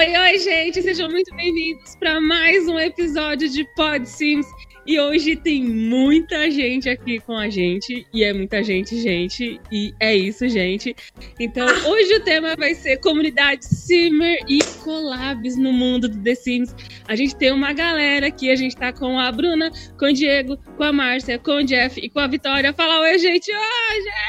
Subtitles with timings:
[0.00, 4.46] Oi, oi, gente, sejam muito bem-vindos para mais um episódio de Pod Sims.
[4.86, 9.92] E hoje tem muita gente aqui com a gente, e é muita gente, gente, e
[10.00, 10.96] é isso, gente.
[11.38, 16.74] Então, hoje o tema vai ser comunidade Simmer e collabs no mundo do The Sims.
[17.06, 20.56] A gente tem uma galera aqui, a gente tá com a Bruna, com o Diego,
[20.76, 22.72] com a Márcia, com o Jeff e com a Vitória.
[22.72, 23.50] Fala oi, gente!
[23.52, 24.20] Oi, gente!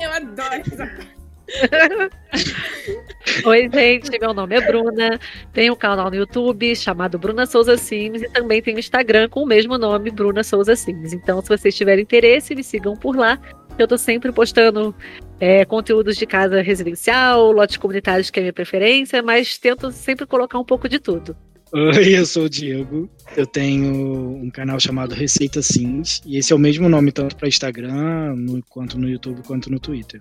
[0.00, 1.19] Eu adoro essa
[3.44, 5.18] Oi, gente, meu nome é Bruna.
[5.52, 9.46] Tenho um canal no YouTube chamado Bruna Souza Sims e também tenho Instagram com o
[9.46, 11.12] mesmo nome, Bruna Souza Sims.
[11.12, 13.38] Então, se vocês tiverem interesse, me sigam por lá.
[13.78, 14.94] Eu tô sempre postando
[15.38, 20.58] é, conteúdos de casa residencial, lotes comunitários que é minha preferência, mas tento sempre colocar
[20.58, 21.36] um pouco de tudo.
[21.72, 23.08] Oi, eu sou o Diego.
[23.36, 23.94] Eu tenho
[24.42, 28.60] um canal chamado Receita Sims e esse é o mesmo nome tanto para Instagram, no,
[28.68, 30.20] quanto no YouTube, quanto no Twitter.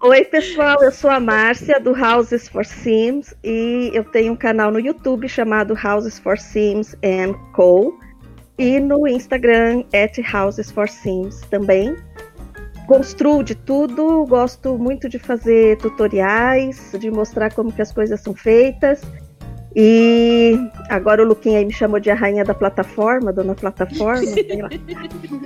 [0.00, 4.72] Oi, pessoal, eu sou a Márcia do Houses for Sims e eu tenho um canal
[4.72, 7.98] no YouTube chamado Houses for Sims and Co.
[8.58, 11.94] E no Instagram, at Houses for Sims também.
[12.86, 18.32] Construo de tudo, gosto muito de fazer tutoriais, de mostrar como que as coisas são
[18.32, 19.02] feitas.
[19.78, 24.62] E agora o Luquinha aí me chamou de a rainha da plataforma, dona plataforma, sei
[24.62, 24.70] lá.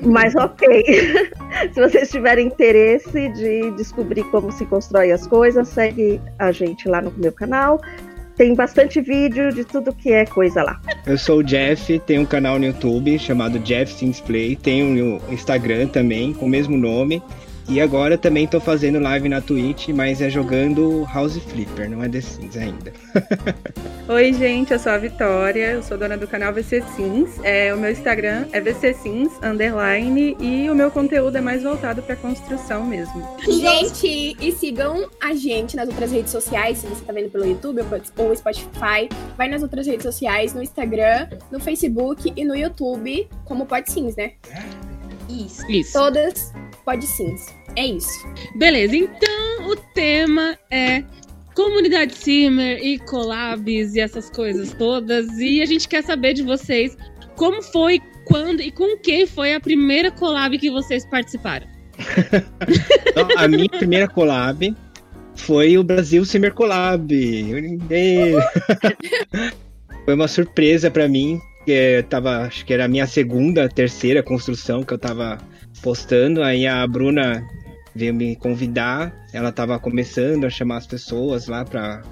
[0.05, 0.85] Mas ok.
[1.75, 7.03] se vocês tiverem interesse de descobrir como se constrói as coisas, segue a gente lá
[7.03, 7.81] no meu canal.
[8.37, 10.81] Tem bastante vídeo de tudo que é coisa lá.
[11.05, 15.33] Eu sou o Jeff, tenho um canal no YouTube chamado Jeff Sims Play, tenho um
[15.33, 17.21] Instagram também com o mesmo nome.
[17.69, 22.09] E agora também tô fazendo live na Twitch, mas é jogando House Flipper, não é
[22.09, 22.93] The Sims ainda.
[24.09, 27.39] Oi, gente, eu sou a Vitória, eu sou dona do canal VC Sims.
[27.45, 32.03] É, o meu Instagram é VC Sims, underline, e o meu conteúdo é mais voltado
[32.03, 33.25] pra construção mesmo.
[33.41, 37.83] Gente, e sigam a gente nas outras redes sociais, se você tá vendo pelo YouTube
[38.17, 39.09] ou Spotify.
[39.37, 44.17] Vai nas outras redes sociais, no Instagram, no Facebook e no YouTube, como Pode Sims,
[44.17, 44.33] né?
[45.31, 45.71] Isso.
[45.71, 45.93] Isso.
[45.93, 46.53] Todas
[46.85, 47.47] Pode Sims.
[47.77, 48.27] É isso.
[48.57, 51.05] Beleza, então o tema é
[51.55, 55.39] comunidade Simmer e collabs e essas coisas todas.
[55.39, 56.97] E a gente quer saber de vocês
[57.37, 61.67] como foi, quando e com quem foi a primeira collab que vocês participaram.
[63.07, 64.75] então, a minha primeira collab
[65.37, 67.09] foi o Brasil Simmer Collab.
[70.05, 71.41] foi uma surpresa para mim,
[71.71, 75.39] que tava, acho que era a minha segunda, terceira construção que eu tava
[75.81, 76.43] postando.
[76.43, 77.47] Aí a Bruna
[77.95, 79.15] veio me convidar.
[79.33, 82.03] Ela estava começando a chamar as pessoas lá para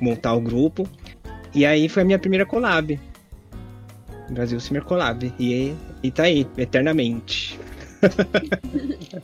[0.00, 0.88] montar o grupo.
[1.52, 3.00] E aí foi a minha primeira collab.
[4.30, 5.34] Brasil Summer Collab.
[5.40, 5.74] E,
[6.04, 7.58] e tá aí, eternamente.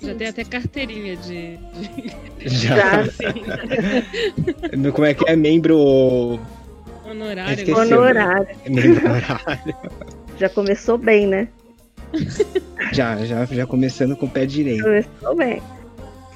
[0.00, 1.58] Já tem até carteirinha de.
[2.46, 3.04] Já.
[4.94, 5.36] Como é que é?
[5.36, 6.40] Membro.
[7.10, 7.76] Honorário.
[7.76, 8.56] Honorário.
[8.68, 9.74] Membro honorário.
[10.38, 11.48] Já começou bem, né?
[12.92, 14.84] já, já, já começando com o pé direito.
[14.84, 15.60] Começou bem.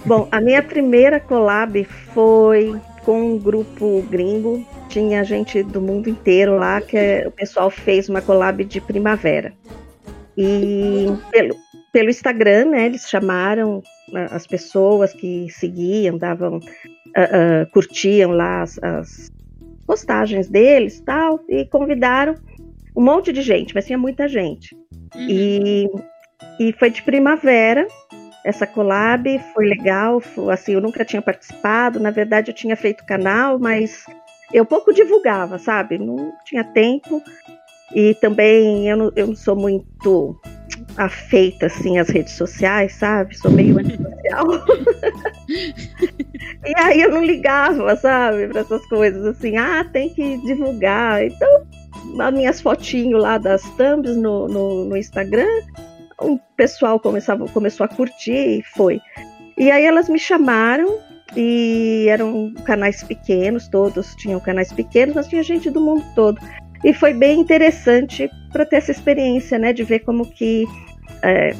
[0.04, 2.74] Bom, a minha primeira collab foi
[3.04, 4.66] com um grupo gringo.
[4.88, 9.52] Tinha gente do mundo inteiro lá, que é, o pessoal fez uma collab de primavera.
[10.36, 11.54] E pelo,
[11.92, 13.80] pelo Instagram, né, eles chamaram
[14.32, 19.32] as pessoas que seguiam, davam, uh, uh, curtiam lá as, as
[19.86, 22.34] postagens deles tal, e convidaram
[22.96, 24.74] um monte de gente, mas tinha muita gente.
[25.14, 25.26] Uhum.
[25.28, 25.90] E,
[26.60, 27.86] e foi de primavera.
[28.44, 33.06] Essa collab foi legal, foi, assim, eu nunca tinha participado, na verdade eu tinha feito
[33.06, 34.04] canal, mas
[34.52, 35.98] eu pouco divulgava, sabe?
[35.98, 37.22] Não tinha tempo.
[37.94, 40.38] E também eu não, eu não sou muito
[40.96, 43.36] afeita assim às redes sociais, sabe?
[43.36, 44.44] Sou meio antissocial.
[46.64, 51.24] e aí eu não ligava, sabe, para essas coisas assim, ah, tem que divulgar.
[51.24, 51.66] Então
[52.18, 55.48] as minhas fotinhos lá das thumbs no, no, no Instagram,
[56.20, 59.00] o pessoal começava, começou a curtir e foi.
[59.56, 60.98] E aí elas me chamaram
[61.36, 66.38] e eram canais pequenos, todos tinham canais pequenos, mas tinha gente do mundo todo.
[66.84, 70.66] E foi bem interessante para ter essa experiência, né, de ver como que
[71.22, 71.54] é,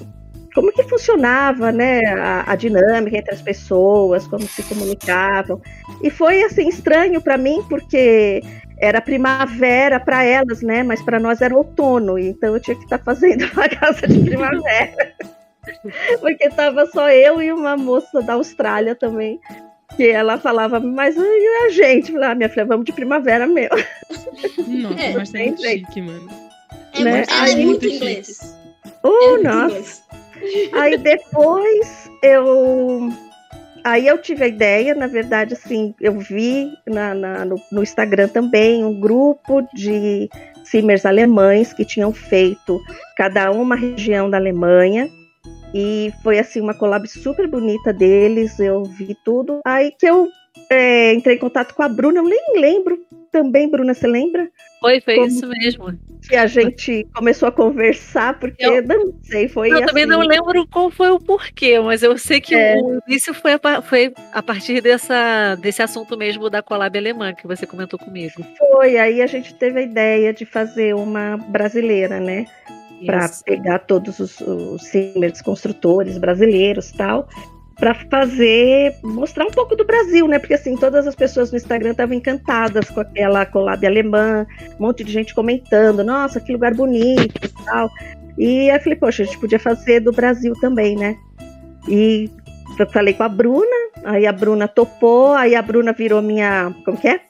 [0.55, 5.61] como que funcionava, né, a, a, dinâmica entre as pessoas, como se comunicavam.
[6.03, 8.41] E foi assim estranho para mim porque
[8.79, 10.83] era primavera para elas, né?
[10.83, 14.21] Mas para nós era outono, então eu tinha que estar tá fazendo uma casa de
[14.21, 15.15] primavera.
[16.21, 19.41] Porque tava só eu e uma moça da Austrália também.
[19.97, 22.13] Que ela falava, mas e a gente?
[22.13, 23.77] Falei, ah, minha filha, vamos de primavera mesmo.
[24.69, 26.29] Nossa, é, mas é muito chique, mano.
[26.93, 27.17] É, né?
[27.17, 28.57] muito, Aí, é muito inglês.
[29.03, 29.67] Oh, é nossa.
[29.67, 30.05] Inglês.
[30.73, 33.09] Aí depois eu
[33.85, 38.29] aí eu tive a ideia, na verdade, assim, eu vi na, na- no, no Instagram
[38.29, 40.29] também um grupo de
[40.65, 42.81] simmers alemães que tinham feito
[43.17, 45.09] cada um uma região da Alemanha.
[45.75, 49.61] E foi assim uma collab super bonita deles, eu vi tudo.
[49.65, 50.29] Aí que eu
[50.71, 52.97] é, entrei em contato com a Bruna, eu nem lembro
[53.33, 54.49] também, Bruna, você lembra?
[54.85, 55.99] Foi, foi Como- isso mesmo.
[56.29, 59.87] Que a gente começou a conversar, porque Eu- não sei, foi eu assim.
[59.87, 62.77] também não lembro qual foi o porquê, mas eu sei que É.
[62.77, 67.47] o início foi a, foi a partir dessa, desse assunto mesmo da collab alemã que
[67.47, 68.45] você comentou comigo.
[68.59, 72.45] Foi, aí a gente teve a ideia de fazer uma brasileira, né?
[73.07, 77.27] Para pegar todos os, os construtores brasileiros e tal,
[77.79, 80.39] para fazer, mostrar um pouco do Brasil, né?
[80.39, 84.47] Porque assim, todas as pessoas no Instagram estavam encantadas com aquela collab alemã,
[84.79, 87.91] um monte de gente comentando, nossa, que lugar bonito e tal.
[88.39, 91.17] E aí eu falei, poxa, a gente podia fazer do Brasil também, né?
[91.89, 92.31] E
[92.79, 96.99] eu falei com a Bruna, aí a Bruna topou, aí a Bruna virou minha, como
[96.99, 97.21] que é?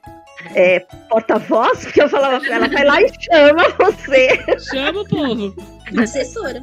[0.54, 4.28] É, porta-voz, porque eu falava pra ela, vai lá e chama você.
[4.70, 5.54] Chama o povo.
[5.98, 6.62] Assessora.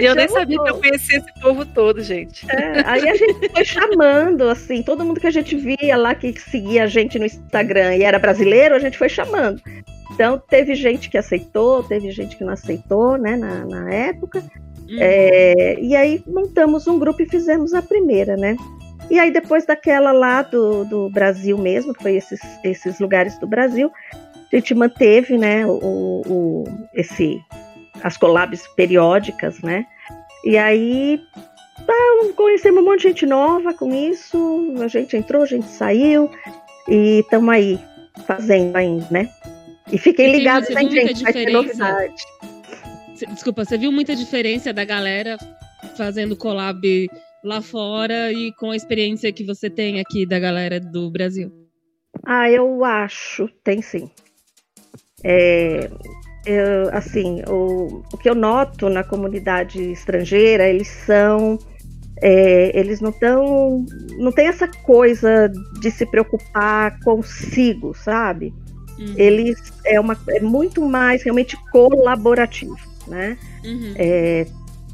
[0.00, 2.46] E eu nem sabia que eu conhecia esse povo todo, gente.
[2.50, 6.38] É, aí a gente foi chamando, assim, todo mundo que a gente via lá que
[6.40, 9.60] seguia a gente no Instagram e era brasileiro, a gente foi chamando.
[10.12, 14.40] Então teve gente que aceitou, teve gente que não aceitou, né, na, na época.
[14.88, 14.96] Hum.
[15.00, 18.56] É, e aí montamos um grupo e fizemos a primeira, né?
[19.10, 23.46] E aí depois daquela lá do, do Brasil mesmo, que foi esses, esses lugares do
[23.46, 23.90] Brasil,
[24.52, 26.64] a gente manteve, né, o, o-
[26.94, 27.40] esse,
[28.02, 29.86] as collabs periódicas, né?
[30.44, 31.20] E aí
[31.86, 31.94] tá,
[32.36, 36.30] conhecemos um monte de gente nova com isso, a gente entrou, a gente saiu
[36.88, 37.78] e estamos aí
[38.26, 39.30] fazendo ainda, né?
[39.90, 41.22] E fiquem ligados, muita gente?
[41.22, 42.22] Vai ter novidade.
[43.28, 45.36] Desculpa, você viu muita diferença da galera
[45.96, 47.08] fazendo collab
[47.44, 51.52] lá fora e com a experiência que você tem aqui da galera do Brasil?
[52.24, 54.10] Ah, eu acho, tem sim.
[55.24, 55.90] É,
[56.44, 61.58] eu, assim, o, o que eu noto na comunidade estrangeira, eles são.
[62.20, 63.86] é, eles não estão.
[64.18, 65.48] Não tem essa coisa
[65.80, 68.52] de se preocupar consigo, sabe?
[68.98, 69.14] Uhum.
[69.16, 73.38] Eles é, uma, é muito mais realmente colaborativo, né?
[73.64, 73.94] Uhum.
[73.96, 74.46] É,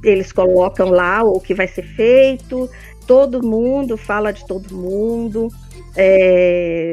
[0.04, 2.70] eles colocam lá o que vai ser feito,
[3.06, 5.48] todo mundo fala de todo mundo,
[5.96, 6.92] é,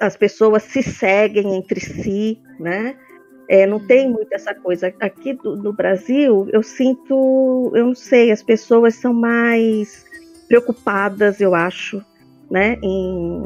[0.00, 2.94] as pessoas se seguem entre si, né?
[3.48, 4.92] É, não tem muito essa coisa.
[5.00, 10.04] Aqui do- no Brasil, eu sinto, eu não sei, as pessoas são mais
[10.48, 12.02] preocupadas, eu acho,
[12.50, 12.76] né?
[12.82, 13.42] Em,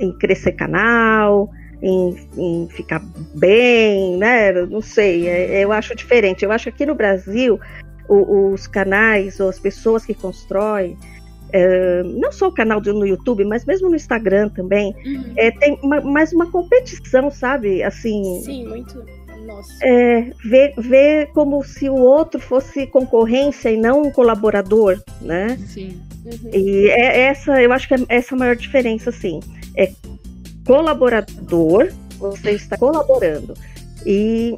[0.00, 1.48] em crescer canal,
[1.82, 3.00] em, em ficar
[3.34, 4.52] bem, né?
[4.66, 6.44] Não sei, é- eu acho diferente.
[6.44, 7.60] Eu acho que aqui no Brasil,
[8.08, 10.96] o- os canais ou as pessoas que constroem,
[11.52, 15.32] é, não só o canal do- no YouTube, mas mesmo no Instagram também, Uhum.
[15.36, 17.82] é, tem uma- mais uma competição, sabe?
[17.84, 19.04] Assim, Sim, muito.
[19.82, 25.58] É, ver, ver como se o outro fosse concorrência e não um colaborador, né?
[25.66, 26.00] Sim.
[26.24, 26.50] Uhum.
[26.52, 29.40] E é essa, eu acho que é essa a maior diferença, assim.
[29.76, 29.92] É
[30.66, 33.54] colaborador, você está colaborando.
[34.04, 34.56] E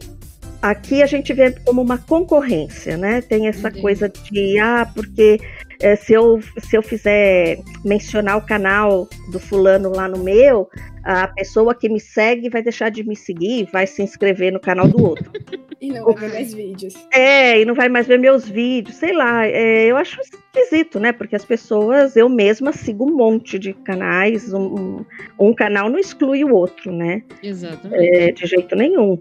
[0.63, 3.21] aqui a gente vê como uma concorrência, né?
[3.21, 3.83] Tem essa Entendi.
[3.83, 5.39] coisa de, ah, porque
[5.81, 10.69] eh, se, eu, se eu fizer mencionar o canal do fulano lá no meu,
[11.05, 14.89] a pessoa que me segue vai deixar de me seguir, vai se inscrever no canal
[14.89, 15.31] do outro.
[15.81, 16.95] E não vai ver mais vídeos.
[17.15, 19.47] É, e não vai mais ver meus vídeos, sei lá.
[19.47, 21.13] é, eu acho esquisito, né?
[21.13, 25.05] Porque as pessoas, eu mesma sigo um monte de canais, um, um-
[25.39, 27.23] um canal não exclui o outro, né?
[27.41, 28.05] Exatamente.
[28.17, 29.17] É, de jeito nenhum.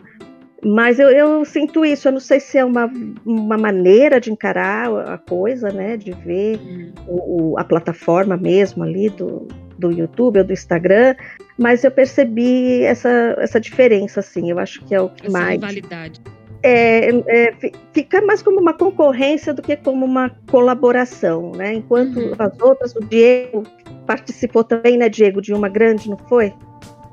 [0.68, 2.92] Mas eu, eu sinto isso, eu não sei se é uma,
[3.26, 5.96] uma maneira de encarar a coisa, né?
[5.98, 6.92] De ver Hum.
[7.08, 9.48] o- o- a plataforma mesmo ali do,
[9.80, 11.16] do YouTube ou do Instagram,
[11.58, 14.50] mas eu percebi essa, essa diferença, assim.
[14.52, 16.20] Eu acho que é o que Essa mais rivalidade.
[16.64, 21.76] é, é, fi- fica mais como uma concorrência do que como uma colaboração, né?
[21.76, 22.32] Enquanto Uhum.
[22.40, 23.64] as outras, o Diego
[24.06, 26.54] participou também, né, Diego, de uma grande, não foi?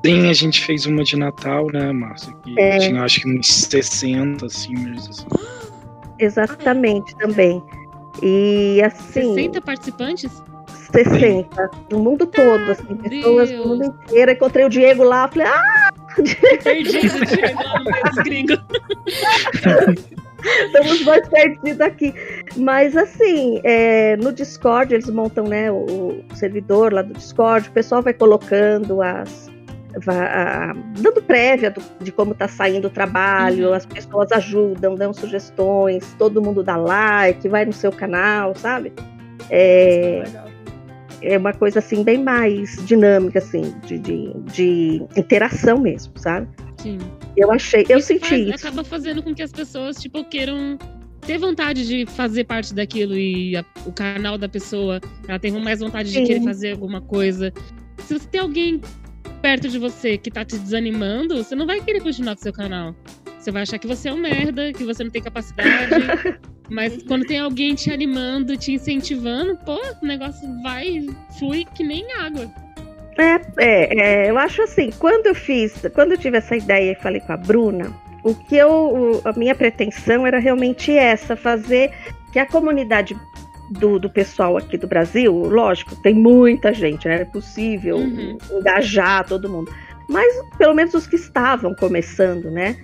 [0.04, 2.32] Sim, a gente fez uma de Natal, né, Márcia?
[2.42, 2.78] Que É.
[2.78, 5.26] tinha acho que uns 60, assim, mas assim.
[6.18, 7.62] Exatamente, também.
[8.23, 10.42] E assim, 60 participantes?
[10.92, 13.66] 60, do mundo todo, assim, pessoas do Deus.
[13.66, 14.30] mundo inteiro.
[14.30, 15.90] Encontrei o Diego lá, falei, ah,
[16.23, 17.18] Diego,
[17.62, 18.58] lá no meio dos gringos.
[20.66, 22.14] estamos dois perdidos aqui.
[22.56, 25.76] Mas assim, é, no Discord eles montam né, o,
[26.30, 29.52] o servidor lá do Discord, o pessoal vai colocando as.
[30.06, 33.74] A- dando prévia do- de como está saindo o trabalho, Uhum.
[33.74, 38.92] as pessoas ajudam, dão sugestões, todo mundo dá like, vai no seu canal, sabe?
[39.50, 40.46] É, Legal.
[41.22, 46.48] é uma coisa assim bem mais dinâmica, assim, de, de, de interação mesmo, sabe?
[46.78, 46.98] Sim.
[47.36, 48.66] Eu achei, eu Isso senti faz- isso.
[48.66, 50.78] Acaba fazendo com que as pessoas, tipo, queiram
[51.22, 55.80] ter vontade de fazer parte daquilo e a- o canal da pessoa, ela tem mais
[55.80, 56.24] vontade de Sim.
[56.24, 57.52] querer fazer alguma coisa.
[57.98, 58.80] Se você tem alguém
[59.44, 62.96] perto de você que tá te desanimando, você não vai querer continuar com seu canal.
[63.38, 65.90] Você vai achar que você é um merda, que você não tem capacidade.
[66.70, 71.06] Mas quando tem alguém te animando, te incentivando, pô, o negócio vai,
[71.38, 72.50] flui que nem água.
[73.18, 77.02] É, é, é, eu acho assim, quando eu fiz, quando eu tive essa ideia e
[77.02, 81.92] falei com a Bruna, o que eu, a minha pretensão era realmente essa, fazer
[82.32, 83.14] que a comunidade
[83.71, 87.23] do, do pessoal aqui do Brasil, lógico, tem muita gente, né?
[87.23, 88.38] É possível Uhum.
[88.52, 89.73] engajar todo mundo.
[90.09, 92.76] Mas pelo menos os que estavam começando, né?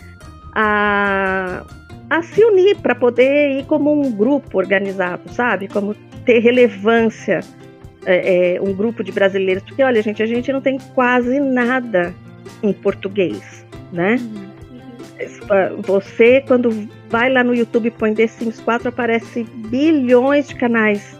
[0.54, 1.64] A,
[2.08, 5.68] a se unir para poder ir como um grupo organizado, sabe?
[5.68, 5.94] Como
[6.25, 7.40] ter relevância
[8.06, 12.14] é, é, um grupo de brasileiros, porque olha, gente, a gente não tem quase nada
[12.62, 14.16] em português, né?
[15.87, 21.18] Você, quando vai lá no YouTube põe The Sims 4, aparece bilhões de canais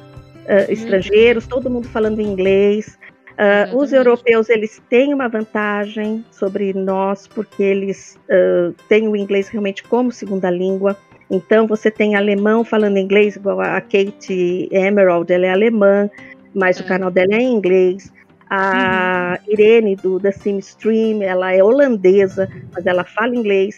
[0.49, 2.99] ah, estrangeiros, todo mundo falando inglês.
[3.37, 9.49] Ah, os europeus, eles têm uma vantagem sobre nós, porque eles ah, têm o inglês
[9.49, 10.97] realmente como segunda língua.
[11.29, 16.11] Então, você tem alemão falando inglês, igual a Kate Emerald, ela é alemã,
[16.55, 16.81] mas É.
[16.81, 18.13] o canal dela é em inglês.
[18.49, 23.77] A Irene do The Sim Stream, ela é holandesa, mas ela fala inglês.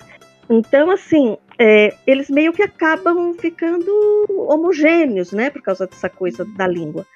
[0.53, 3.91] Então, assim, é, eles meio que acabam ficando
[4.49, 7.07] homogêneos, né, por causa dessa coisa da língua.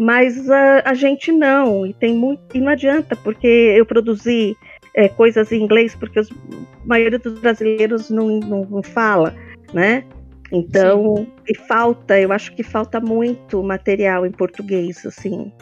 [0.00, 4.56] Mas a, a gente não, e tem muito, e não adianta, porque eu produzi
[4.94, 9.34] é, coisas em inglês, porque os- a maioria dos brasileiros não, não, não fala,
[9.74, 10.04] né?
[10.50, 15.52] Então, e falta, eu acho que falta muito material em português, assim.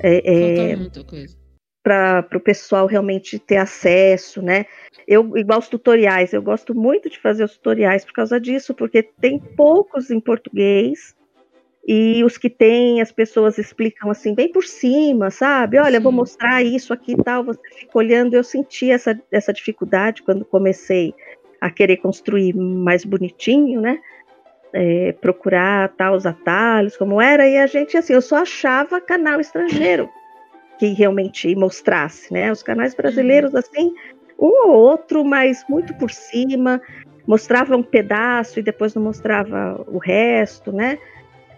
[0.00, 1.36] É, é, Falta muita coisa.
[1.82, 4.66] para o pessoal realmente ter acesso, né?
[5.08, 9.02] Eu, igual os tutoriais, eu gosto muito de fazer os tutoriais por causa disso, porque
[9.02, 11.16] tem poucos em português
[11.86, 15.78] e os que tem, as pessoas explicam assim, bem por cima, sabe?
[15.78, 16.18] Olha, vou Sim.
[16.18, 18.34] mostrar isso aqui e tal, você fica olhando.
[18.34, 21.14] Eu senti essa, essa dificuldade quando comecei
[21.58, 23.98] a querer construir mais bonitinho, né?
[24.74, 29.40] É, procurar tal os atalhos, como era, e a gente, assim, eu só achava canal
[29.40, 30.10] estrangeiro
[30.78, 32.52] que realmente mostrasse, né?
[32.52, 33.94] Os canais brasileiros, assim,
[34.38, 36.80] um ou outro, mas muito por cima,
[37.26, 40.98] mostrava um pedaço e depois não mostrava o resto, né?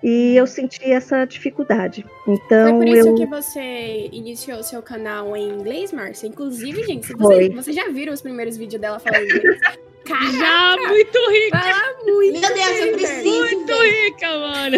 [0.03, 2.07] E eu senti essa dificuldade.
[2.25, 6.27] Foi Então por isso eu que você iniciou seu canal em inglês, Márcia?
[6.27, 7.19] Inclusive, gente, se Foi.
[7.19, 9.61] vocês, vocês já viram os primeiros vídeos dela falando inglês?
[10.03, 14.77] Caraca, Já, muito rica, fala muito Meu Deus, eu preciso muito rica, mano.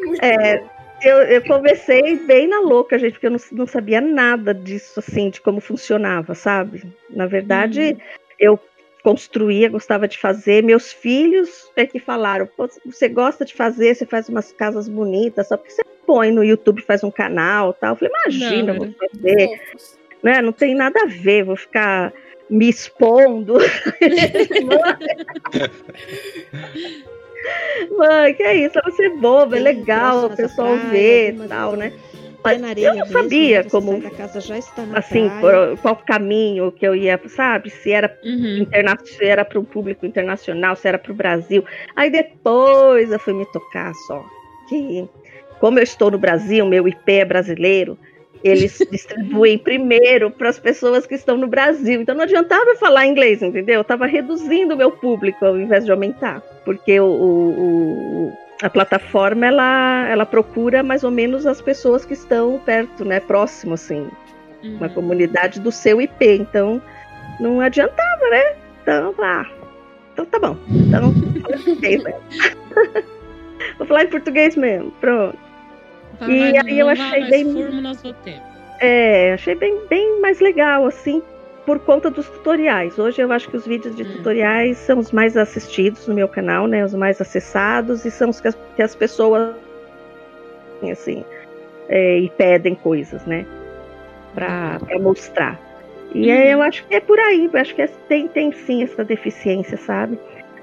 [0.00, 0.64] Muito É,
[1.06, 5.30] eu, eu comecei bem na louca, gente, porque eu não, não sabia nada disso, assim,
[5.30, 6.82] de como funcionava, sabe?
[7.08, 7.96] Na verdade,
[8.40, 8.58] eu
[9.04, 10.64] construía, gostava de fazer.
[10.64, 15.46] Meus filhos é que falaram: "Pô, você gosta de fazer, você faz umas casas bonitas,
[15.46, 17.92] só porque você põe no YouTube, faz um canal tal.
[17.92, 19.60] Eu falei, imagina, Não, vou fazer,
[20.24, 20.42] né?
[20.42, 22.12] Não tem nada a ver, vou ficar
[22.50, 23.58] me expondo.
[27.96, 28.78] Mãe, que é isso?
[28.78, 31.92] É você boba, é legal, o pessoal praia, vê e tal, né?
[32.42, 33.68] Vai areia eu não sabia né?
[33.68, 34.00] Como-
[34.94, 37.70] Assim, por qual caminho que eu ia, sabe?
[37.70, 38.58] Se era Uhum.
[38.58, 41.64] interna se era para um público internacional, se era para o Brasil.
[41.96, 44.24] Aí depois eu fui me tocar só
[44.68, 45.08] que,
[45.58, 47.98] como eu estou no Brasil, meu IP é brasileiro,
[48.44, 52.00] eles distribuem primeiro para as pessoas que estão no Brasil.
[52.00, 53.76] Então não adiantava eu falar inglês, entendeu?
[53.76, 59.46] Eu estava reduzindo o meu público ao invés de aumentar, porque o, o- a plataforma
[59.46, 64.08] ela, ela procura mais ou menos as pessoas que estão perto, né, próximo assim
[64.62, 64.94] uma Uhum.
[64.94, 66.82] comunidade do seu IP, então
[67.38, 68.54] não adiantava, né?
[68.82, 69.46] Então, ah,
[70.12, 70.56] então tá bom.
[70.70, 71.12] Então,
[71.42, 72.20] fala em português mesmo.
[73.78, 75.38] Vou falar em português mesmo, pronto.
[76.28, 78.40] E aí eu achei mais bem- Furmo nós vou ter.
[78.80, 81.22] É, achei bem, bem mais legal, assim,
[81.64, 82.98] por conta dos tutoriais.
[82.98, 84.12] Hoje eu acho que os vídeos de Hum.
[84.12, 86.84] tutoriais são os mais assistidos no meu canal, né?
[86.84, 89.54] Os mais acessados e são os que as, que as pessoas,
[90.90, 91.24] assim,
[91.88, 93.44] é, e pedem coisas, né?
[94.34, 95.58] Pra mostrar.
[96.14, 98.82] E aí eu acho que é por aí, eu acho que é- tem, tem sim
[98.82, 100.18] essa deficiência, sabe?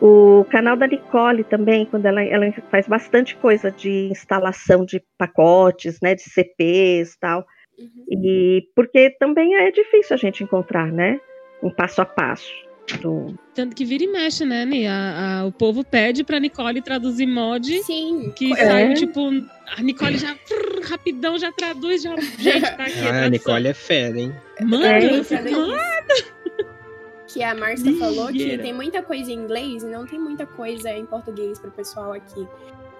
[0.06, 5.98] O canal da Nicole também, quando ela, ela faz bastante coisa de instalação de pacotes,
[6.02, 6.14] né?
[6.14, 7.46] De CPs e tal.
[7.80, 7.88] Uhum.
[8.12, 11.20] E porque também é difícil a gente encontrar, né?
[11.64, 12.52] Um passo a passo.
[13.02, 14.86] do- Tanto que vira e mexe, né, Ni?
[14.86, 18.34] A- a- o povo pede pra Nicole traduzir mod Sim.
[18.36, 18.56] que É.
[18.58, 19.30] sai, tipo,
[19.78, 22.14] a Nicole já frrr, rapidão, já traduz, já.
[22.18, 23.00] Gente, tá aqui.
[23.00, 23.30] Ah, a tradução.
[23.30, 24.34] Nicole é fera, hein?
[24.60, 25.24] Manda, É.
[25.24, 25.78] fico, mano.
[27.34, 30.92] Que a Márcia falou que tem muita coisa em inglês e não tem muita coisa
[30.92, 32.48] em português pro pessoal aqui.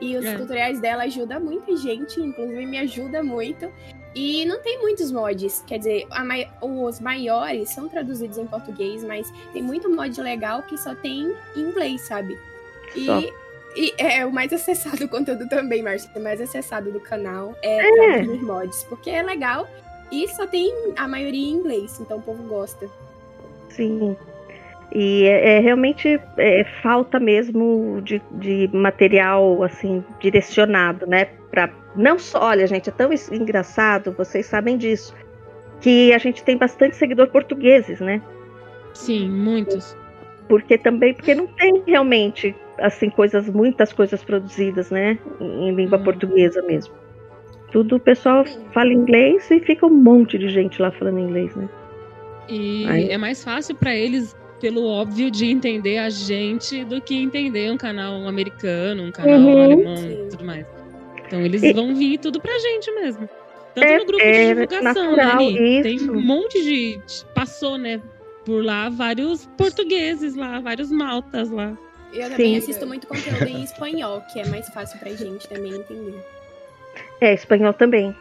[0.02, 0.36] E os É.
[0.38, 3.72] tutoriais dela ajudam muita gente, inclusive me ajuda muito.
[4.16, 9.04] E não tem muitos mods, quer dizer, a mai- os maiores são traduzidos em português,
[9.04, 12.38] mas tem muito mod legal que só tem em inglês, sabe?
[12.96, 13.08] E,
[13.76, 16.12] e é o mais acessado o conteúdo também, Márcia.
[16.16, 17.92] O mais acessado do canal é, É.
[18.18, 19.68] traduzir mods, porque é legal
[20.12, 22.88] e só tem a maioria em inglês, então o povo gosta.
[23.76, 24.16] Sim.
[24.94, 31.26] E é, é realmente é, falta mesmo de, de material assim direcionado, né?
[31.50, 35.14] Para não só, olha, gente, é tão engraçado, vocês sabem disso,
[35.82, 38.22] que a gente tem bastante seguidor portugueses, né?
[38.94, 39.98] Sim, muitos.
[40.48, 45.18] Porque também porque não tem realmente assim coisas, muitas coisas produzidas, né?
[45.40, 46.04] Em, em língua Hum.
[46.04, 46.94] portuguesa mesmo.
[47.72, 51.68] Tudo o pessoal fala inglês e fica um monte de gente lá falando inglês, né?
[52.48, 57.16] E Aí- é mais fácil pra eles, pelo óbvio, de entender a gente do que
[57.16, 59.62] entender um canal americano, um canal Uhum.
[59.64, 60.26] alemão Sim.
[60.26, 60.66] e tudo mais.
[61.26, 63.28] Então eles E- vão vir tudo pra gente mesmo.
[63.74, 65.82] Tanto É- no grupo é de divulgação, natural, né, Ni?
[65.82, 67.00] Tem um monte de.
[67.34, 68.00] Passou, né?
[68.46, 71.76] Por lá, vários portugueses lá, vários maltas lá.
[72.14, 72.58] Eu também Sim.
[72.58, 76.14] assisto muito conteúdo em espanhol, que é mais fácil pra gente também entender.
[77.20, 78.14] É, espanhol também.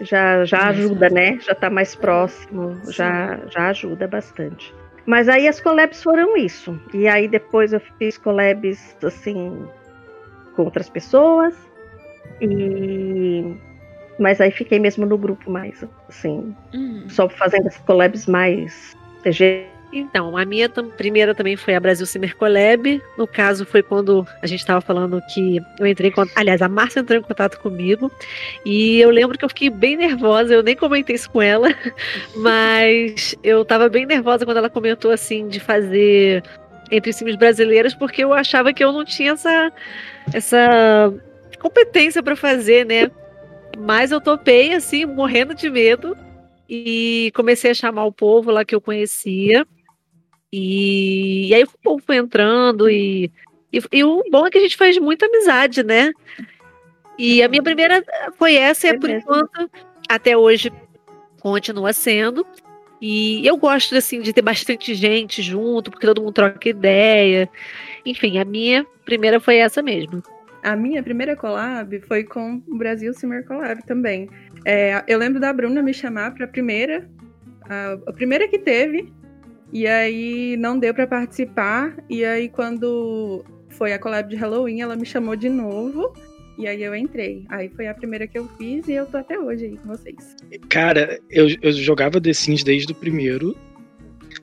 [0.00, 1.38] Já, já Mais ajuda, né?
[1.40, 2.92] Já tá mais próximo, Sim.
[2.92, 4.74] já, já ajuda bastante.
[5.06, 6.78] Mas aí as collabs foram isso.
[6.92, 9.66] E aí depois eu fiz collabs, assim,
[10.54, 11.54] com outras pessoas.
[12.40, 13.54] E...
[14.18, 17.04] Mas aí fiquei mesmo no grupo mais, assim, Hum.
[17.08, 18.96] só fazendo as collabs mais.
[19.92, 23.00] Então, a minha primeira também foi a Brasil Cimer Collab.
[23.16, 26.36] No caso, foi quando a gente estava falando que eu entrei em contato.
[26.36, 28.10] Aliás, a Márcia entrou em contato comigo.
[28.64, 30.54] E eu lembro que eu fiquei bem nervosa.
[30.54, 31.68] Eu nem comentei isso com ela.
[32.36, 36.42] Mas eu estava bem nervosa quando ela comentou assim de fazer
[36.90, 39.72] entre times brasileiros, porque eu achava que eu não tinha essa,
[40.32, 41.12] essa
[41.58, 43.10] competência para fazer, né?
[43.78, 46.16] Mas eu topei, assim, morrendo de medo.
[46.68, 49.66] E comecei a chamar o povo lá que eu conhecia.
[50.52, 53.30] E, e aí o povo foi entrando e,
[53.72, 56.12] e, e o bom é que a gente faz muita amizade, né?
[57.18, 58.04] E a minha primeira
[58.38, 59.20] foi essa, e É por mesmo.
[59.20, 59.70] enquanto,
[60.08, 60.70] até hoje,
[61.40, 62.46] continua sendo.
[63.00, 67.48] E eu gosto assim de ter bastante gente junto, porque todo mundo troca ideia.
[68.04, 70.22] Enfim, a minha primeira foi essa mesmo.
[70.62, 74.28] A minha primeira collab foi com o Brasil Simmer Collab também.
[74.64, 77.08] É, eu lembro da Bruna me chamar para a primeira,
[78.06, 79.12] a primeira que teve,
[79.72, 81.96] e aí não deu para participar.
[82.08, 86.12] E aí quando foi a collab de Halloween, ela me chamou de novo.
[86.58, 87.44] E aí eu entrei.
[87.48, 90.36] Aí foi a primeira que eu fiz e eu tô até hoje aí com vocês.
[90.68, 93.54] Cara, eu, eu jogava The Sims desde o primeiro.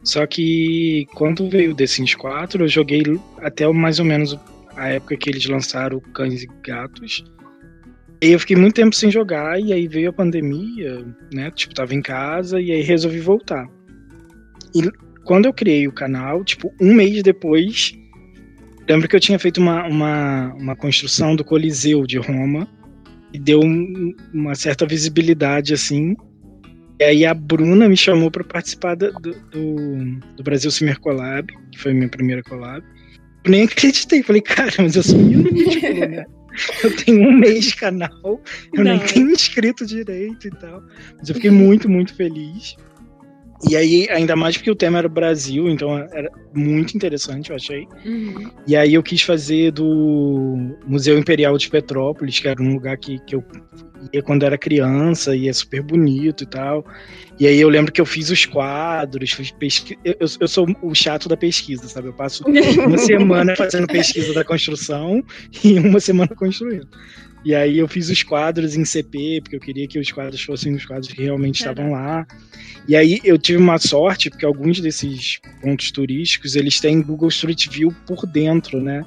[0.03, 3.03] Só que quando veio The Sims 4, eu joguei
[3.39, 4.38] até mais ou menos
[4.75, 7.23] a época que eles lançaram Cães e Gatos.
[8.21, 11.51] E eu fiquei muito tempo sem jogar, e aí veio a pandemia, né?
[11.51, 13.67] Tipo, tava em casa, e aí resolvi voltar.
[14.73, 14.81] E
[15.23, 17.93] quando eu criei o canal, tipo, um mês depois,
[18.88, 22.67] lembro que eu tinha feito uma, uma, uma construção do Coliseu de Roma,
[23.33, 26.15] e deu um- uma certa visibilidade, assim,
[26.99, 31.79] e aí a Bruna me chamou para participar do, do, do Brasil Summer Collab, que
[31.79, 32.86] foi a minha primeira collab.
[33.43, 36.25] Eu nem acreditei, falei, cara, mas eu sou minúsculo, né?
[36.83, 38.39] Eu tenho um mês de canal,
[38.75, 39.05] eu nem Não.
[39.07, 40.83] tenho inscrito direito e tal.
[41.17, 42.75] Mas eu fiquei muito, muito feliz.
[43.69, 47.56] E aí, ainda mais porque o tema era o Brasil, então era muito interessante, eu
[47.56, 47.88] achei.
[48.06, 48.52] Uhum.
[48.67, 53.19] E aí eu quis fazer do Museu Imperial de Petrópolis, que era um lugar que,
[53.19, 53.43] que eu
[54.12, 56.86] ia quando era criança, e é super bonito e tal.
[57.39, 59.97] E aí eu lembro que eu fiz os quadros, fiz pesqui...
[60.04, 62.10] eu, eu- eu sou o chato da pesquisa, sabe?
[62.10, 62.43] Eu passo
[62.86, 65.23] uma semana fazendo pesquisa da construção
[65.63, 66.88] e uma semana construindo.
[67.45, 70.73] E aí eu fiz os quadros em CP, porque eu queria que os quadros fossem
[70.73, 72.25] os quadros que realmente estavam lá.
[72.88, 77.67] E aí eu tive uma sorte, porque alguns desses pontos turísticos, eles têm Google Street
[77.69, 79.03] View por dentro, né?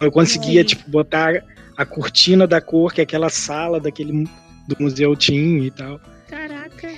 [0.00, 1.42] Eu conseguia, tipo, botar
[1.76, 4.24] a cortina da cor que aquela sala daquele
[4.68, 6.00] do museu tinha e tal.
[6.28, 6.92] Caraca.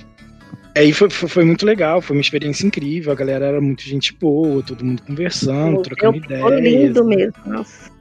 [0.77, 4.13] Aí foi, foi, foi muito legal, foi uma experiência incrível, a galera era muito gente
[4.13, 7.17] boa, todo mundo conversando, trocando ideias, lindo né?
[7.17, 7.35] mesmo.
[7.47, 7.96] Nossa.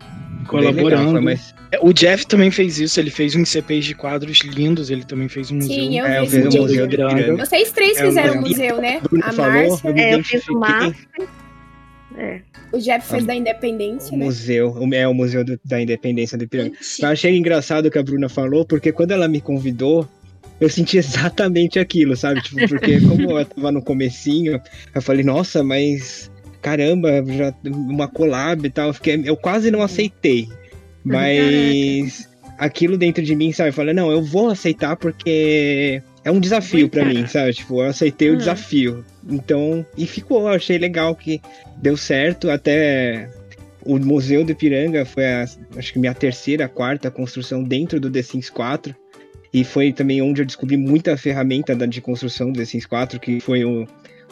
[0.51, 1.21] Legal, colaborando.
[1.21, 5.03] mais- É, O Jeff também fez isso, ele fez uns CPs de quadros lindos, ele
[5.03, 5.73] também fez um museu.
[5.75, 7.31] Sim, eu É, fiz um museu de pirâmide.
[7.31, 9.01] Vocês três É, fizeram o museu, né?
[9.23, 9.89] A Márcia.
[9.95, 10.60] É, eu fiz o.
[10.60, 10.95] Márcio.
[12.17, 12.41] É.
[12.71, 14.25] O Jeff fez Ah, da Independência, O né?
[14.25, 16.71] museu, o- é o Museu do- da Independência do Ipiranga.
[17.01, 20.08] Eu achei engraçado o que a Bruna falou, porque quando ela me convidou,
[20.60, 22.41] eu senti exatamente aquilo, sabe?
[22.41, 24.62] Tipo, porque como eu tava no comecinho,
[24.93, 26.31] eu falei, nossa, mas
[26.65, 30.49] caramba, já uma collab e tal, eu, fiquei, eu quase não aceitei.
[31.04, 33.69] Mas aquilo dentro de mim, sabe?
[33.69, 37.54] Eu falei, não, eu vou aceitar porque é um desafio pra mim, sabe?
[37.54, 38.38] Tipo, eu aceitei o Uhum.
[38.39, 39.06] desafio.
[39.30, 41.39] Então, e ficou, achei legal que
[41.78, 43.30] deu certo, até
[43.86, 45.45] o Museu do Ipiranga foi a,
[45.78, 48.95] acho que minha terceira, quarta construção dentro do The Sims 4.
[49.54, 53.19] E foi também onde eu descobri muita ferramenta da- de construção do The Sims 4,
[53.19, 53.86] que foi um,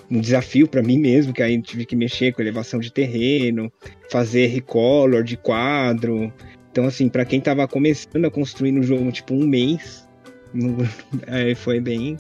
[0.10, 3.72] um desafio para mim mesmo, que aí tive que mexer com elevação de terreno,
[4.10, 6.32] fazer recolor de quadro.
[6.72, 10.08] Então, assim, para quem tava começando a construir no jogo, tipo, um mês,
[10.54, 10.88] no-
[11.28, 12.18] aí foi bem.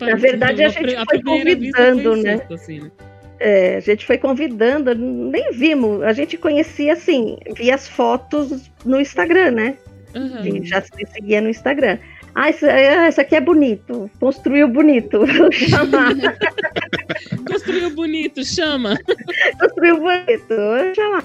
[0.00, 2.40] Na verdade, a gente foi convidando, né?
[2.52, 2.90] assim, né?
[3.38, 8.98] É, a gente foi convidando, nem vimos, a gente conhecia assim, via as fotos no
[8.98, 9.76] Instagram, né?
[10.14, 11.98] A gente já se seguia no Instagram.
[12.36, 12.66] Ah, isso,
[13.08, 16.12] isso aqui é bonito, construiu bonito, chamar,
[17.50, 18.94] Construiu bonito, chama.
[19.58, 21.24] construiu bonito, vou chamar.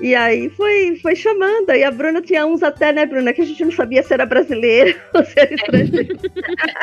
[0.00, 3.44] E aí foi, foi chamando, aí a Bruna tinha uns até, né, Bruna, que a
[3.44, 6.18] gente não sabia se era brasileiro ou se era estrangeiro.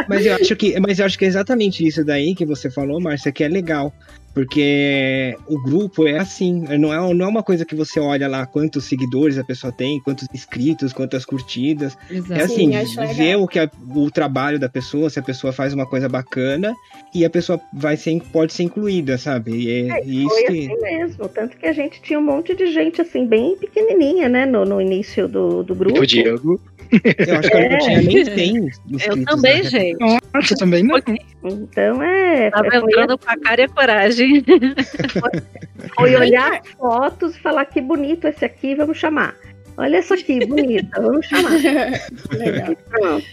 [0.08, 3.02] Mas eu acho que, mas eu acho que é exatamente isso daí que você falou,
[3.02, 3.92] Márcia, que é legal.
[4.36, 8.46] Porque o grupo é assim, não é, não é uma coisa que você olha lá
[8.46, 11.98] quantos seguidores a pessoa tem, quantos inscritos, quantas curtidas.
[12.12, 12.42] É Exato.
[12.44, 15.86] assim, Sim, ver o, que a- o trabalho da pessoa, se a pessoa faz uma
[15.86, 16.74] coisa bacana
[17.14, 19.52] e a pessoa vai ser, pode ser incluída, sabe?
[19.56, 20.66] E, é, e isso Foi que.
[20.66, 24.46] assim mesmo, tanto que a gente tinha um monte de gente assim, bem pequenininha, né,
[24.46, 26.02] no, no início do, do grupo.
[26.02, 26.60] O Diego.
[27.28, 29.08] Eu acho que eu não tinha nem 100 inscritos.
[29.08, 29.70] Eu também, né?
[29.70, 29.98] gente.
[30.00, 31.02] Nossa, também não.
[31.48, 34.44] Então é, Tava foi, entrando com a cara e a coragem.
[35.96, 39.36] foi olhar as fotos e falar que bonito esse aqui, vamos chamar.
[39.78, 41.52] Olha essa aqui, bonita, vamos chamar.
[42.32, 42.76] Legal.
[42.90, 43.26] Pronto.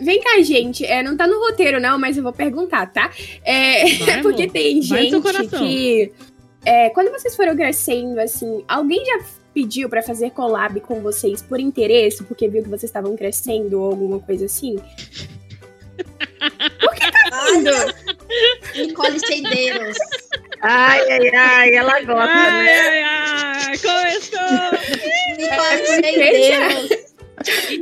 [0.00, 0.86] Vem cá, gente.
[0.86, 3.10] É, não tá no roteiro, não, mas eu vou perguntar, tá?
[3.44, 4.52] É, Vai, porque amor.
[4.52, 6.12] tem gente que.
[6.64, 11.58] é, quando vocês foram crescendo, assim, alguém já pediu pra fazer collab com vocês por
[11.58, 14.76] interesse, porque viu que vocês estavam crescendo ou alguma coisa assim?
[17.32, 17.94] Olha,
[18.76, 19.96] Nicole Cedeiros.
[20.62, 22.80] Ai, ai, ai, ela gosta, Ai, né?
[22.80, 24.40] ai, ai, começou!
[25.38, 27.08] Nicole.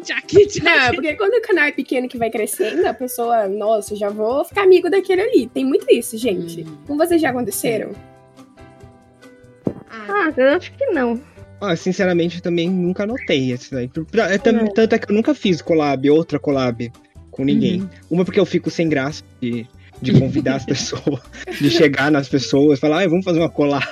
[0.04, 3.48] Tchá, tchá, Não, é porque quando o canal é pequeno que vai crescendo, a pessoa,
[3.48, 5.46] nossa, já vou ficar amigo daquele ali.
[5.46, 6.62] Tem muito isso, gente.
[6.62, 6.76] Hum.
[6.86, 7.92] Com vocês já aconteceram?
[9.90, 11.20] Ah, Ah, eu acho que não.
[11.60, 13.90] Ah, sinceramente, eu também nunca notei isso daí.
[14.30, 16.92] É Tanto é que eu nunca fiz collab, outra collab
[17.36, 17.82] com ninguém.
[17.82, 17.88] Uhum.
[18.10, 19.66] Uma porque eu fico sem graça de,
[20.00, 21.20] de convidar as pessoas,
[21.60, 23.84] de chegar nas pessoas, falar, "Ai, vamos fazer uma collab.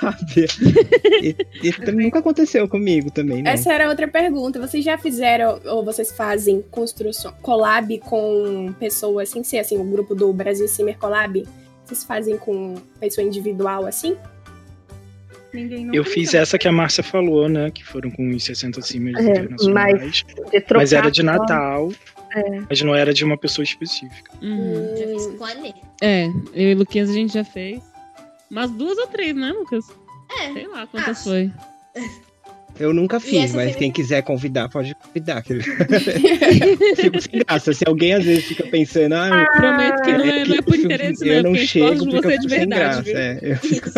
[1.21, 3.53] e, e nunca aconteceu comigo também, né?
[3.53, 4.59] Essa era outra pergunta.
[4.59, 10.15] Vocês já fizeram ou vocês fazem construção collab com pessoas sem ser assim, o grupo
[10.15, 11.45] do Brasil Simmer Collab?
[11.85, 14.17] Vocês fazem com pessoa individual assim?
[15.93, 17.71] Eu fiz essa que a Márcia falou, né?
[17.71, 20.23] Que foram com os 60 cimes É, internacionais.
[20.67, 21.23] Trocar Mas era de.
[21.23, 21.91] Natal.
[22.35, 22.61] É.
[22.69, 24.31] Mas não era de uma pessoa específica.
[24.41, 24.95] Uhum.
[24.97, 25.73] já fiz Hum, com a Anê.
[26.01, 27.81] É, eu e o Luquinhas a gente já fez.
[28.51, 29.85] Umas duas ou três, né, Lucas?
[30.41, 30.51] É.
[30.53, 31.23] Sei lá quantas acho.
[31.23, 31.51] foi.
[32.77, 35.41] Eu nunca fiz, mas foi- quem quiser convidar, pode convidar.
[35.47, 37.73] fico sem graça.
[37.73, 41.25] Se alguém às vezes fica pensando, ah, Prometo que não é, não é por interesse,
[41.25, 42.79] eu não, não a gente gosta chego de porque você eu de fico sem verdade,
[42.79, 43.01] graça.
[43.03, 43.17] viu?
[43.17, 43.39] é.
[43.41, 43.91] Eu fico-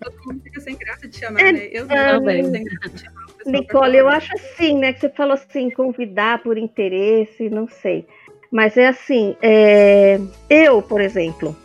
[0.00, 1.68] Todo mundo fica sem graça de chamar, É, né?
[1.72, 2.42] Eu também.
[2.42, 4.92] mesmo fico sem graça de chamar Nicole, eu acho assim, né?
[4.92, 8.06] Que você falou assim, convidar por interesse, não sei.
[8.50, 11.56] Mas é assim, é, eu, por exemplo,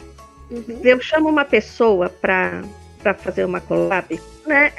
[0.50, 0.82] uhum.
[0.84, 2.64] eu chamo uma pessoa para
[3.20, 4.74] fazer uma collab, né?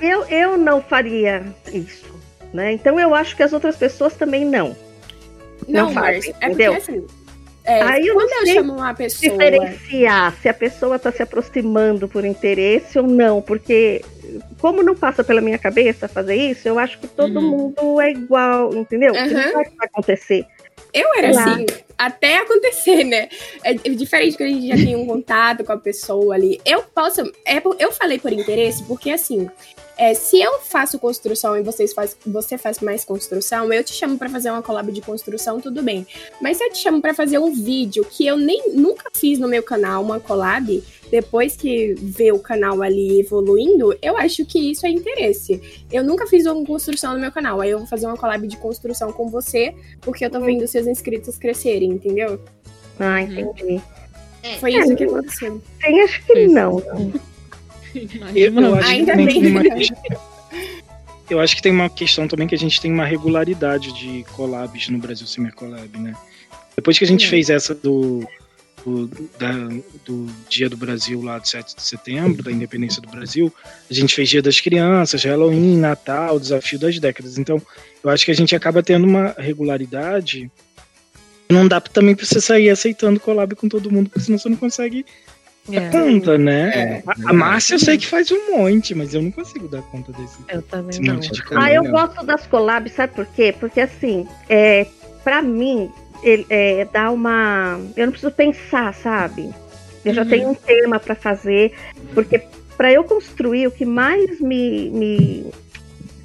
[0.00, 2.14] Eu, eu não faria isso,
[2.52, 2.72] né?
[2.72, 4.76] Então eu acho que as outras pessoas também não.
[5.68, 6.74] Não, Não fazem, É porque entendeu?
[6.74, 7.06] assim.
[7.64, 9.30] É, Aí eu quando não eu chamo uma pessoa.
[9.32, 14.04] Diferenciar se a pessoa está se aproximando por interesse ou não, porque
[14.60, 17.50] como não passa pela minha cabeça fazer isso, eu acho que todo Uhum.
[17.74, 19.14] mundo é igual, entendeu?
[19.14, 19.28] Aham.
[19.28, 20.46] não vai acontecer.
[20.92, 23.28] Eu era assim, até acontecer, né?
[23.64, 26.60] É diferente quando a gente já tem um contato com a pessoa ali.
[26.64, 27.20] Eu posso.
[27.46, 29.48] É, eu falei por interesse, porque assim.
[29.96, 34.18] é, se eu faço construção e vocês faz, você faz mais construção, eu te chamo
[34.18, 36.06] pra fazer uma collab de construção, tudo bem.
[36.40, 39.46] Mas se eu te chamo pra fazer um vídeo que eu nem nunca fiz no
[39.46, 44.86] meu canal, uma collab, depois que vê o canal ali evoluindo, eu acho que isso
[44.86, 45.60] é interesse.
[45.92, 48.56] Eu nunca fiz uma construção no meu canal, aí eu vou fazer uma collab de
[48.56, 52.40] construção com você, porque eu tô vendo seus inscritos crescerem, entendeu?
[52.98, 53.40] Ah, Uhum.
[53.50, 53.80] entendi.
[54.58, 55.62] Foi É, isso que aconteceu.
[55.80, 56.54] Tem, acho que Isso.
[56.54, 56.82] não.
[58.34, 59.40] Eu, eu acho Ainda que bem.
[59.42, 59.98] tem uma questão-
[61.30, 64.88] Eu acho que tem uma questão também que a gente tem uma regularidade de collabs
[64.88, 66.14] no Brasil Summer Collab, né?
[66.74, 67.30] Depois que a gente Hum.
[67.30, 68.26] fez essa do,
[68.84, 69.06] do,
[69.38, 69.68] da-
[70.04, 73.52] do Dia do Brasil lá do 7 de setembro, da independência do Brasil,
[73.90, 77.38] a gente fez Dia das Crianças, Halloween, Natal, Desafio das Décadas.
[77.38, 77.60] Então,
[78.02, 80.50] eu acho que a gente acaba tendo uma regularidade.
[81.50, 84.56] Não dá também pra você sair aceitando collab com todo mundo, porque senão você não
[84.56, 85.04] consegue
[85.68, 86.70] dar É, conta, né?
[86.74, 89.82] É, A- A Márcia eu sei que faz um monte, mas eu não consigo dar
[89.82, 91.20] conta desse, eu também não.
[91.54, 93.54] Ah, eu gosto das collabs, sabe por quê?
[93.60, 94.86] Porque assim, é,
[95.22, 95.90] para mim,
[96.22, 97.80] ele, é, dá uma.
[97.96, 99.50] Eu não preciso pensar, sabe?
[100.04, 100.28] Eu já Uhum.
[100.28, 101.72] tenho um tema para fazer,
[102.14, 102.42] porque
[102.76, 105.46] para eu construir, o que mais me, me-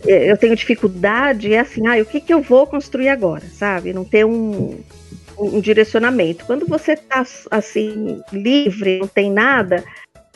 [0.05, 3.93] é, eu tenho dificuldade é assim, ah, o que, que eu vou construir agora, sabe?
[3.93, 4.79] Não ter um,
[5.37, 6.45] um direcionamento.
[6.45, 9.83] Quando você tá assim, livre, não tem nada,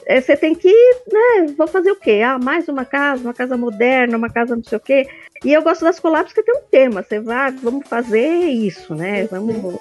[0.06, 0.71] é, você tem que,
[1.12, 2.21] né, vou fazer o quê?
[2.24, 5.08] Ah, mais uma casa, uma casa moderna, uma casa não sei o quê.
[5.44, 7.04] E eu gosto das collabs que tem um tema.
[7.04, 9.26] Você vai, vamos fazer isso, né?
[9.26, 9.80] Vamos,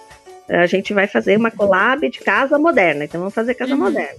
[0.48, 3.80] a gente vai fazer uma collab de casa moderna, então vamos fazer casa Uhum.
[3.80, 4.18] moderna.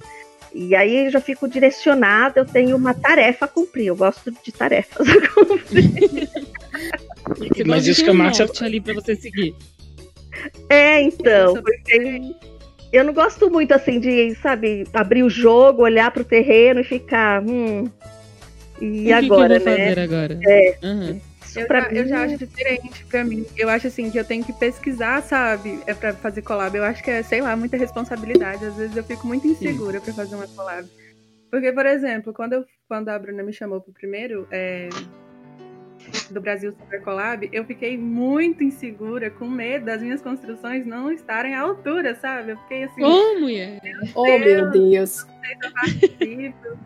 [0.53, 3.87] E aí eu já fico direcionada, eu tenho uma tarefa a cumprir.
[3.87, 6.29] Eu gosto de tarefas a cumprir.
[7.37, 9.55] Você Mas isso que a Márcia- ali pra você seguir.
[10.69, 12.21] É, então, Eu porque
[12.91, 17.41] eu não gosto muito assim de, sabe, abrir o jogo, olhar pro terreno e ficar,
[17.41, 17.89] hum.
[18.81, 19.87] E o que agora, que eu vou né?
[19.89, 20.39] fazer agora?
[20.43, 20.77] É.
[20.83, 21.21] Aham.
[21.55, 23.45] Eu pra já, eu mim- já acho diferente pra mim.
[23.57, 25.79] Eu acho assim que eu tenho que pesquisar, sabe?
[25.85, 26.75] É pra fazer collab.
[26.77, 28.65] Eu acho que é, sei lá, muita responsabilidade.
[28.65, 30.87] Às vezes eu fico muito insegura pra fazer uma collab.
[31.49, 34.87] Porque, por exemplo, quando, eu, quando a Bruna me chamou pro primeiro é,
[36.29, 41.53] do Brasil Super Collab, eu fiquei muito insegura, com medo das minhas construções não estarem
[41.53, 42.51] à altura, sabe?
[42.53, 43.81] Eu fiquei assim, Ô, mulher!
[44.15, 45.25] Oh, meu Deus.
[45.73, 46.77] participo.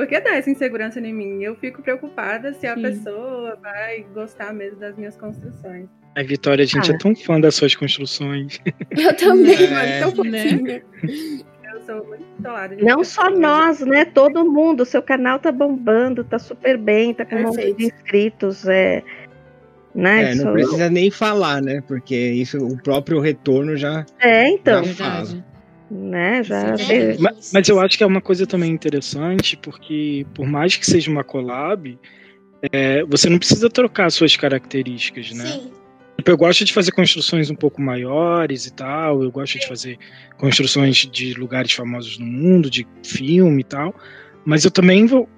[0.00, 1.42] Porque dá essa insegurança em mim.
[1.44, 2.80] Eu fico preocupada se a Sim.
[2.80, 5.90] pessoa vai gostar mesmo das minhas construções.
[6.16, 6.94] A Vitória, a gente Ah.
[6.94, 8.58] é tão fã das suas construções.
[8.96, 10.14] Eu também, É, mano.
[10.14, 10.42] Tão né?
[10.48, 10.82] fofinha.
[11.74, 12.76] Eu sou muito isolada.
[12.76, 14.06] de Não só nós, né?
[14.06, 14.86] Todo mundo.
[14.86, 18.66] Seu canal tá bombando, tá super bem, tá com um monte de inscritos.
[18.66, 19.02] É,
[19.94, 20.32] né?
[20.32, 21.82] É, não precisa nem falar, né?
[21.86, 24.06] Porque isso, o próprio retorno já.
[24.18, 25.44] é, então, Já Verdade.
[25.90, 26.42] Né?
[26.42, 27.16] Já Sim, é.
[27.18, 31.10] Mas, mas eu acho que é uma coisa também interessante, porque por mais que seja
[31.10, 31.98] uma collab,
[32.72, 35.46] é, você não precisa trocar suas características, né?
[35.46, 35.70] Sim.
[36.18, 39.98] Tipo, eu gosto de fazer construções um pouco maiores e tal, eu gosto de fazer
[40.36, 43.94] construções de lugares famosos no mundo, de filme e tal,
[44.44, 45.28] mas eu também vou-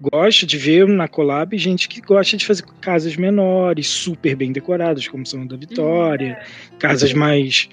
[0.00, 5.06] gosto de ver na collab gente que gosta de fazer casas menores, super bem decoradas,
[5.08, 6.38] como são a da Vitória,
[6.78, 7.68] casas mais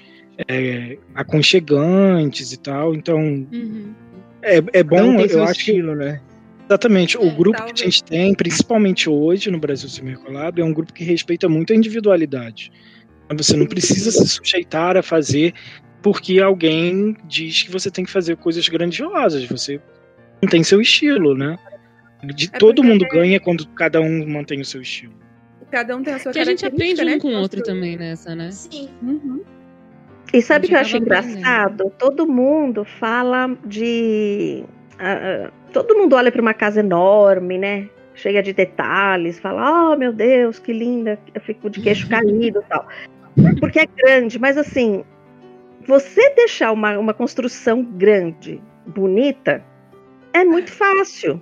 [0.48, 3.94] é, aconchegantes e tal, então Uhum.
[4.42, 6.20] é, é um bom, eu acho que estilo, né?
[6.66, 7.18] Exatamente.
[7.18, 7.80] O É, grupo talvez.
[7.80, 11.72] que a gente tem, principalmente hoje no Brasil Collab, é um grupo que respeita muito
[11.72, 12.72] a individualidade.
[13.36, 15.52] Você não precisa se sujeitar a fazer
[16.02, 19.44] porque alguém diz que você tem que fazer coisas grandiosas.
[19.46, 19.80] Você
[20.42, 21.58] não tem seu estilo, né?
[22.34, 25.14] De, É todo mundo ganha quando cada um mantém o seu estilo.
[25.70, 27.96] Cada um tem a sua Que a gente aprende um né, com o outro também
[27.96, 28.50] nessa, né?
[28.50, 28.88] Sim.
[29.02, 29.42] Uhum.
[30.34, 31.28] E sabe o que eu acho aprendendo.
[31.28, 31.92] engraçado?
[31.96, 34.64] Todo mundo fala de.
[34.98, 37.88] ah, todo mundo olha para uma casa enorme, né?
[38.16, 41.20] Cheia de detalhes, fala: Oh meu Deus, que linda!
[41.32, 42.88] Eu fico de queixo caído e tal.
[43.60, 45.04] Porque é grande, mas assim,
[45.86, 49.62] você deixar uma, uma construção grande, bonita,
[50.32, 51.40] é muito fácil.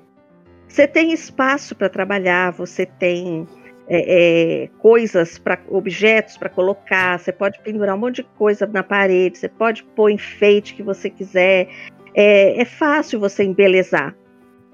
[0.69, 3.47] Você tem espaço para trabalhar, você tem
[3.89, 8.83] é, é, coisas para objetos para colocar, você pode pendurar um monte de coisa na
[8.83, 11.69] parede, você pode pôr enfeite que você quiser.
[12.15, 14.15] É, é fácil você embelezar.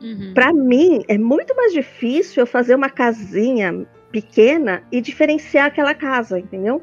[0.01, 0.33] Uhum.
[0.35, 6.39] Para mim, é muito mais difícil eu fazer uma casinha pequena e diferenciar aquela casa,
[6.39, 6.83] entendeu?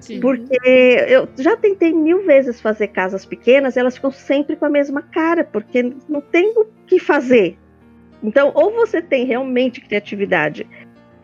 [0.00, 0.20] Sim.
[0.20, 0.58] Porque
[1.08, 5.44] eu já tentei mil vezes fazer casas pequenas elas ficam sempre com a mesma cara,
[5.44, 7.56] porque não tem o que fazer.
[8.22, 10.66] Então, ou você tem realmente criatividade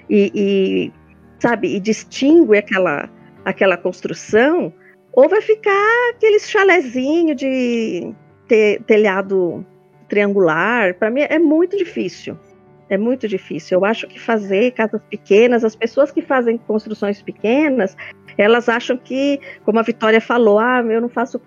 [0.09, 0.93] e, e,
[1.39, 3.09] sabe, e distingue aquela,
[3.45, 4.73] aquela construção,
[5.13, 8.13] ou vai ficar aqueles chalezinho de
[8.47, 9.65] te- telhado
[10.09, 10.95] triangular.
[10.95, 12.37] Para mim é muito difícil.
[12.91, 13.79] É muito difícil.
[13.79, 17.95] Eu acho que fazer casas pequenas, as pessoas que fazem construções pequenas,
[18.39, 21.39] elas acham que, como a Vitória falou, ah, eu não faço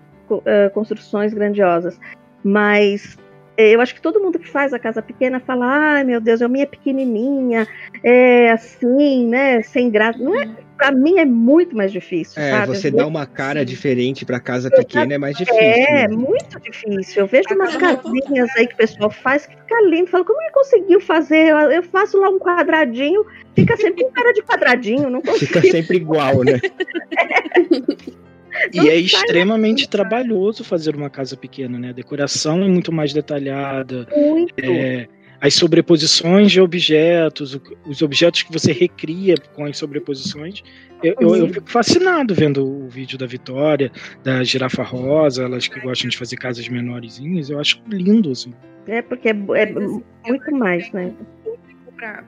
[0.44, 1.98] eh, construções grandiosas.
[2.44, 3.16] Mas
[3.56, 6.48] eu acho que todo mundo que faz a casa pequena fala, ai meu Deus, a
[6.48, 7.66] minha é pequenininha,
[8.02, 10.18] é assim, né, sem graça.
[10.18, 12.66] Não é, pra mim é muito mais difícil, É, sabe?
[12.68, 13.66] você dá uma cara Sim.
[13.66, 15.60] diferente pra casa pequena é mais difícil.
[15.60, 16.16] É, né?
[16.16, 17.22] muito difícil.
[17.22, 20.08] Eu vejo umas roupa casinhas aí que o pessoal faz que fica lindo.
[20.10, 21.48] Falo, como ele conseguiu fazer?
[21.48, 25.46] Eu, eu faço lá um quadradinho, fica sempre com cara de quadradinho, não consigo.
[25.46, 26.58] Fica sempre igual, né?
[28.72, 31.90] E é extremamente trabalhoso fazer uma casa pequena, né?
[31.90, 34.54] A decoração é muito mais detalhada, muito.
[34.62, 35.06] é,
[35.40, 40.62] as sobreposições de objetos, os objetos que você recria com as sobreposições.
[41.02, 43.90] Eu, eu- eu fico fascinado vendo o vídeo da Vitória,
[44.22, 47.50] da Girafa Rosa, elas que gostam de fazer casas menorzinhas.
[47.50, 48.52] Eu acho lindo, assim.
[48.86, 51.12] É porque é, é assim, muito mais, né?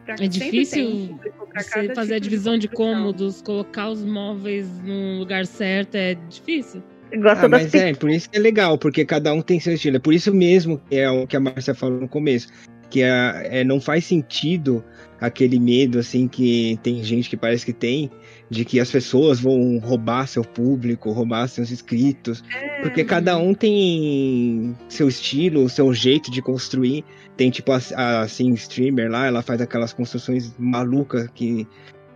[0.05, 2.95] Pra- É difícil tem público pra Você cada fazer a tipo divisão de construção.
[2.95, 6.83] cômodos, colocar os móveis no lugar certo é difícil.
[7.17, 9.97] Gosta Ah, mas é, por isso que é legal, porque cada um tem seu estilo.
[9.97, 12.49] É por isso mesmo que é o que a Márcia falou no começo,
[12.91, 14.85] que é, é, não faz sentido
[15.21, 18.11] aquele medo, assim, que tem gente que parece que tem,
[18.51, 23.55] de que as pessoas vão roubar seu público, roubar seus inscritos, É, porque cada um
[23.55, 27.05] tem seu estilo, seu jeito de construir.
[27.37, 31.67] Tem tipo a, a assim, streamer lá, ela faz aquelas construções malucas que,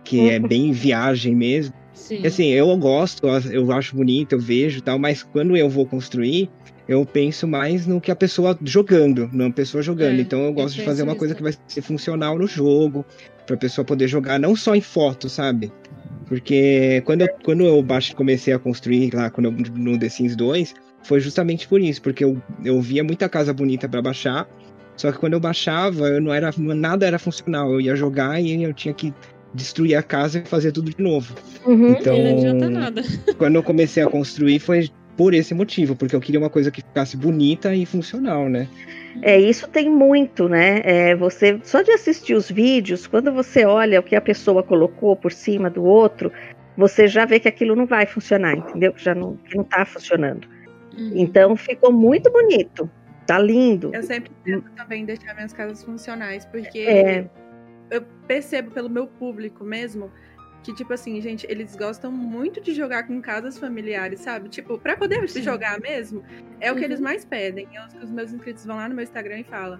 [0.03, 1.73] que é bem viagem mesmo.
[1.93, 2.21] Sim.
[2.23, 5.85] E, Assim, eu gosto, eu acho bonito, eu vejo e tal, mas quando eu vou
[5.85, 6.49] construir,
[6.87, 10.17] eu penso mais no que a pessoa jogando, na pessoa jogando.
[10.17, 12.39] É, então eu eu gosto de penso fazer uma nisso coisa que vai ser funcional
[12.39, 13.05] no jogo,
[13.45, 15.71] pra pessoa poder jogar não só em foto, sabe?
[16.27, 20.35] Porque quando eu, quando eu baixo, comecei a construir lá quando eu, no The Sims
[20.35, 24.47] 2, foi justamente por isso, porque eu, eu via muita casa bonita pra baixar,
[24.99, 27.71] só que quando eu baixava, eu não era nada era funcional.
[27.71, 29.13] Eu ia jogar e eu tinha que
[29.53, 31.33] destruir a casa e fazer tudo de novo.
[31.65, 31.91] Uhum.
[31.91, 33.01] Então, não adianta nada.
[33.39, 36.81] quando eu comecei a construir foi por esse motivo, porque eu queria uma coisa que
[36.81, 38.67] ficasse bonita e funcional, né?
[39.21, 40.81] É, isso tem muito, né?
[40.83, 45.15] É, você só de assistir os vídeos, quando você olha o que a pessoa colocou
[45.15, 46.29] por cima do outro,
[46.75, 48.91] você já vê que aquilo não vai funcionar, entendeu?
[48.91, 50.45] Que já não, que não tá funcionando.
[50.97, 51.13] Uhum.
[51.15, 52.89] Então ficou muito bonito,
[53.29, 53.93] tá lindo.
[53.93, 57.29] Eu sempre tento também deixar minhas casas funcionais, porque É.
[57.91, 60.11] eu percebo pelo meu público mesmo
[60.63, 64.49] que, tipo assim, gente, eles gostam muito de jogar com casas familiares, sabe?
[64.49, 66.23] Tipo, pra poder se jogar mesmo,
[66.59, 66.85] é o que Uhum.
[66.85, 67.67] eles mais pedem.
[67.71, 69.79] É os que os meus inscritos vão lá no meu Instagram e falam.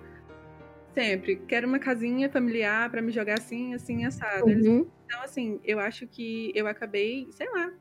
[0.93, 4.47] Sempre, quero uma casinha familiar pra me jogar assim, assim, assado.
[4.49, 4.87] Eles Uhum.
[5.05, 7.71] então, assim, eu acho que eu acabei, sei lá,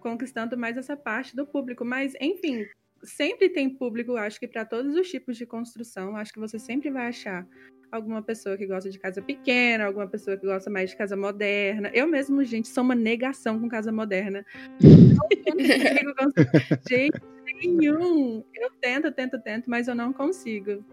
[0.00, 1.84] conquistando mais essa parte do público.
[1.84, 2.66] Mas, enfim,
[3.02, 6.16] sempre tem público, acho que para todos os tipos de construção.
[6.16, 7.46] Acho que você sempre vai achar
[7.90, 11.90] alguma pessoa que gosta de casa pequena, alguma pessoa que gosta mais de casa moderna.
[11.94, 14.44] Eu mesmo, gente, sou uma negação com casa moderna.
[16.04, 17.20] Não consigo jeito
[17.60, 18.44] nenhum.
[18.54, 20.84] Eu tento, tento, tento, mas eu não consigo.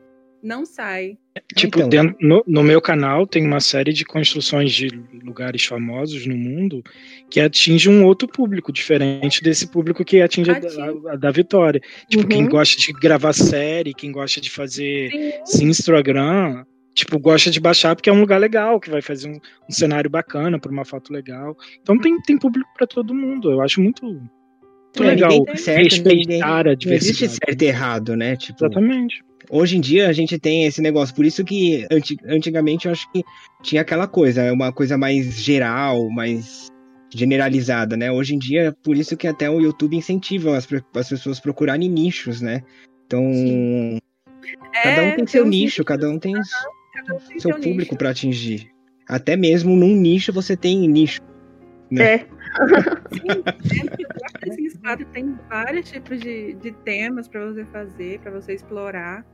[0.46, 1.18] Não sai.
[1.56, 1.90] Tipo, Então.
[1.90, 4.90] dentro- no, no meu canal tem uma série de construções de
[5.24, 6.84] lugares famosos no mundo
[7.32, 10.78] que atinge um outro público, diferente desse público que atinge a, Atinge.
[11.10, 11.82] a da Vitória.
[12.08, 12.50] Tipo, quem Uhum.
[12.50, 15.10] gosta de gravar série, quem gosta de fazer
[15.46, 15.66] Sim.
[15.70, 19.72] Instagram, tipo, gosta de baixar porque é um lugar legal, que vai fazer um, um
[19.74, 21.58] cenário bacana para uma foto legal.
[21.82, 23.52] Então tem, tem público para todo mundo.
[23.52, 27.40] Eu acho muito, muito É, legal ninguém certo, ninguém- respeitar a Não existe diversidade.
[27.48, 28.36] certo e errado, né?
[28.38, 29.24] Tipo, Exatamente.
[29.50, 33.10] Hoje em dia a gente tem esse negócio, por isso que anti- antigamente eu acho
[33.12, 33.24] que
[33.62, 36.68] tinha aquela coisa, é uma coisa mais geral, mais
[37.14, 38.12] generalizada, né?
[38.12, 42.42] Hoje em dia, por isso que até o YouTube incentiva as, as pessoas procurarem nichos,
[42.42, 42.62] né?
[43.06, 44.00] Então, Sim.
[44.84, 46.34] cada um É, tem seu nicho, nichos, cada um tem
[46.94, 47.98] cada um tem seu seu público nicho.
[47.98, 48.70] para atingir.
[49.08, 51.22] Até mesmo num nicho você tem nicho.
[51.92, 52.04] né?
[52.04, 52.18] É.
[53.12, 53.44] Sim,
[54.82, 59.26] 4 tem vários tipos de, de temas pra você fazer, pra você explorar.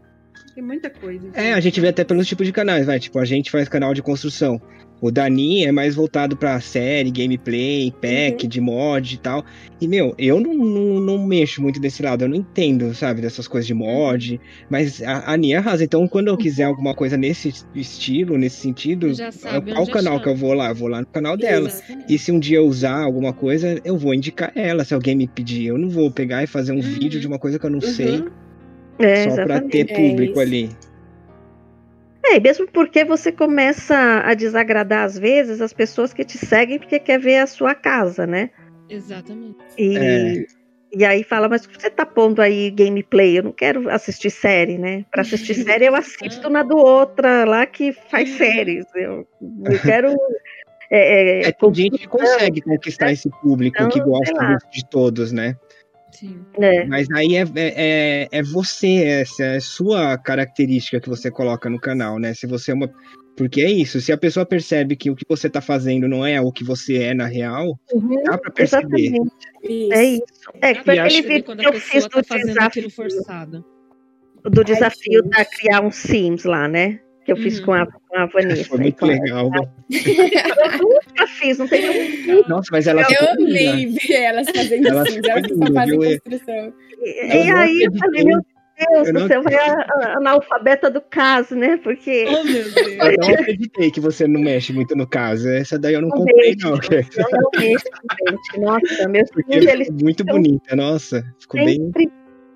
[0.54, 1.30] Tem muita coisa.
[1.34, 3.00] É, a gente vê até pelos tipos de canais, vai.
[3.00, 4.62] Tipo, a gente faz canal de construção.
[5.00, 9.44] O Dani é mais voltado pra série, gameplay, pack, de mod e tal.
[9.80, 12.24] E, meu, eu não, não, não mexo muito desse lado.
[12.26, 14.40] Eu não entendo, sabe, dessas coisas de mod.
[14.70, 15.84] Mas a, a Nia arrasa.
[15.84, 20.30] Então, quando eu quiser alguma coisa nesse estilo, nesse sentido, Já sabe qual canal que
[20.30, 20.70] eu vou lá?
[20.70, 21.70] Eu vou lá no canal dela.
[21.70, 22.14] Exatamente.
[22.14, 25.28] E se um dia eu usar alguma coisa, eu vou indicar ela, se alguém me
[25.28, 25.66] pedir.
[25.66, 26.82] Eu não vou pegar e fazer um Uhum.
[26.82, 28.24] vídeo de uma coisa que eu não sei,
[29.04, 29.72] É, só pra exatamente.
[29.72, 30.40] ter É público isso.
[30.40, 30.70] ali.
[32.24, 36.78] É, e mesmo porque você começa a desagradar às vezes as pessoas que te seguem
[36.78, 38.52] porque quer ver a sua casa, né?
[38.90, 39.58] Exatamente.
[39.78, 40.46] E, É.
[40.94, 45.04] e aí fala, mas você tá pondo aí gameplay, eu não quero assistir série, né?
[45.12, 48.86] Pra assistir série eu assisto na do outra lá que faz séries.
[48.96, 49.28] Eu,
[49.66, 50.16] eu quero.
[50.92, 55.32] É, é, É, tem gente que consegue conquistar esse público Então, que gosta de todos,
[55.32, 55.56] né?
[56.12, 56.40] Sim.
[56.58, 56.86] né?
[56.86, 61.70] Mas aí é, é, é- é você, essa é a sua característica que você coloca
[61.70, 62.34] no canal, né?
[62.34, 62.90] Se você é uma.
[63.36, 66.40] Porque é isso, se a pessoa percebe que o que você tá fazendo não é
[66.42, 67.80] o que você é na real,
[68.26, 68.86] dá pra perceber.
[69.08, 69.32] Exatamente.
[69.64, 69.94] Isso.
[69.94, 70.24] É isso.
[70.62, 72.88] É, que foi aquele vídeo quando que a eu fiz pessoa do tá fazendo aquilo
[72.88, 73.66] desafio, forçado.
[74.44, 75.30] do desafio gente.
[75.30, 77.00] da criar um Sims lá, né?
[77.24, 77.66] Que eu fiz Uhum.
[77.66, 78.66] com a, com a Vanessa.
[78.66, 79.52] Foi muito Então, legal.
[79.54, 82.48] Eu nunca fiz, não tenho.
[82.48, 84.00] Nossa, mas ela Eu amei linda.
[84.08, 86.74] ver elas fazendo Elas Sims, elas ficam só fazem construção.
[87.00, 90.90] E, Eu e aí eu falei, meu Deus Eu do céu, vai a, a analfabeta
[90.90, 91.78] do caso, né?
[91.84, 92.76] Porque Oh, meu Deus.
[92.76, 95.48] Eu não acreditei que você não mexe muito no caso.
[95.50, 96.72] Essa daí eu não Não comprei, não.
[96.72, 96.80] eu
[97.32, 97.86] não mexo,
[98.28, 98.60] gente.
[98.60, 101.24] Nossa, meus Porque filhos, eles ficou muito bonita, nossa.
[101.40, 101.92] Ficou bem.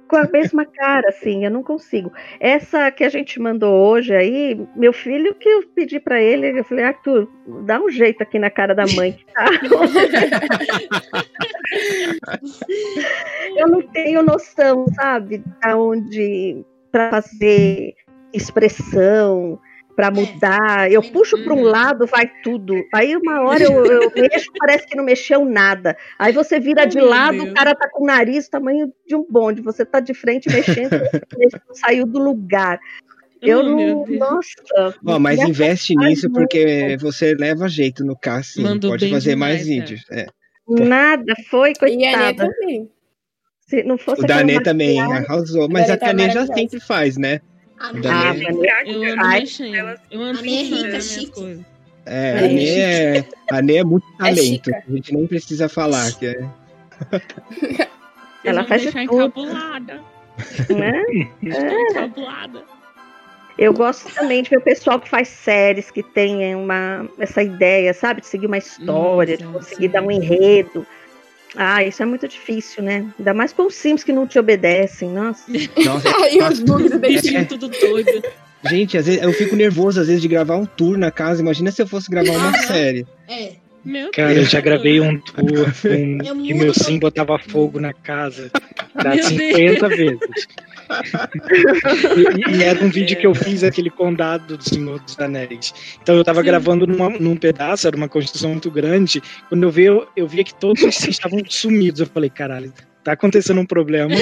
[0.08, 2.12] Com a mesma cara, assim, eu não consigo.
[2.40, 6.64] Essa que a gente mandou hoje aí, meu filho que eu pedi pra ele, eu
[6.64, 7.28] falei, Arthur,
[7.66, 9.46] dá um jeito aqui na cara da mãe que tá.
[13.58, 17.94] eu não tenho noção, sabe, da onde para fazer
[18.34, 19.60] expressão,
[19.96, 20.92] para mudar.
[20.92, 21.64] Eu puxo para um Uhum.
[21.64, 22.76] lado, vai tudo.
[22.94, 25.96] Aí uma hora eu, eu mexo, parece que não mexeu nada.
[26.20, 29.62] Aí você vira de lado, o cara tá com o nariz tamanho de um bonde.
[29.62, 30.90] Você tá de frente mexendo,
[31.34, 32.80] você saiu do lugar.
[33.42, 34.06] Eu Oh, não.
[34.08, 34.96] Nossa.
[35.06, 36.40] Ó, mas investe nisso muito.
[36.40, 40.04] porque você leva jeito no caso, Pode fazer mais demais, vídeos.
[40.12, 40.26] É.
[40.68, 42.50] Nada, foi, E a coitada.
[42.52, 42.90] também.
[43.68, 45.68] Se não fosse O Danê também maquiagem- arrasou.
[45.70, 47.40] Mas Danê a tá Tanê já sempre faz, né?
[47.80, 48.44] A minha Ah, Danê.
[48.46, 49.76] Vanessa, Eu ando Ai, mexendo.
[49.76, 51.66] elas- Eu ando A minha é fazendo rica, chique.
[52.06, 52.38] É, É
[53.52, 54.44] a Anê é, a é muito É talento.
[54.44, 54.84] chica.
[54.88, 56.12] a gente nem precisa falar.
[56.14, 56.46] Que é...
[58.44, 59.02] Ela faz de tudo.
[59.02, 60.02] encabulada.
[60.70, 61.02] né?
[61.42, 62.64] Estou encabulada.
[63.58, 67.94] Eu gosto também de ver o pessoal que faz séries, que tem uma, essa ideia,
[67.94, 68.20] sabe?
[68.22, 69.92] De seguir uma história, de Sim, conseguir sim.
[69.92, 70.86] dar um enredo.
[71.56, 73.06] Ah, isso é muito difícil, né?
[73.18, 75.10] Ainda mais com os Sims que não te obedecem.
[75.10, 75.44] Nossa.
[75.84, 77.46] Nossa, Aí os bugs do Bichinho destino.
[77.46, 78.24] tudo doido.
[78.66, 81.42] gente, às vezes eu fico nervoso às vezes de gravar um tour na casa.
[81.42, 83.06] Imagina se eu fosse gravar uma série.
[83.28, 83.54] É.
[83.84, 84.50] Meu Cara, eu Deus.
[84.50, 85.72] já gravei um tour
[86.26, 88.50] Eu que meu sim botava fogo na casa.
[88.96, 90.20] Dá Meu 50 vezes.
[92.16, 95.74] E, e era um vídeo que eu fiz aquele condado do Senhor dos Anéis.
[96.02, 96.46] Então eu tava Sim.
[96.48, 99.22] gravando numa- num pedaço, era uma construção muito grande.
[99.50, 102.02] Quando eu vi, eu, eu via que todos estavam sumidos.
[102.02, 102.74] Eu falei, caralho,
[103.04, 104.14] tá acontecendo um problema.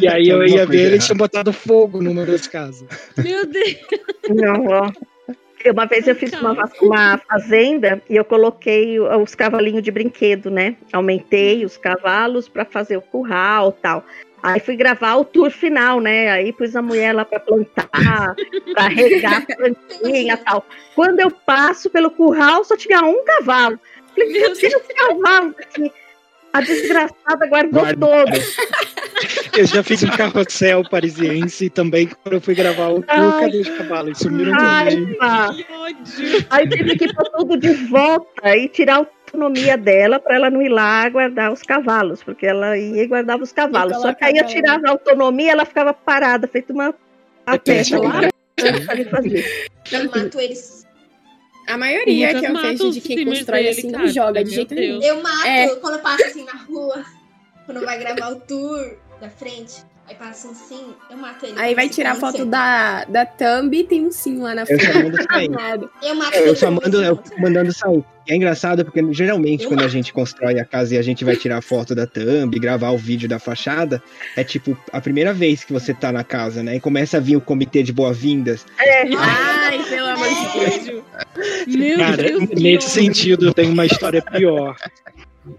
[0.00, 2.86] E aí eu ia ver, eles tinham botado fogo numa das casas.
[3.16, 3.76] Meu Deus.
[4.30, 4.90] Não, ó.
[5.72, 10.76] Uma vez eu fiz uma, uma fazenda e eu coloquei os cavalinhos de brinquedo, né?
[10.92, 14.04] Aumentei os cavalos para fazer o curral e tal.
[14.44, 16.30] Aí fui gravar o tour final, né?
[16.30, 17.88] Aí pus a mulher lá para plantar,
[18.74, 20.66] para regar a plantinha e tal.
[20.94, 23.80] Quando eu passo pelo curral, só tinha um cavalo.
[24.14, 25.90] Falei, Meu Deus, cavalo aqui.
[26.52, 28.10] A desgraçada guardou Guardou.
[28.10, 28.56] todos.
[29.56, 33.06] Eu já fiz um carrossel parisiense também quando eu fui gravar o tour.
[33.08, 33.40] Ai.
[33.40, 34.18] Cadê os cavalos?
[34.18, 35.16] Sumiram ódio.
[36.50, 40.62] Aí tive que pôr tudo de volta e tirar a autonomia dela para ela não
[40.62, 43.96] ir lá guardar os cavalos, porque ela ia e guardava os cavalos.
[44.00, 46.94] Só que aí eu tirava a autonomia, ela ficava parada, feito uma
[47.44, 48.22] a peça lá.
[48.22, 48.28] né?
[49.90, 50.86] Eu mato eles.
[51.66, 55.02] A maioria Lucas que eu vejo de quem constrói assim não joga de jeito nenhum.
[55.02, 55.74] Eu mato É.
[55.76, 57.04] quando eu passo assim na rua.
[57.66, 59.82] Quando vai gravar o tour da frente.
[60.06, 61.58] Aí passa um sim, eu mato ele.
[61.58, 64.66] Aí vai tirar a foto da, da thumb e tem um sim lá na Eu
[64.66, 64.84] frente.
[64.86, 65.50] só mando sair.
[66.02, 68.04] Eu mato Eu todo só mando, eu mandando sair.
[68.26, 69.92] E é engraçado porque geralmente Eu quando a mato.
[69.92, 73.26] gente constrói a casa e a gente vai tirar foto da thumb, gravar o vídeo
[73.26, 74.02] da fachada,
[74.36, 76.76] é tipo a primeira vez que você tá na casa, né?
[76.76, 78.66] E começa a vir o comitê de boas-vindas.
[78.78, 81.04] Ai, pelo amor de Deus.
[81.66, 82.48] Meu Cara, Deus.
[82.50, 82.80] nesse ódio.
[82.90, 84.76] sentido, eu tenho uma história pior.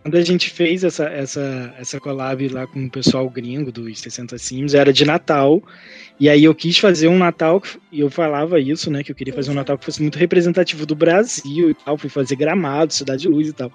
[0.02, 4.38] Quando a gente fez essa, essa, essa collab lá com o pessoal gringo dos 60
[4.38, 5.62] Sims, era de Natal.
[6.20, 7.62] E aí eu quis fazer um Natal,
[7.92, 9.04] e eu falava isso, né?
[9.04, 11.98] Que eu queria fazer um Natal que fosse muito representativo do Brasil e tal.
[11.98, 13.72] Fui fazer gramado, Cidade de Luz e tal.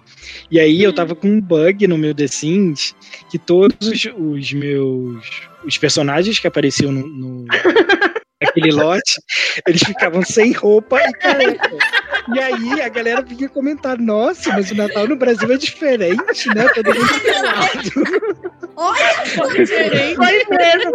[0.50, 2.94] E aí eu tava com um bug no meu The Sims
[3.30, 5.48] que todos os, os meus.
[5.64, 7.06] Os personagens que apareciam no.
[7.06, 7.44] no
[8.42, 9.20] aquele lote,
[9.66, 11.70] eles ficavam sem roupa e careca.
[12.34, 16.68] E aí a galera vinha comentar, nossa, mas o Natal no Brasil é diferente, né?
[16.74, 18.40] Todo mundo pelado.
[18.76, 20.16] Olha, Diferente.
[20.16, 20.92] Foi mesmo.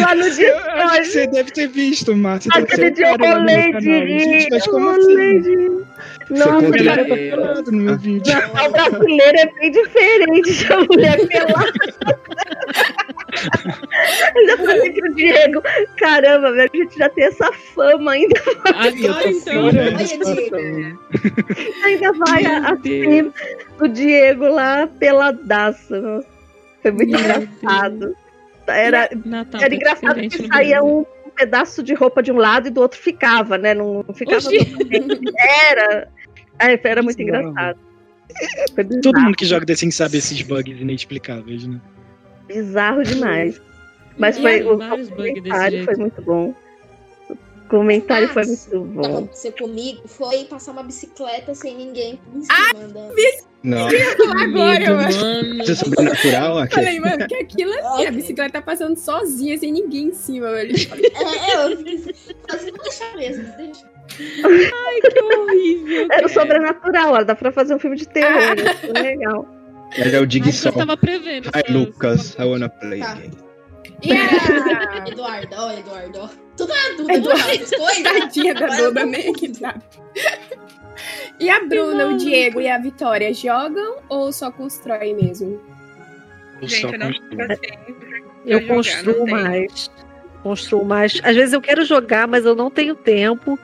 [0.00, 2.50] Lá no dia Eu acho que de você deve ter visto, Márcia.
[2.54, 3.80] Aquele dia eu rolei canal.
[3.80, 4.70] Gente, mas de.
[4.70, 5.40] como assim?
[5.40, 5.92] de.
[6.28, 8.32] Você Nossa, A galera tá pelado no meu vídeo.
[8.32, 11.72] Natal brasileiro é bem diferente de uma mulher pelada.
[13.32, 15.62] Já falei pro Diego,
[15.96, 18.38] caramba, velho, a gente já tem essa fama ainda.
[18.64, 19.68] Agora então.
[21.84, 23.32] Ainda vai a Meu Deus.
[23.78, 25.94] do Diego lá peladaço.
[25.94, 26.26] Nossa.
[26.82, 28.14] Foi muito Meu engraçado.
[28.66, 31.04] Era, Natal era tá engraçado que saía um,
[31.34, 33.74] pedaço de roupa de um lado e do outro ficava, né?
[33.74, 34.48] Não, não ficava.
[35.38, 36.08] Era.
[36.58, 37.78] Ai, era muito engraçado.
[39.02, 41.80] Todo mundo que joga The Sims sabe esses bugs inexplicáveis, né?
[42.52, 43.60] Bizarro demais.
[44.18, 46.54] Mas E foi, o, comentário foi muito bom.
[47.30, 49.06] O comentário foi Mas, muito bom.
[49.06, 53.14] acontecer comigo foi passar uma bicicleta sem ninguém em cima andando.
[53.64, 53.96] Nossa,
[54.42, 55.16] Agora, mano.
[55.20, 55.62] mano.
[55.62, 56.74] isso é sobrenatural, aqui.
[56.74, 58.10] Falei, mano, que aquilo assim, a Ok.
[58.10, 60.74] bicicleta tá passando sozinha, sem ninguém em cima, velho.
[60.74, 61.68] É, eu
[62.50, 63.90] assim, vou deixar mesmo, deixa.
[64.14, 66.02] Que horrível.
[66.02, 66.28] Era o cara.
[66.28, 68.56] sobrenatural, ó, dá pra fazer um filme de terror.
[68.56, 68.74] né?
[68.80, 69.46] Foi legal.
[69.96, 70.80] É o Dig Mas eu Sol.
[70.80, 71.48] tava prevendo.
[71.48, 72.34] Hi, Lucas.
[72.38, 73.00] I wanna play.
[73.00, 73.18] Tá.
[74.02, 76.28] E a Eduardo, ó, Eduardo, ó.
[76.56, 77.50] Tudo é Duda, Eduardo.
[77.50, 78.02] Essas coisas.
[78.02, 79.22] tadinha da eu Duda, né?
[79.32, 79.82] Que sabe.
[81.40, 85.60] E a Bruna, o Diego e a Vitória jogam ou só constroem mesmo?
[86.60, 87.58] Eu Gente, só eu não pra
[88.46, 89.90] Eu jogar, construo mais.
[90.42, 91.20] Construo mais.
[91.22, 93.58] Às vezes eu quero jogar, mas eu não tenho tempo.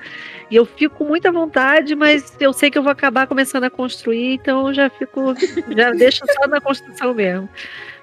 [0.51, 3.71] E eu fico com muita vontade, mas eu sei que eu vou acabar começando a
[3.71, 5.35] construir, então eu já fico.
[5.77, 7.49] Já deixo só na construção mesmo.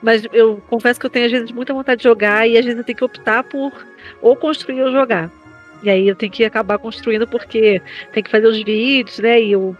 [0.01, 2.77] Mas eu confesso que eu tenho, às vezes, muita vontade de jogar e às vezes
[2.77, 3.71] eu tenho que optar por
[4.21, 5.31] ou construir ou jogar.
[5.81, 7.81] E aí eu tenho que acabar construindo porque
[8.13, 9.41] tem que fazer os vídeos, né?
[9.41, 9.75] E eu.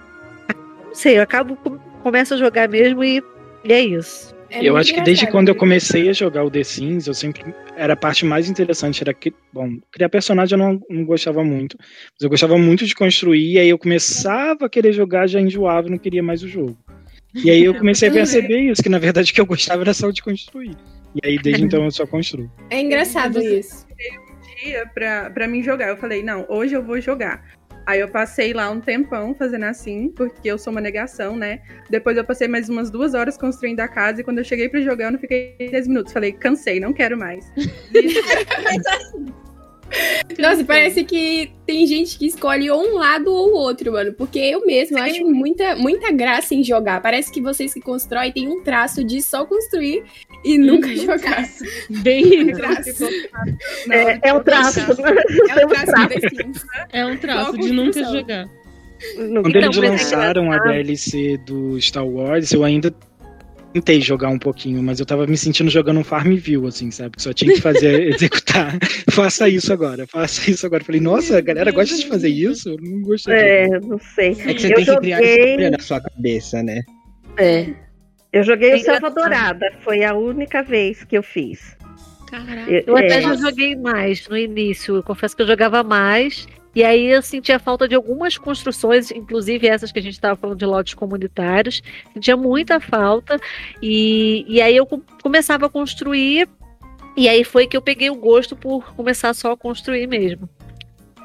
[0.86, 1.56] Não sei, eu acabo,
[2.02, 3.24] começo a jogar mesmo e,
[3.64, 4.35] e é isso.
[4.56, 7.44] É eu acho que desde quando eu comecei a jogar o The Sims, eu sempre.
[7.76, 9.34] Era a parte mais interessante, era que.
[9.52, 11.78] Bom, criar personagem eu não, não gostava muito.
[11.78, 15.88] Mas eu gostava muito de construir, e aí eu começava a querer jogar, já enjoava
[15.88, 16.78] e não queria mais o jogo.
[17.34, 19.94] E aí eu comecei a perceber isso, que na verdade o que eu gostava era
[19.94, 20.76] só de construir.
[21.16, 22.50] E aí desde então eu só construo.
[22.70, 23.86] É engraçado isso.
[24.64, 25.90] dia pra, pra mim jogar.
[25.90, 27.44] Eu falei, não, hoje eu vou jogar.
[27.86, 31.62] Aí eu passei lá um tempão fazendo assim, porque eu sou uma negação, né?
[31.90, 34.82] Depois eu passei mais umas duas horas construindo a casa e quando eu cheguei pra
[34.82, 36.12] jogar eu não fiquei 10 minutos.
[36.12, 37.52] Falei, cansei, não quero mais.
[40.40, 44.14] Nossa, parece que tem gente que escolhe ou um lado ou o outro, mano.
[44.14, 47.02] Porque eu mesmo acho muita, muita graça em jogar.
[47.02, 50.04] Parece que vocês que constroem têm um traço de só construir
[50.44, 50.96] e nunca Uhum.
[50.96, 51.48] jogar.
[51.90, 53.06] Bem, Traço.
[53.90, 54.80] É, é um traço.
[54.80, 55.92] É o Temos traço
[56.92, 58.14] é um traço de nunca construção.
[58.14, 58.46] jogar.
[59.18, 60.58] Nunca- Quando Então, eles é lançaram a.
[60.60, 62.94] DLC do Star Wars, eu ainda
[63.76, 67.18] tentei jogar um pouquinho, mas eu tava me sentindo jogando um Farmville, assim, sabe?
[67.18, 68.78] Que só tinha que fazer, executar.
[69.12, 70.84] faça isso agora, faça isso agora.
[70.84, 72.70] Falei, nossa, a galera gosta de fazer isso?
[72.70, 73.34] Eu não gostei.
[73.36, 74.30] É, não sei.
[74.32, 76.82] É que você Eu tem que criar joguei- história na sua cabeça, né?
[77.38, 77.68] É.
[78.32, 79.10] Eu joguei É o Selva.
[79.12, 81.76] Dourada, foi a única vez que eu fiz.
[82.30, 82.72] Caraca.
[82.72, 84.96] Eu, Eu até é, já joguei mais no início.
[84.96, 86.48] Eu confesso que eu jogava mais.
[86.76, 90.60] E aí eu sentia falta de algumas construções, inclusive essas que a gente estava falando
[90.60, 91.82] de lotes comunitários.
[92.14, 93.40] Sentia muita falta.
[93.82, 96.50] E, e aí eu com- começava a construir.
[97.16, 100.50] E aí foi que eu peguei o gosto por começar só a construir mesmo.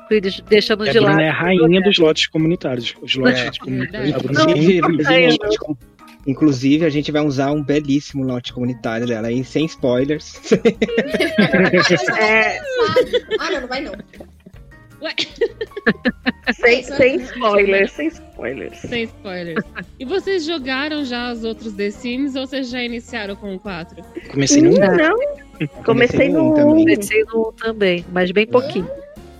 [0.06, 1.14] Fui deixando a de lado.
[1.14, 2.94] Bruna é a rainha dos lotes comunitários.
[3.02, 3.50] Os lotes É.
[3.58, 4.10] comunitários.
[4.10, 5.38] Inclusive, um- Não, inclusive,
[6.26, 10.40] inclusive, a gente vai usar um belíssimo lote comunitário dela aí, sem spoilers.
[12.20, 12.58] É.
[13.38, 13.92] Ah, não, não vai não.
[16.54, 18.78] Sem, Isso é- sem spoilers, sem spoilers.
[18.78, 19.64] Sem spoilers.
[19.98, 24.02] E vocês jogaram já os outros The Sims ou vocês já iniciaram com o 4?
[24.30, 24.70] Comecei no.
[24.72, 25.16] Não,
[25.84, 26.84] comecei no um também.
[26.86, 28.88] Comecei no também, mas bem pouquinho.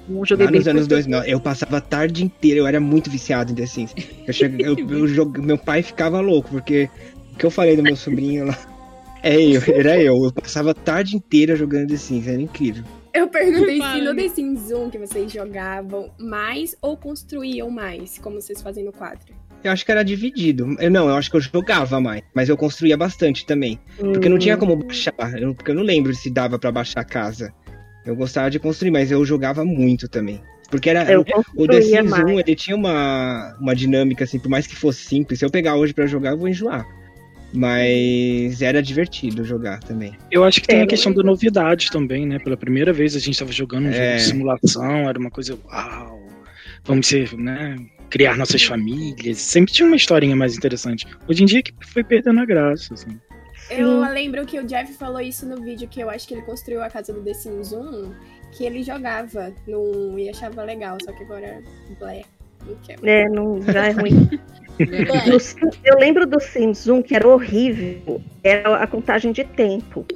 [0.09, 1.11] Um joguei Lá bem nos anos pouquinho.
[1.11, 3.95] 2000, eu passava a tarde inteira, eu era muito viciado em The Sims.
[4.27, 6.89] Eu cheguei, eu, eu jogue- meu pai ficava louco, porque
[7.33, 8.59] o que eu falei do meu sobrinho lá.
[9.23, 10.17] É eu, era eu.
[10.25, 12.83] Eu passava a tarde inteira jogando The Sims, era incrível.
[13.13, 14.15] Eu perguntei se Para, no?
[14.15, 19.35] The Sims 1 que vocês jogavam mais ou construíam mais, como vocês fazem no 4.
[19.63, 20.75] Eu acho que era dividido.
[20.79, 23.79] Eu, não, eu acho que eu jogava mais, mas eu construía bastante também.
[23.99, 25.13] Porque não tinha como baixar.
[25.39, 27.53] eu- porque eu não lembro se dava pra baixar a casa.
[28.07, 30.41] Eu gostava de construir, mas eu jogava muito também.
[30.71, 31.11] Porque era.
[31.13, 31.25] Eu
[31.57, 32.25] o The Sims mais.
[32.25, 35.41] 1, ele tinha uma, uma dinâmica, assim, por mais que fosse simples.
[35.41, 36.87] Se eu pegar hoje pra jogar, eu vou enjoar.
[37.53, 40.17] Mas era divertido jogar também.
[40.31, 42.39] Eu acho que tem É, a questão da novidade também, né?
[42.39, 44.17] Pela primeira vez a gente estava jogando um jogo É.
[44.17, 46.21] de simulação, era uma coisa, uau,
[46.85, 47.77] vamos ser, né?
[48.09, 49.39] Criar nossas famílias.
[49.39, 51.07] Sempre tinha uma historinha mais interessante.
[51.29, 53.19] Hoje em dia que foi perdendo a graça, assim.
[53.71, 56.83] Eu lembro que o Jeff falou isso no vídeo que eu acho que ele construiu
[56.83, 58.13] a casa do The Sims 1,
[58.53, 61.63] que ele jogava no, e achava legal, só que agora
[62.01, 62.23] blé,
[62.67, 63.09] não.
[63.09, 64.29] É, não, já é ruim.
[64.81, 65.37] No
[65.85, 70.07] eu lembro do Sims 1, que era horrível, era a contagem de tempo.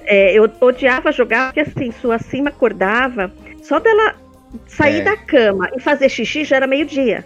[0.00, 4.16] É, eu odiava jogar, porque assim, sua cima acordava, só dela
[4.66, 5.04] sair É.
[5.04, 7.24] da cama e fazer xixi já era meio-dia.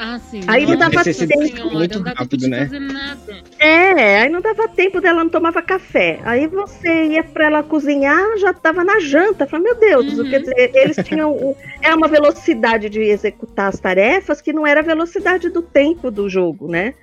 [0.00, 0.40] Ah, sim.
[0.46, 2.58] Aí não dava Senhora, tempo, muito não dá tempo rápido, de né?
[2.66, 3.42] fazer nada.
[3.58, 6.20] É, aí não dava tempo dela, não tomava café.
[6.24, 9.44] Aí você ia pra ela cozinhar, já tava na janta.
[9.44, 10.30] Falei, meu Deus, Uhum.
[10.30, 11.36] quer dizer, eles tinham
[11.82, 16.28] é uma velocidade de executar as tarefas que não era a velocidade do tempo do
[16.28, 16.94] jogo, né?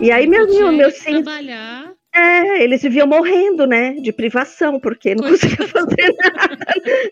[0.00, 1.92] E aí, meu, Tinha meu, filhos, trabalhar.
[2.12, 3.92] é, eles viviam morrendo, né?
[4.00, 6.58] De privação, porque não conseguia fazer nada.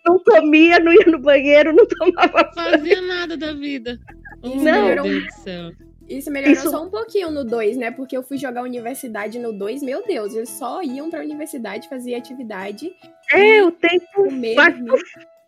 [0.04, 3.96] Não comia, não ia no banheiro, não tomava Fazia nada da vida.
[4.42, 5.72] Oh, Isso meu melhorou Deus do céu.
[6.08, 7.90] Isso melhorou Isso- só um pouquinho no 2, né?
[7.90, 12.18] Porque eu fui jogar universidade no 2, meu Deus, eles só iam pra universidade, faziam
[12.18, 12.90] atividade.
[13.32, 15.02] É, o tempo vai dormir.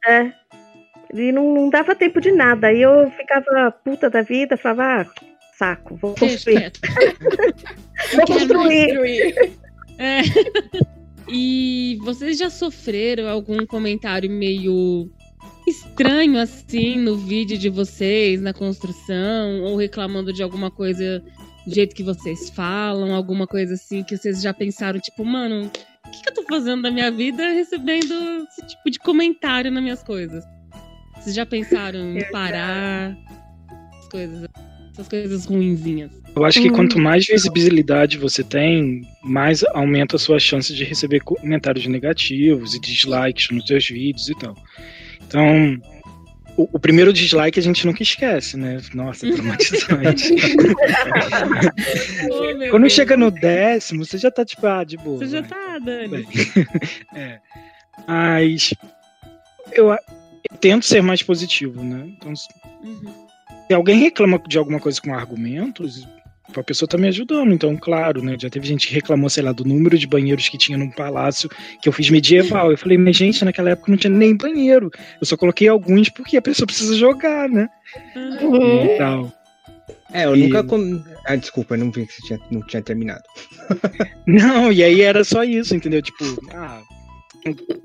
[0.06, 0.32] É.
[1.14, 2.68] E não, não dava tempo de nada.
[2.68, 5.06] Aí eu ficava puta da vida, falava, ah,
[5.56, 6.70] saco, vou construir.
[8.14, 8.86] Vou construir.
[8.94, 9.52] Construir.
[9.98, 10.22] É.
[11.28, 15.08] E vocês já sofreram algum comentário meio
[15.66, 21.22] estranho assim no vídeo de vocês, na construção, ou reclamando de alguma coisa
[21.66, 25.70] do jeito que vocês falam, alguma coisa assim que vocês já pensaram, tipo, mano,
[26.06, 28.12] o que, que eu tô fazendo da minha vida recebendo
[28.48, 30.44] esse tipo de comentário nas minhas coisas?
[31.16, 33.16] Vocês já pensaram em parar
[33.98, 34.48] as coisas,
[34.92, 36.10] essas coisas ruinzinhas?
[36.34, 36.72] Eu acho que Hum.
[36.72, 42.80] quanto mais visibilidade você tem, mais aumenta a sua chance de receber comentários negativos e
[42.80, 44.56] dislikes nos seus vídeos e tal.
[45.32, 45.80] Então,
[46.56, 48.78] o, o primeiro dislike a gente nunca esquece, né?
[48.94, 50.34] Nossa, traumatizante.
[52.30, 52.92] Oh, Quando Deus.
[52.92, 55.18] chega no décimo, você já tá tipo, ah, de boa.
[55.18, 55.48] Você já vai.
[55.50, 56.26] tá, Dani.
[57.14, 57.38] É.
[58.06, 58.74] Mas
[59.72, 59.98] eu, eu
[60.60, 62.04] tento ser mais positivo, né?
[62.08, 62.32] Então,
[62.82, 63.12] Uhum.
[63.68, 66.06] se alguém reclama de alguma coisa com argumentos,
[66.60, 67.52] a pessoa tá me ajudando.
[67.52, 68.36] Então, claro, né?
[68.40, 71.48] Já teve gente que reclamou, sei lá, do número de banheiros que tinha num palácio
[71.80, 72.70] que eu fiz medieval.
[72.70, 74.90] Eu falei, mas gente, naquela época não tinha nem banheiro.
[75.20, 77.68] Eu só coloquei alguns porque a pessoa precisa jogar, né?
[78.40, 78.84] Uhum.
[78.84, 79.32] E tal.
[80.12, 80.62] É, eu E- nunca.
[80.64, 81.02] Com...
[81.26, 83.22] Ah, desculpa, eu não vi que você tinha, não tinha terminado.
[84.26, 86.02] Não, e aí era só isso, entendeu?
[86.02, 86.80] Tipo, ah,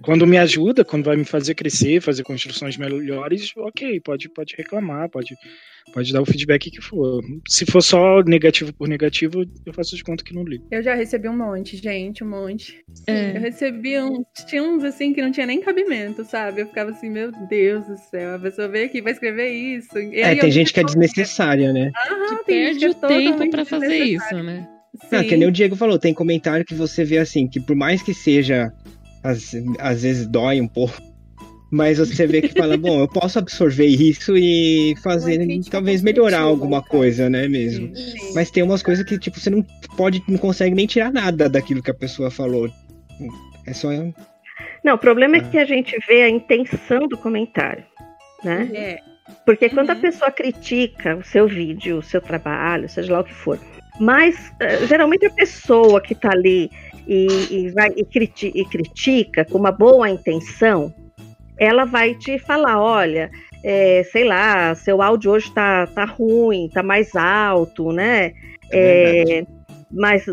[0.01, 5.09] quando me ajuda, quando vai me fazer crescer, fazer construções melhores, ok, pode, pode reclamar,
[5.09, 5.35] pode,
[5.93, 7.21] pode dar o feedback que for.
[7.47, 10.67] Se for só negativo por negativo, eu faço de conta que não ligo.
[10.71, 12.83] Eu já recebi um monte, gente, um monte.
[13.07, 13.37] Eu É.
[13.39, 16.61] recebi uns, tinha uns assim que não tinha nem cabimento, sabe?
[16.61, 19.97] Eu ficava assim, meu Deus do céu, a pessoa veio aqui e vai escrever isso.
[19.97, 21.91] E É, tem eu- gente que é desnecessária, né?
[22.11, 24.67] Aham, Que perde que é o tempo pra fazer isso, né?
[25.11, 25.27] Ah, Sim.
[25.29, 28.15] que nem o Diego falou, tem comentário que você vê assim, que por mais que
[28.15, 28.71] seja,
[29.23, 30.95] às, às vezes dói um pouco,
[31.71, 35.39] mas você vê que fala, bom, eu posso absorver isso e fazer,
[35.69, 36.91] talvez melhorar alguma caso.
[36.91, 37.91] coisa, né, mesmo.
[37.93, 38.33] Isso.
[38.35, 39.63] Mas tem umas coisas que, tipo, você não
[39.97, 42.69] pode, não consegue nem tirar nada daquilo que a pessoa falou.
[43.65, 43.89] É só.
[44.83, 45.43] Não, o problema é Ah.
[45.43, 47.83] que a gente vê a intenção do comentário,
[48.43, 48.69] né?
[48.73, 48.99] É,
[49.45, 49.99] Porque quando a Uhum.
[49.99, 53.59] pessoa critica o seu vídeo, o seu trabalho, seja lá o que for,
[53.99, 56.71] mas eh, geralmente a pessoa que está ali
[57.07, 60.93] e, e vai e, criti- e critica com uma boa intenção,
[61.57, 63.31] ela vai te falar, olha,
[63.63, 68.33] eh, sei lá, seu áudio hoje tá, tá ruim, tá mais alto, né?
[68.71, 69.47] É verdade.
[69.91, 70.25] mas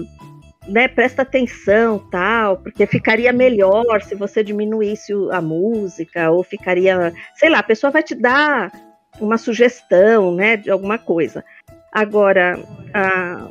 [0.66, 7.50] né, presta atenção, tal, porque ficaria melhor se você diminuísse a música, ou ficaria, sei
[7.50, 8.72] lá, a pessoa vai te dar
[9.20, 11.44] uma sugestão, né, de alguma coisa.
[11.92, 12.58] Agora,
[12.92, 13.48] a-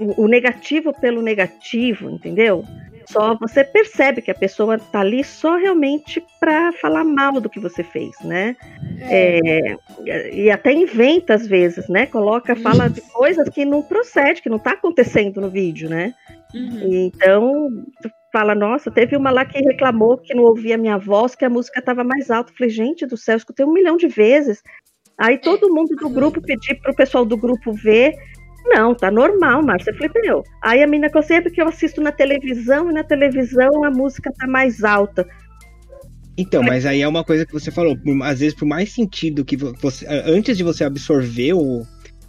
[0.00, 2.64] o, o negativo pelo negativo, entendeu?
[3.10, 7.58] Só você percebe que a pessoa tá ali só realmente para falar mal do que
[7.58, 8.56] você fez, né?
[9.00, 9.76] É,
[10.32, 12.06] e até inventa às vezes, né?
[12.06, 16.14] Coloca, fala de coisas que não procede, que não tá acontecendo no vídeo, né?
[16.54, 16.80] Uhum.
[17.06, 21.44] Então, tu fala, nossa, teve uma lá que reclamou que não ouvia minha voz, que
[21.44, 22.52] a música estava mais alta.
[22.52, 24.62] Eu Falei, gente do céu, escutei um milhão de vezes.
[25.18, 28.14] Aí todo mundo do grupo pediu pro pessoal do grupo ver.
[28.66, 29.90] Não, tá normal, Márcia.
[29.90, 30.42] Eu falei, meu.
[30.62, 33.90] Aí a menina falou assim, é porque eu assisto na televisão e na televisão a
[33.90, 35.26] música tá mais alta.
[36.36, 39.44] Então, mas aí é uma coisa que você falou, por- às vezes por mais sentido
[39.44, 41.82] que vo- você, antes de você absorver o,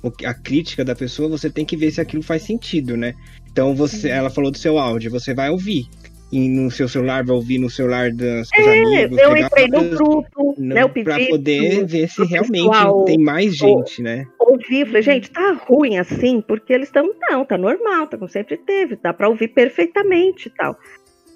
[0.03, 3.13] o- a crítica da pessoa, você tem que ver se aquilo faz sentido, né?
[3.51, 5.86] Então você, ela falou do seu áudio, você vai ouvir.
[6.32, 8.09] E no seu celular, vai ouvir no celular
[8.45, 9.17] seus É, amigos.
[9.17, 10.82] eu entrei no grupo, no- né?
[10.84, 14.25] Eu pra pedi poder pro- ver se realmente pessoal- tem mais gente, né?
[14.39, 18.57] ouvir, falei, gente, tá ruim assim, porque eles estão, não, tá normal, tá como sempre
[18.57, 20.77] teve, dá pra ouvir perfeitamente e tal.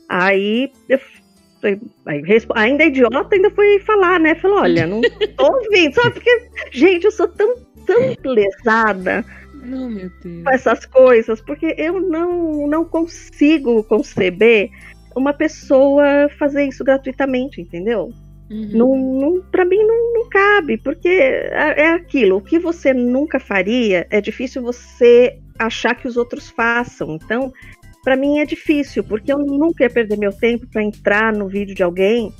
[0.07, 0.99] Aí, eu
[2.05, 2.21] aí,
[2.55, 4.35] ainda é idiota, ainda fui falar, né?
[4.35, 6.11] Falei, olha, não tô ouvindo, sabe?
[6.11, 9.25] Porque, gente, eu sou tão, tão lesada
[9.65, 10.43] Não, meu Deus.
[10.43, 14.69] com essas coisas, porque eu não, não consigo conceber
[15.15, 18.11] uma pessoa fazer isso gratuitamente, entendeu?
[18.49, 18.69] Uhum.
[18.73, 22.37] Não, não, para mim não, não cabe, porque é, é aquilo.
[22.37, 27.15] O que você nunca faria é difícil você achar que os outros façam.
[27.15, 27.51] Então,
[28.03, 31.73] para mim é difícil, porque eu nunca ia perder meu tempo para entrar no vídeo
[31.73, 32.31] de alguém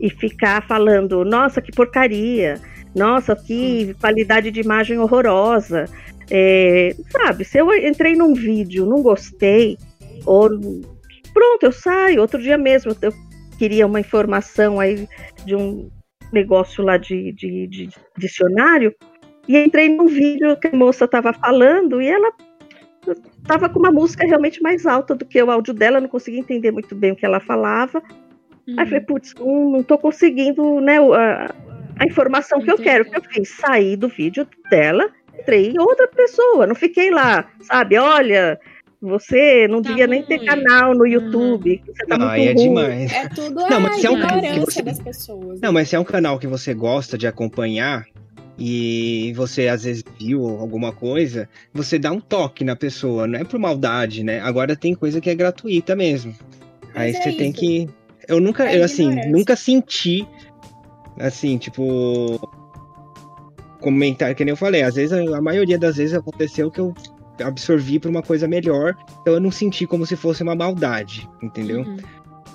[0.00, 2.58] e ficar falando: nossa, que porcaria,
[2.94, 5.84] nossa, que qualidade de imagem horrorosa.
[6.34, 9.76] É, sabe, se eu entrei num vídeo, não gostei,
[10.24, 10.48] ou
[11.34, 12.22] pronto, eu saio.
[12.22, 13.12] Outro dia mesmo eu
[13.58, 15.06] queria uma informação aí
[15.44, 15.90] de um
[16.32, 18.94] negócio lá de, de, de dicionário
[19.46, 22.32] e entrei num vídeo que a moça estava falando e ela
[23.42, 26.70] estava com uma música realmente mais alta do que o áudio dela, não conseguia entender
[26.70, 28.02] muito bem o que ela falava.
[28.66, 28.76] Uhum.
[28.78, 31.54] Aí falei, putz, não, não tô conseguindo né, a,
[31.98, 32.88] a informação que eu Entendi.
[32.88, 33.04] quero.
[33.04, 33.50] O que eu fiz?
[33.50, 35.10] Saí do vídeo dela,
[35.42, 37.98] entrei em outra pessoa, não fiquei lá, sabe?
[37.98, 38.58] Olha,
[39.00, 42.68] você não Tá devia nem ter canal no YouTube, você tá aí é ruim.
[42.68, 43.12] demais.
[43.12, 45.60] É tudo Não, a mas é um canal que ignorância você- das pessoas.
[45.60, 45.66] né?
[45.66, 48.04] Não, mas se é um canal que você gosta de acompanhar
[48.58, 53.44] e você às vezes viu alguma coisa, você dá um toque na pessoa, não é
[53.44, 54.40] por maldade, né?
[54.40, 56.34] Agora tem coisa que é gratuita mesmo.
[56.94, 57.58] Aí Mas é você tem isso.
[57.58, 57.88] que.
[58.28, 60.24] Eu nunca, É eu assim, nunca senti
[61.18, 62.38] assim, tipo
[63.82, 66.94] comentário, que nem eu falei, às vezes a maioria das vezes aconteceu que eu
[67.42, 71.80] absorvi pra uma coisa melhor, então eu não senti como se fosse uma maldade, entendeu?
[71.82, 71.96] Uhum.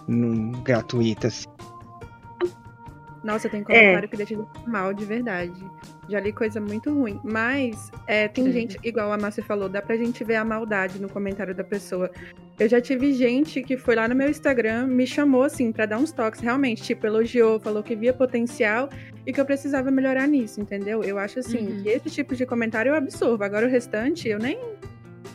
[0.07, 1.45] Num, gratuita assim.
[3.23, 3.49] Nossa, É.
[3.49, 5.53] tem comentário que deixa mal de verdade.
[6.07, 7.19] Já li coisa muito ruim.
[7.23, 8.53] Mas é, tem Credo.
[8.57, 12.09] gente, igual a Márcia falou, dá pra gente ver a maldade no comentário da pessoa.
[12.59, 15.99] Eu já tive gente que foi lá no meu Instagram, me chamou assim pra dar
[15.99, 18.89] uns toques, realmente, tipo, elogiou, falou que via potencial
[19.27, 21.03] e que eu precisava melhorar nisso, entendeu?
[21.03, 21.83] Eu acho assim, Uhum.
[21.83, 23.43] que esse tipo de comentário eu absorvo.
[23.43, 24.57] Agora o restante eu nem.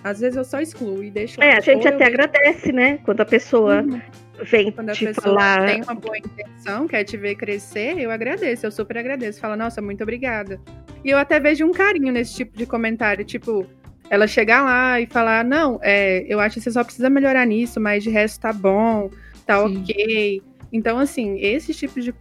[0.03, 1.47] Às vezes eu só excluo e deixo lá.
[1.47, 2.99] É, a gente Ou eu até vejo- agradece, né?
[3.05, 4.01] Quando a pessoa Uhum.
[4.43, 5.66] vem Quando a te pessoa falar.
[5.66, 9.39] tem uma boa intenção, quer te ver crescer, eu agradeço, eu super agradeço.
[9.41, 10.61] Fala, nossa, muito obrigada.
[11.05, 13.64] E eu até vejo um carinho nesse tipo de comentário, tipo,
[14.12, 17.80] ela chegar lá e falar, não, é, eu acho que você só precisa melhorar nisso,
[17.80, 19.08] mas de resto tá bom,
[19.46, 19.78] tá Sim.
[19.78, 20.42] ok.
[20.70, 22.14] Então, assim, esse tipo de,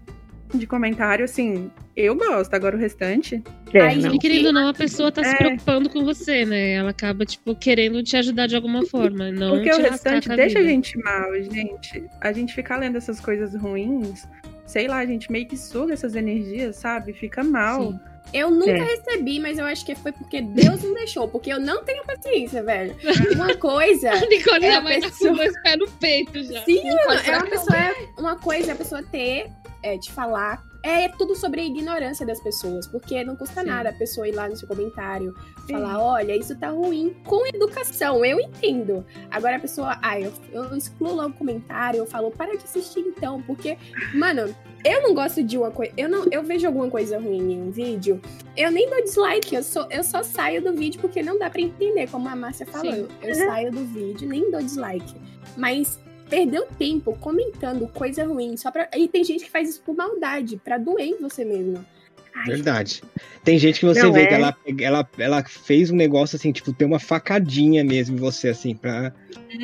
[0.53, 2.53] de comentário, assim, eu gosto.
[2.53, 3.43] Agora o restante.
[3.73, 4.15] É, Ai, não.
[4.15, 5.35] E querendo ou não, a pessoa tá se É.
[5.35, 6.75] preocupando com você, né?
[6.75, 9.29] Ela acaba, tipo, querendo te ajudar de alguma forma.
[9.29, 12.05] Não Porque te o restante a deixa a gente mal, gente.
[12.21, 14.25] A gente ficar lendo essas coisas ruins,
[14.65, 17.11] sei lá, a gente meio que suga essas energias, sabe?
[17.11, 17.91] Fica mal.
[17.91, 17.99] Sim.
[18.33, 18.83] Eu nunca É.
[18.83, 22.63] recebi, mas eu acho que foi porque Deus não deixou, porque eu não tenho paciência,
[22.63, 22.95] velho.
[23.35, 24.11] Uma coisa.
[24.11, 26.63] A Nicole É a estar pessoa- com dois pés no peito já.
[26.63, 29.49] Sim, é uma pessoa, é uma coisa é a pessoa ter,
[29.83, 30.63] é, te falar.
[30.83, 33.67] É tudo sobre a ignorância das pessoas, porque não custa Sim.
[33.67, 35.35] nada a pessoa ir lá no seu comentário,
[35.69, 39.05] falar, olha, isso tá ruim, com educação, eu entendo.
[39.29, 43.01] Agora a pessoa, ah, eu, eu excluo logo o comentário, eu falo, para de assistir
[43.01, 43.77] então, porque,
[44.15, 47.61] mano, eu não gosto de uma coisa, eu não, eu vejo alguma coisa ruim em
[47.61, 48.19] um vídeo,
[48.57, 51.61] eu nem dou dislike, eu, sou, eu só saio do vídeo porque não dá pra
[51.61, 52.91] entender, como a Márcia falou.
[52.91, 53.07] Sim.
[53.21, 55.15] Eu saio do vídeo, nem dou dislike.
[55.57, 55.99] Mas
[56.31, 58.89] perdeu tempo comentando coisa ruim só pra.
[58.97, 61.85] E tem gente que faz isso por maldade, pra doer em você mesmo.
[62.33, 63.03] Ai, Verdade.
[63.43, 64.25] Tem gente que você vê é.
[64.27, 68.47] que ela, ela, ela fez um negócio assim, tipo, ter uma facadinha mesmo em você,
[68.47, 69.13] assim, pra,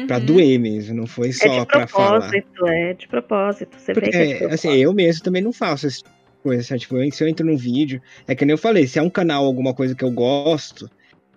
[0.05, 0.25] pra Uhum.
[0.25, 0.93] doer mesmo.
[0.93, 2.19] Não foi É só de pra falar.
[2.29, 3.77] propósito, é de propósito.
[3.79, 4.67] Você Porque, vê que é de é, propósito.
[4.69, 6.03] assim, eu mesmo também não faço essa
[6.43, 6.61] coisa.
[6.63, 6.81] sabe?
[6.81, 9.45] Tipo, se eu entro num vídeo, é que nem eu falei, se é um canal,
[9.45, 10.89] alguma coisa que eu gosto,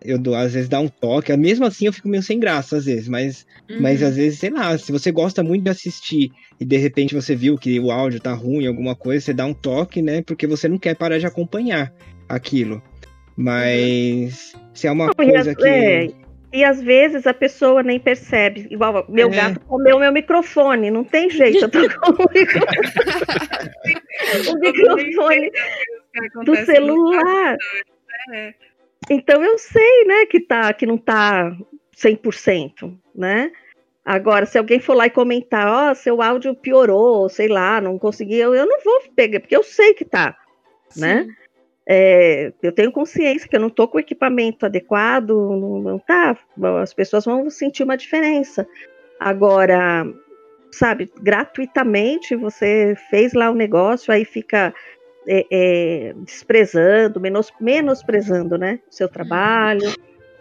[0.05, 1.35] eu dou, às vezes dá um toque.
[1.37, 3.47] Mesmo assim eu fico meio sem graça, às vezes, mas
[3.81, 4.09] Mas Uhum.
[4.09, 7.57] às vezes, sei lá, se você gosta muito de assistir e de repente você viu
[7.57, 10.23] que o áudio tá ruim, alguma coisa, você dá um toque, né?
[10.23, 11.93] Porque você não quer parar de acompanhar
[12.29, 12.83] aquilo.
[13.37, 15.65] Mas se é uma Não, e coisa às- que.
[15.67, 16.09] é,
[16.53, 18.67] e às vezes a pessoa nem percebe.
[18.71, 19.37] Igual, meu É.
[19.37, 22.27] gato comeu meu microfone, não tem jeito, eu tô com o
[24.59, 27.57] microfone, o microfone do celular.
[28.35, 28.55] É.
[29.09, 31.57] Então eu sei, né, que, tá, que não tá
[31.97, 33.51] 100%, né?
[34.05, 38.37] Agora, se alguém for lá e comentar, ó, seu áudio piorou, sei lá, não consegui,
[38.37, 40.37] eu, eu não vou pegar, porque eu sei que tá,
[40.97, 41.25] né?
[41.25, 41.41] Sim.
[41.87, 46.39] É, eu tenho consciência que eu não estou com o equipamento adequado, não, não tá.
[46.81, 48.67] As pessoas vão sentir uma diferença.
[49.19, 50.07] Agora,
[50.71, 54.73] sabe, gratuitamente você fez lá o negócio, aí fica
[55.27, 59.93] é, é, desprezando, menos, menosprezando, né, o seu trabalho,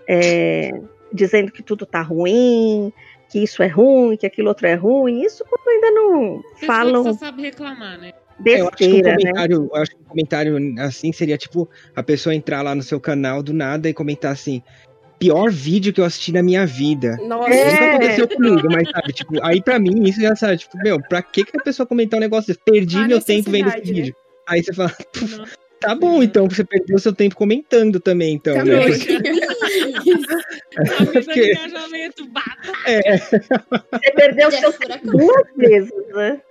[0.08, 0.72] é,
[1.14, 2.92] dizendo que tudo tá ruim,
[3.30, 5.22] que isso é ruim, que aquilo outro é ruim.
[5.22, 8.14] Isso quando ainda não Pessoa falam só sabe reclamar, né?
[8.46, 9.18] É, eu acho que um besteira, né?
[9.18, 13.00] comentário, eu acho que um comentário assim seria tipo a pessoa entrar lá no seu
[13.00, 14.64] canal do nada e comentar assim:
[15.20, 17.18] pior vídeo que eu assisti na minha vida.
[17.28, 17.50] Nossa.
[17.50, 17.90] Isso nunca É.
[17.90, 21.44] aconteceu comigo, mas sabe, tipo, aí pra mim isso já sabe, tipo, meu, pra que,
[21.44, 22.62] que a pessoa comentar um negócio desse?
[22.64, 24.29] Perdi A meu tempo vendo esse necessidade, né?
[24.50, 25.46] Aí você fala, "Puf, Não.
[25.80, 28.62] tá bom, então, você perdeu seu tempo comentando também, então, né?
[28.64, 28.84] Também.
[30.78, 32.72] Avisa Porque- de engajamento, bata.
[33.92, 35.12] Você perdeu seu furacão.
[35.12, 36.42] duas vezes, né?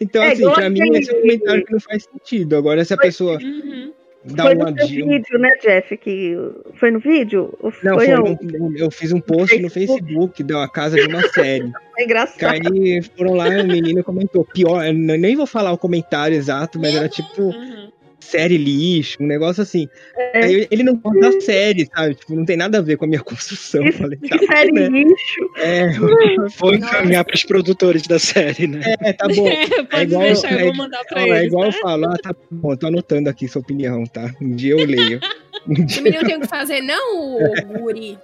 [0.00, 2.56] Então, É, assim, pra mim esse é um comentário que não faz sentido.
[2.56, 3.92] Agora, se a pessoa Uhum.
[4.24, 5.96] Dá foi uma no vídeo, né, Jeff?
[5.96, 6.36] Que
[6.74, 7.52] foi no vídeo?
[7.60, 8.56] Ou Não, foi aonde?
[8.58, 10.02] um- eu fiz um post no Facebook.
[10.04, 11.70] Facebook da casa de uma série.
[11.98, 12.72] É engraçado.
[12.72, 14.42] Aí foram lá, o menino comentou.
[14.42, 17.90] Pior, eu nem vou falar o comentário exato, mas era tipo Uhum.
[18.30, 19.88] Série lixo, um negócio assim.
[20.16, 20.44] É.
[20.44, 22.14] Aí ele não gosta da série, sabe?
[22.14, 23.82] Tipo, não tem nada a ver com a minha construção.
[23.82, 24.88] Eu Isso, Falei, que tá, série né?
[24.88, 25.50] lixo.
[25.58, 25.88] É,
[26.58, 28.80] Vou encaminhar pros produtores da série, né?
[29.00, 29.48] é, tá bom.
[29.50, 31.36] É, pode igual- deixar, eu é vou mandar pra Ó, eles.
[31.38, 31.78] é igual eu tá?
[31.80, 34.32] falo, ah, tá bom, tô anotando aqui sua opinião, tá?
[34.40, 35.20] Um dia eu leio.
[35.66, 36.02] Um O dia...
[36.02, 38.18] menino tem o que fazer, não, o Guri.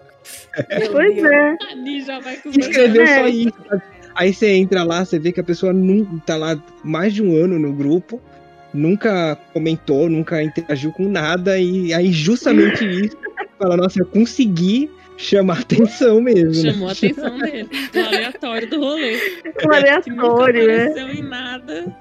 [0.78, 1.30] Meu Pois Deus.
[1.30, 1.56] é.
[2.58, 3.18] Escreveu É.
[3.20, 3.52] só isso.
[3.68, 3.82] sabe?
[4.14, 7.36] Aí você entra lá, você vê que a pessoa nunca tá lá mais de um
[7.36, 8.20] ano no grupo,
[8.76, 13.16] nunca comentou, nunca interagiu com nada, e aí justamente isso
[13.58, 16.62] fala, nossa, eu consegui chamar atenção mesmo.
[16.64, 16.72] né?
[16.72, 17.68] Chamou a atenção dele.
[17.94, 19.16] O aleatório do rolê.
[19.16, 21.12] Um Que nunca aleatório, né?
[21.14, 21.96] em nada.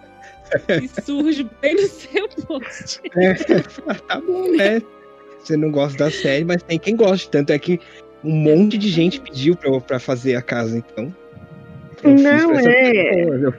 [0.82, 3.02] E surge bem no seu post.
[3.16, 3.34] É,
[4.08, 4.82] tá bom, né?
[5.40, 7.30] Você não gosta da série, mas tem quem gosta.
[7.32, 7.80] Tanto é que
[8.24, 11.16] um monte de gente pediu pra, eu- pra fazer a casa, então.
[12.04, 13.16] eu fiz Não, pra essa é.
[13.16, 13.54] pessoa, eu.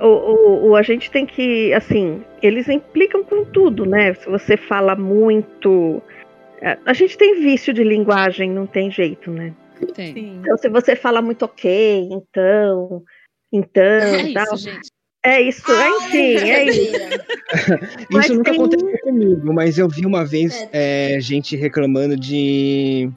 [0.00, 4.14] O, o, o- a gente tem que, assim, eles implicam com tudo, né?
[4.14, 6.02] Se você fala muito.
[6.62, 9.52] a- A gente tem vício de linguagem, não tem jeito, né?
[9.94, 10.36] Tem.
[10.40, 13.02] Então, se você fala muito ok, então,
[13.52, 14.54] então, É tal.
[14.54, 14.90] isso, gente.
[15.24, 16.92] É isso, é, enfim, é isso.
[18.10, 23.10] Isso nunca tem- aconteceu comigo, mas eu vi uma vez é, gente reclamando de.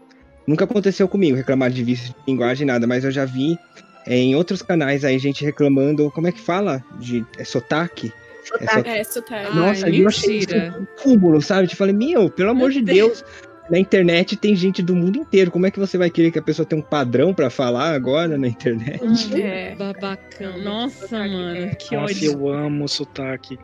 [0.47, 4.35] Nunca aconteceu comigo reclamar de vício de linguagem, nada, mas eu já vi é, em
[4.35, 6.09] outros canais aí gente reclamando.
[6.11, 6.83] Como é que fala?
[6.99, 8.11] De é, sotaque?
[8.43, 8.89] Sotaque.
[8.89, 9.47] É, sotaque.
[9.47, 10.45] Ai, Nossa, eu achei
[10.79, 11.67] um cúmulo, sabe?
[11.71, 13.23] Eu falei, meu, pelo amor de Deus.
[13.69, 15.51] Na internet tem gente do mundo inteiro.
[15.51, 18.35] Como é que você vai querer que a pessoa tenha um padrão pra falar agora
[18.35, 18.99] na internet?
[19.39, 19.75] É.
[19.75, 20.57] Babacão.
[20.57, 21.75] Nossa, mano.
[21.75, 22.31] Que Nossa, ódio.
[22.31, 23.59] eu amo sotaque.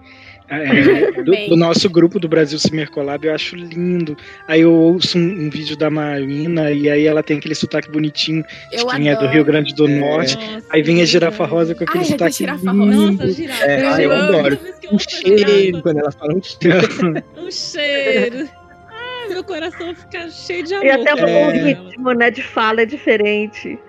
[0.48, 4.16] É, do, do nosso grupo do Brasil Cimer Collab, eu acho lindo.
[4.48, 8.44] Aí eu ouço um, um vídeo da Marina e aí ela tem aquele sotaque bonitinho
[8.72, 9.34] de Eu quem é do adoro.
[9.34, 10.00] Rio Grande do É.
[10.00, 10.36] Norte.
[10.36, 13.12] Nossa, Aí vem a girafa rosa com aquele Ai, é sotaque girafa lindo.
[13.14, 13.64] Nossa, girafa.
[13.66, 14.56] É, ah, eu adoro.
[14.58, 17.24] Toda vez que eu Um cheiro, girafa, quando ela fala um cheiro.
[17.38, 18.50] Um cheiro.
[18.92, 20.86] Ai, meu coração fica cheio de amor.
[20.86, 21.52] E até o É.
[21.74, 23.80] ritmo, né, de fala é diferente.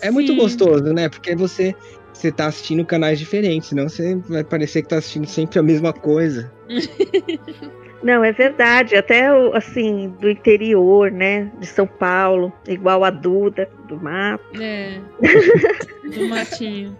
[0.00, 0.38] É muito Sim.
[0.38, 1.08] gostoso, né?
[1.08, 1.74] Porque você,
[2.22, 5.92] você tá assistindo canais diferentes, senão você vai parecer que tá assistindo sempre a mesma
[5.92, 6.50] coisa.
[8.02, 8.96] Não, é verdade.
[8.96, 14.60] Até, o, assim, do interior, né, de São Paulo, igual a Duda, do mato.
[14.60, 14.98] É.
[16.12, 16.96] Do matinho.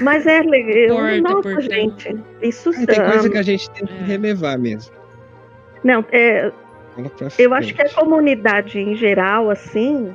[0.00, 0.98] Mas é legal.
[0.98, 4.04] Porta, Nossa, gente, isso É, tem coisa que a gente tem que É.
[4.04, 4.94] relevar mesmo.
[5.82, 6.52] Não, é,
[7.38, 10.14] Eu acho que a comunidade em geral, assim,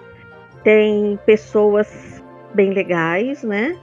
[0.64, 2.24] tem pessoas
[2.54, 3.78] bem legais, né?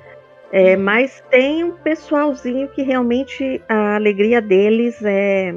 [0.51, 5.55] É, mas tem um pessoalzinho que realmente a alegria deles é,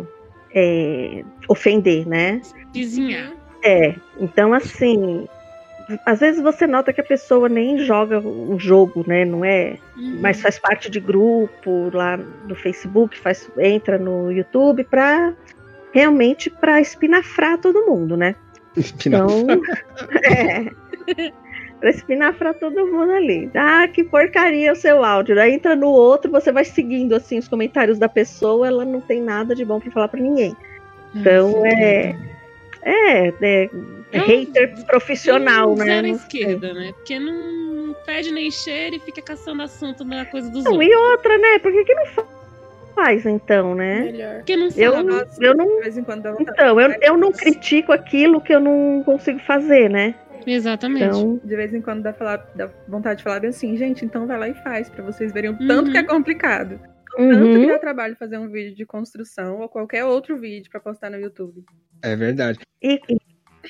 [0.54, 2.42] é ofender, né?
[2.74, 3.32] Vizinhar.
[3.64, 5.28] É, então assim,
[6.06, 9.24] às vezes você nota que a pessoa nem joga o jogo, né?
[9.24, 10.20] Não é, Uhum.
[10.22, 15.34] mas faz parte de grupo lá no Facebook, faz, entra no YouTube pra
[15.94, 18.36] realmente para espinafrar todo mundo, né?
[19.00, 19.28] Final.
[19.30, 19.62] Então,
[20.26, 21.32] é.
[21.82, 23.50] Pra espinafrar todo mundo ali.
[23.56, 25.38] Ah, que porcaria o seu áudio.
[25.42, 29.20] Aí entra no outro, você vai seguindo assim os comentários da pessoa, ela não tem
[29.22, 30.56] nada de bom pra falar pra ninguém.
[31.16, 32.16] Então Nossa, é.
[32.84, 33.70] É, é, é
[34.12, 35.86] É um- hater profissional, um né?
[35.86, 36.92] Zero à esquerda, né?
[36.94, 40.90] Porque não pede nem cheiro e fica caçando assunto na coisa dos Não, outros.
[40.90, 41.60] e outra, né?
[41.60, 42.26] Por que, que não fa-
[42.96, 44.02] faz então, né?
[44.02, 44.36] Melhor.
[44.38, 44.94] Porque não Eu,
[45.42, 45.68] eu não.
[45.78, 46.36] De vez em quando dá.
[46.40, 50.14] Então, eu, eu não critico aquilo que eu não consigo fazer, né?
[50.46, 51.06] Exatamente.
[51.06, 54.26] Então, De vez em quando dá, falar, dá vontade de falar bem assim, gente, então
[54.28, 55.92] vai lá e faz, pra vocês verem o tanto Uhum.
[55.92, 56.80] que é complicado.
[57.16, 57.62] Tanto uhum.
[57.62, 61.18] que dá trabalho fazer um vídeo de construção ou qualquer outro vídeo pra postar no
[61.20, 61.64] YouTube.
[62.02, 62.60] É verdade.
[62.82, 63.18] e, e-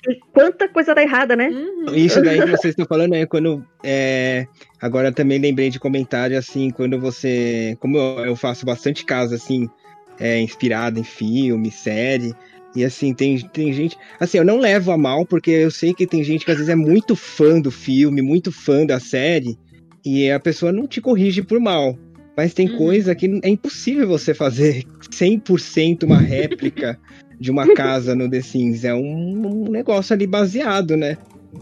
[0.08, 1.50] e quanta coisa dá errada, né?
[1.50, 1.94] Uhum.
[1.94, 3.62] Isso daí que vocês estão falando é quando.
[3.84, 4.46] É...
[4.82, 7.76] Agora também lembrei de comentário assim, quando você.
[7.82, 9.70] Como eu, eu faço bastante casa, assim,
[10.18, 12.34] é, inspirado em filme, série.
[12.76, 13.98] E assim, tem, tem gente.
[14.20, 16.70] Assim, eu não levo a mal, porque eu sei que tem gente que às vezes
[16.70, 19.58] é muito fã do filme, muito fã da série,
[20.06, 21.98] e a pessoa não te corrige por mal.
[22.38, 22.78] Mas tem Uhum.
[22.78, 26.98] coisa que é impossível você fazer 100% uma réplica
[27.40, 28.86] de uma casa no The Sims.
[28.86, 31.18] É um, um negócio ali baseado, né?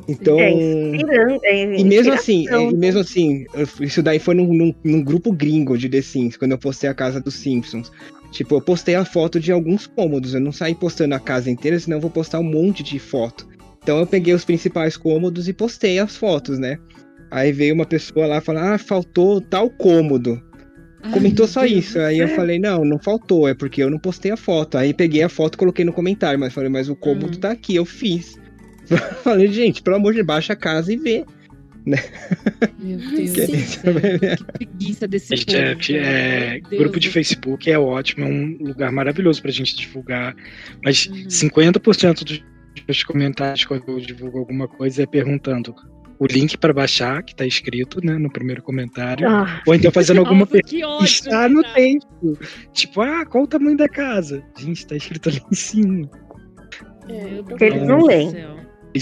[0.07, 0.39] Então.
[0.39, 1.39] É inspirando.
[1.43, 3.45] É E mesmo assim, e mesmo assim,
[3.81, 6.93] isso daí foi num, num- num grupo gringo de The Sims, quando eu postei a
[6.93, 7.91] casa dos Simpsons.
[8.31, 11.79] Tipo, eu postei a foto de alguns cômodos, eu não saí postando a casa inteira,
[11.79, 13.47] senão eu vou postar um monte de foto.
[13.81, 16.77] Então eu peguei os principais cômodos e postei as fotos, né?
[17.31, 20.41] Aí veio uma pessoa lá falar, ah, faltou tal cômodo.
[21.01, 21.99] Ai, Comentou só Deus isso.
[21.99, 24.77] Aí eu falei, não, não faltou, é porque eu não postei a foto.
[24.77, 27.39] Aí peguei a foto e coloquei no comentário, mas falei, mas o cômodo Uhum.
[27.39, 28.35] tá aqui, eu fiz.
[29.23, 31.25] falei, gente, pelo amor de Deus, baixa a casa e vê.
[31.85, 34.37] Meu Deus Que.
[34.37, 35.57] Que preguiça desse Gente, povo.
[35.57, 40.35] é, que é, grupo de Facebook é ótimo, é um lugar maravilhoso pra gente divulgar.
[40.83, 41.27] Mas Uhum.
[41.27, 42.43] 50% dos,
[42.87, 45.73] dos comentários quando eu divulgo alguma coisa é perguntando
[46.19, 49.25] o link pra baixar, que tá escrito né, no primeiro comentário.
[49.27, 51.05] Ah, Ou então fazendo alguma Nossa, pergunta.
[51.05, 52.39] Está no texto.
[52.73, 54.43] Tipo, ah, qual o tamanho da casa?
[54.57, 56.09] Gente, tá escrito ali em cima.
[57.07, 58.31] Meu Porque eles não leem.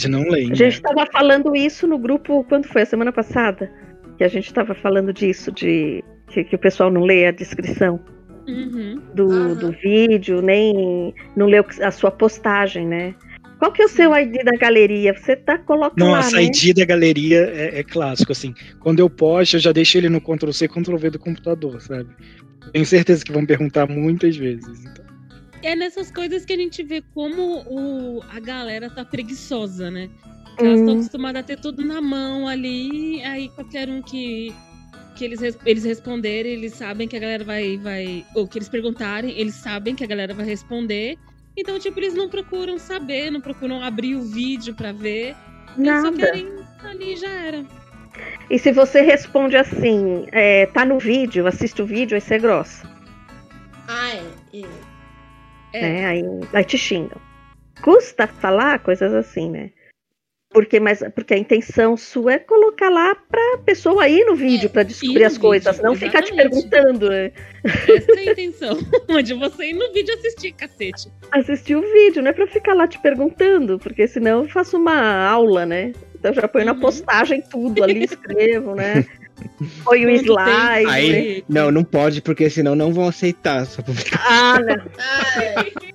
[0.10, 0.52] Não leem.
[0.52, 0.68] a gente né?
[0.68, 2.82] estava falando isso no grupo, quando foi?
[2.82, 3.72] A semana passada?
[4.18, 8.00] Que a gente estava falando disso, de que, que o pessoal não lê a descrição
[8.48, 9.02] Uhum.
[9.14, 9.54] do, Aham.
[9.56, 13.14] do vídeo, nem não lê a sua postagem, né?
[13.60, 15.14] Qual que é o seu ID da galeria?
[15.14, 16.44] Você tá colocando lá, Nossa, né?
[16.44, 18.54] ID da galeria é, é clássico, assim.
[18.80, 22.08] Quando eu posto, eu já deixo ele no Ctrl-C, Ctrl-V do computador, sabe?
[22.72, 24.86] Tenho certeza que vão perguntar muitas vezes.
[24.86, 25.04] Então.
[25.64, 30.10] É nessas coisas que a gente vê como o, a galera tá preguiçosa, né?
[30.62, 31.00] Elas estão Hum.
[31.00, 34.54] acostumadas a ter tudo na mão ali, aí qualquer um que,
[35.16, 38.26] que eles, eles responderem, eles sabem que a galera vai, vai.
[38.36, 41.18] Ou que eles perguntarem, eles sabem que a galera vai responder.
[41.58, 45.36] Então, tipo, eles não procuram saber, não procuram abrir o vídeo pra ver.
[45.84, 46.12] Eles só Nada.
[46.12, 46.48] querem
[46.80, 47.66] ali e já era.
[48.50, 52.40] E se você responde assim, é, tá no vídeo, assiste o vídeo, aí você é
[52.40, 52.88] grossa.
[53.88, 54.16] Ah,
[54.54, 54.87] é.
[55.78, 55.82] É.
[55.82, 56.06] Né?
[56.06, 56.24] Aí,
[56.54, 57.20] aí te xingam.
[57.82, 59.72] Custa falar coisas assim, né?
[60.50, 64.70] Porque, mas, porque a intenção sua é colocar lá pra pessoa ir no vídeo É,
[64.70, 67.10] pra ir descobrir as coisas, vídeo, não ficar te perguntando.
[67.10, 67.32] né?
[67.64, 68.78] Essa é a intenção.
[69.12, 71.12] Onde você ir no vídeo assistir, cacete.
[71.32, 75.28] Assistir o vídeo, não é pra ficar lá te perguntando, porque senão eu faço uma
[75.28, 75.92] aula, né?
[76.16, 76.80] Então eu já ponho na Uhum.
[76.80, 79.04] postagem tudo ali, escrevo, né?
[79.84, 80.90] Põe o slide.
[80.90, 83.66] Aí, não, não pode, porque senão não vão aceitar.
[83.66, 84.22] Só publicar.
[84.28, 84.76] Ah, não.
[85.42, 85.88] É.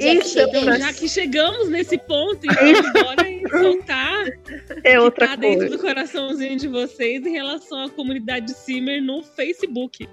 [0.00, 0.78] Isso, Jack Então, Chapin.
[0.80, 3.24] já que chegamos nesse ponto, então bora
[3.60, 4.26] soltar
[4.84, 5.76] é que outra tá dentro coisa.
[5.76, 10.08] do coraçãozinho de vocês em relação à comunidade Simmer no Facebook.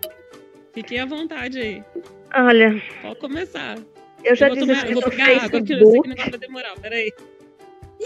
[0.73, 1.83] Fiquem à vontade aí.
[2.33, 3.77] Olha, Pode começar.
[4.23, 6.07] eu já eu vou, tomar, desisti vou do pegar água, porque eu sei que Facebook.
[6.07, 6.75] o negócio vai demorar.
[6.81, 7.11] Peraí.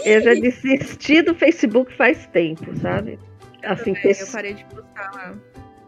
[0.04, 3.18] Eu já desisti do Facebook faz tempo, sabe?
[3.64, 5.34] Assim, Também, Eu parei de postar lá.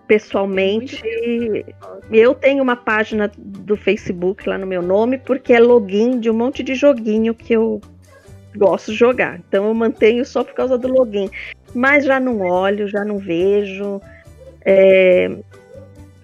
[0.07, 1.03] pessoalmente,
[2.11, 6.35] eu tenho uma página do Facebook lá no meu nome, porque é login de um
[6.35, 7.81] monte de joguinho que eu
[8.57, 9.41] gosto de jogar.
[9.49, 11.31] Então eu mantenho só por causa do login.
[11.75, 14.01] Mas já não olho, já não vejo.
[14.64, 15.31] É,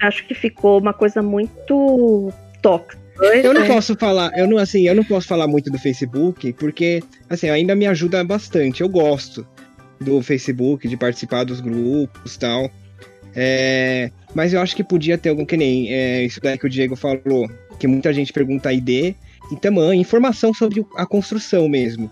[0.01, 2.99] acho que ficou uma coisa muito tóxica.
[3.43, 7.03] Eu não posso falar, eu não assim, eu não posso falar muito do Facebook, porque
[7.29, 8.81] assim, ainda me ajuda bastante.
[8.81, 9.45] Eu gosto
[10.01, 12.71] do Facebook, de participar dos grupos e tal.
[13.35, 16.71] É, mas eu acho que podia ter algum que nem é, isso daí que o
[16.71, 19.15] Diego falou, que muita gente pergunta ID
[19.51, 22.11] e tamanho, informação sobre a construção mesmo.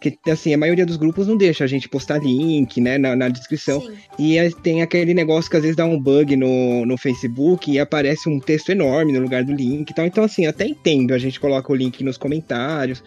[0.00, 3.28] Que assim, a maioria dos grupos não deixa a gente postar link, né, na, na
[3.28, 3.80] descrição.
[3.80, 3.94] Sim.
[4.16, 7.80] E aí tem aquele negócio que às vezes dá um bug no, no Facebook e
[7.80, 10.06] aparece um texto enorme no lugar do link e tal.
[10.06, 13.02] Então, assim, até entendo, a gente coloca o link nos comentários.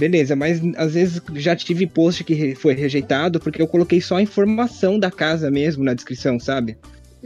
[0.00, 4.22] Beleza, mas às vezes já tive post que foi rejeitado porque eu coloquei só a
[4.22, 6.78] informação da casa mesmo na descrição, sabe?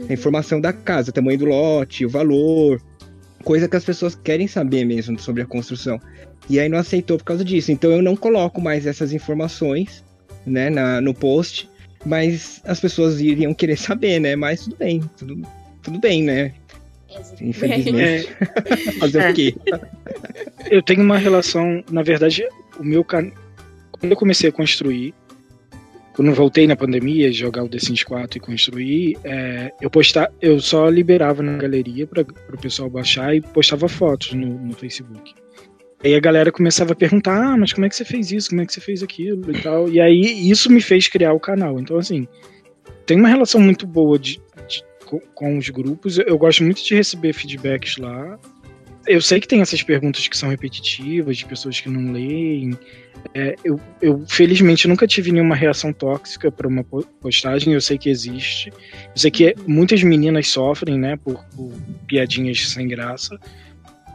[0.09, 2.81] A informação da casa, tamanho do lote, o valor,
[3.45, 6.01] coisa que as pessoas querem saber mesmo sobre a construção.
[6.49, 7.71] E aí não aceitou por causa disso.
[7.71, 10.03] Então eu não coloco mais essas informações,
[10.45, 11.69] né, na, no post,
[12.05, 14.35] mas as pessoas iriam querer saber, né?
[14.35, 15.41] Mas tudo bem, tudo,
[15.81, 16.51] tudo bem, né?
[17.39, 18.27] Infelizmente.
[18.99, 19.31] Fazer É.
[19.31, 19.55] o quê?
[20.69, 22.45] Eu tenho uma relação, na verdade,
[22.79, 23.31] o meu canal.
[23.91, 25.13] Quando eu comecei a construir,
[26.13, 30.59] quando voltei na pandemia, jogar o The Sims 4 e construir, é, eu postar, eu
[30.59, 35.33] só liberava na galeria para o pessoal baixar e postava fotos no, no Facebook.
[36.03, 38.49] Aí a galera começava a perguntar, ah, mas como é que você fez isso?
[38.49, 39.89] Como é que você fez aquilo e tal.
[39.89, 41.79] E aí isso me fez criar o canal.
[41.79, 42.27] Então, assim,
[43.05, 46.17] tem uma relação muito boa de, de- com, com os grupos.
[46.19, 48.39] Eu gosto muito de receber feedbacks lá.
[49.07, 52.77] Eu sei que tem essas perguntas que são repetitivas, de pessoas que não leem.
[53.33, 57.73] É, eu, eu, felizmente, nunca tive nenhuma reação tóxica para uma po- postagem.
[57.73, 58.69] Eu sei que existe.
[58.69, 61.71] Eu sei que muitas meninas sofrem, né, por, por
[62.07, 63.37] piadinhas sem graça.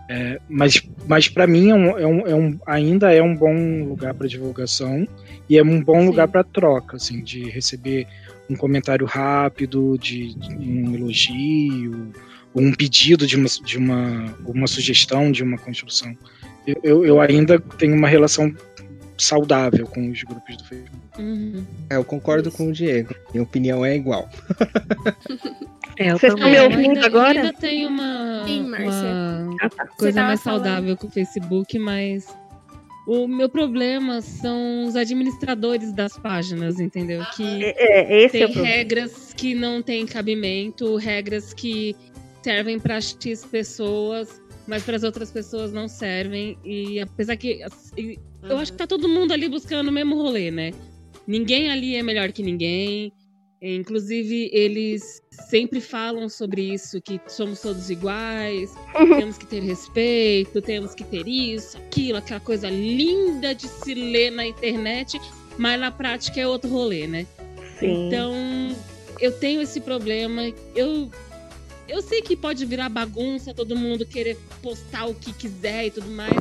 [0.09, 3.84] É, mas mas para mim é um, é um- é um- ainda é um bom
[3.84, 5.07] lugar para divulgação
[5.49, 6.07] e é um bom Sim.
[6.09, 8.09] lugar para troca, assim, de receber
[8.49, 12.12] um comentário rápido, de, de um elogio,
[12.55, 16.16] um pedido de uma, de uma, uma sugestão de uma construção.
[16.66, 18.53] Eu, eu, eu ainda tenho uma relação
[19.16, 20.96] saudável com os grupos do Facebook.
[21.18, 21.64] Uhum.
[21.90, 23.14] É, eu concordo com o Diego.
[23.32, 24.28] Minha opinião é igual.
[25.98, 27.38] É, eu Vocês estão me É, ouvindo ainda, agora?
[27.38, 28.78] eu ainda tem uma, Sim, uma
[29.61, 29.86] Ah, tá.
[29.86, 30.62] coisa mais falando.
[30.64, 32.26] saudável com o Facebook, mas
[33.07, 37.22] o meu problema são os administradores das páginas, entendeu?
[37.36, 38.66] Que É, esse é tem problema.
[38.76, 41.94] regras que não têm cabimento, regras que
[42.43, 46.59] servem para X pessoas, mas para as outras pessoas não servem.
[46.64, 50.51] E apesar que assim, eu acho que tá todo mundo ali buscando o mesmo rolê,
[50.51, 50.72] né?
[51.26, 53.12] Ninguém ali é melhor que ninguém.
[53.62, 55.20] Inclusive, eles
[55.51, 58.72] sempre falam sobre isso, que somos todos iguais,
[59.18, 64.30] temos que ter respeito, temos que ter isso, aquilo, aquela coisa linda de se ler
[64.30, 65.20] na internet,
[65.59, 67.26] mas na prática é outro rolê, né?
[67.78, 68.07] Sim.
[68.07, 68.34] Então,
[69.20, 70.51] eu tenho esse problema.
[70.74, 71.11] Eu,
[71.91, 76.11] eu sei que pode virar bagunça, todo mundo querer postar o que quiser e tudo
[76.11, 76.38] mais.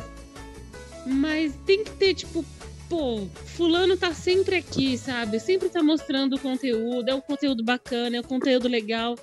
[1.06, 2.44] Mas tem que ter, tipo,
[2.88, 5.40] pô, fulano tá sempre aqui, sabe?
[5.40, 9.16] Sempre tá mostrando o conteúdo, é um conteúdo bacana, é um conteúdo legal.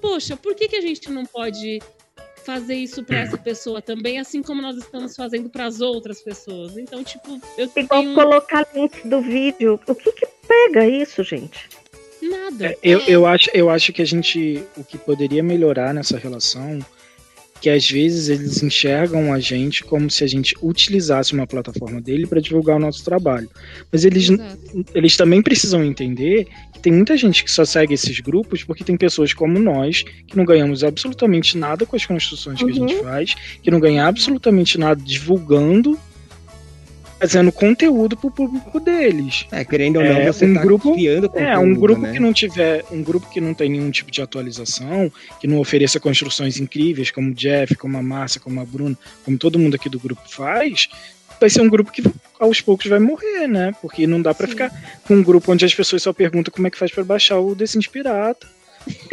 [0.00, 1.80] Poxa, por que, que a gente não pode
[2.44, 6.76] fazer isso pra essa pessoa também, assim como nós estamos fazendo pras outras pessoas?
[6.76, 9.78] Então, tipo, eu Igual tenho colocar link do vídeo.
[9.86, 11.68] O que que pega isso, gente?
[12.22, 12.76] Nada.
[12.82, 14.62] Eu, eu, acho, eu acho que a gente.
[14.76, 16.80] O que poderia melhorar nessa relação
[17.60, 22.26] que às vezes eles enxergam a gente como se a gente utilizasse uma plataforma dele
[22.26, 23.50] para divulgar o nosso trabalho.
[23.92, 24.86] Mas eles, Exato.
[24.94, 28.96] eles também precisam entender que tem muita gente que só segue esses grupos porque tem
[28.96, 33.34] pessoas como nós que não ganhamos absolutamente nada com as construções que a gente faz,
[33.62, 35.98] que não ganha absolutamente nada divulgando,
[37.20, 39.46] fazendo conteúdo pro público deles.
[39.52, 42.12] É, querendo ou não, É, você um tá grupo- criando conteúdo, É, um grupo né?
[42.12, 46.00] que não tiver, um grupo que não tem nenhum tipo de atualização, que não ofereça
[46.00, 49.88] construções incríveis, como o Jeff, como a Márcia, como a Bruna, como todo mundo aqui
[49.90, 50.88] do grupo faz,
[51.38, 52.02] vai ser um grupo que
[52.38, 53.72] aos poucos vai morrer, né?
[53.82, 54.52] Porque não dá pra Sim.
[54.52, 57.38] ficar com um grupo onde as pessoas só perguntam como é que faz pra baixar
[57.38, 58.46] o The Sims Pirata.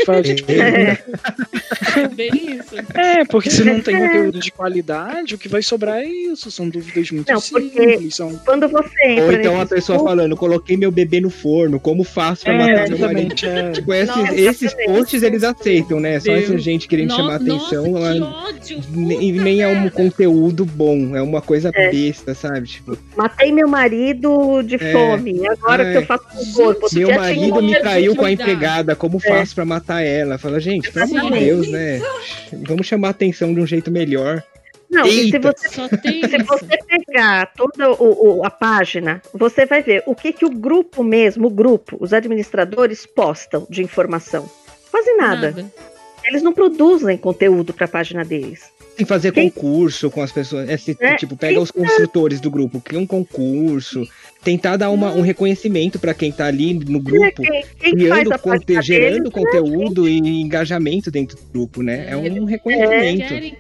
[0.06, 2.76] Fala, gente, É bem isso.
[2.94, 6.50] é, porque se não tem conteúdo de qualidade, o que vai sobrar é isso.
[6.52, 8.16] São dúvidas muito Não, simples.
[8.16, 8.36] São...
[8.46, 12.44] Quando você entra Ou então a pessoa falando, coloquei meu bebê no forno, como faço
[12.46, 13.36] pra É, matar meu marido?
[13.46, 13.72] É.
[13.72, 16.20] Tipo, esses, Nossa, esses posts eles aceitam, né?
[16.20, 16.44] Só Deus.
[16.46, 17.88] essa gente querendo No- chamar atenção.
[17.88, 18.80] Nossa, que ela- ódio!
[18.92, 21.92] nem, nem é um conteúdo bom, é uma coisa É.
[21.92, 22.68] besta, sabe?
[22.68, 24.92] Tipo, Matei meu marido de É.
[24.94, 25.48] fome.
[25.48, 26.06] Agora que eu é.
[26.06, 26.88] faço com o corpo.
[26.94, 30.38] Meu marido me traiu com a empregada, como faço pra matar ela?
[30.38, 31.40] Fala, gente, pelo amor de.
[31.40, 32.00] Deus, né?
[32.68, 34.44] Vamos chamar a atenção de um jeito melhor.
[34.90, 35.68] Não, e se você
[36.30, 40.50] Se você pegar toda o- o- a página, você vai ver o que, que o
[40.50, 44.50] grupo mesmo, o grupo, os administradores postam de informação.
[44.92, 45.54] Quase nada.
[46.26, 48.72] Eles não produzem conteúdo para a página deles.
[48.98, 50.68] Tem que fazer Quem- concurso com as pessoas.
[50.68, 54.04] É, se- É, tipo, pega os construtores do grupo, cria um concurso,
[54.44, 57.44] tentar dar uma- um reconhecimento pra quem tá ali no grupo.
[57.44, 62.08] Quem, Criando, a conte- gerando deles, conteúdo e engajamento dentro do grupo, né?
[62.10, 63.28] É um Eles reconhecimento.
[63.28, 63.58] querem,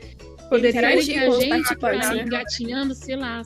[0.50, 1.16] Poderia a gente
[2.16, 2.24] né?
[2.24, 3.44] engatinhando, sei lá.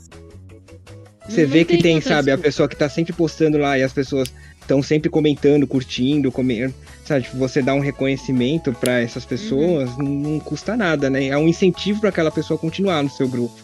[1.27, 3.91] Você Não vê que tem, sabe, a pessoa que tá sempre postando lá e as
[3.91, 9.89] pessoas estão sempre comentando, curtindo, comer, sabe, tipo, você dá um reconhecimento pra essas pessoas,
[9.97, 10.03] Uhum.
[10.03, 11.27] não, não custa nada, né?
[11.27, 13.55] É um incentivo pra aquela pessoa continuar no seu grupo.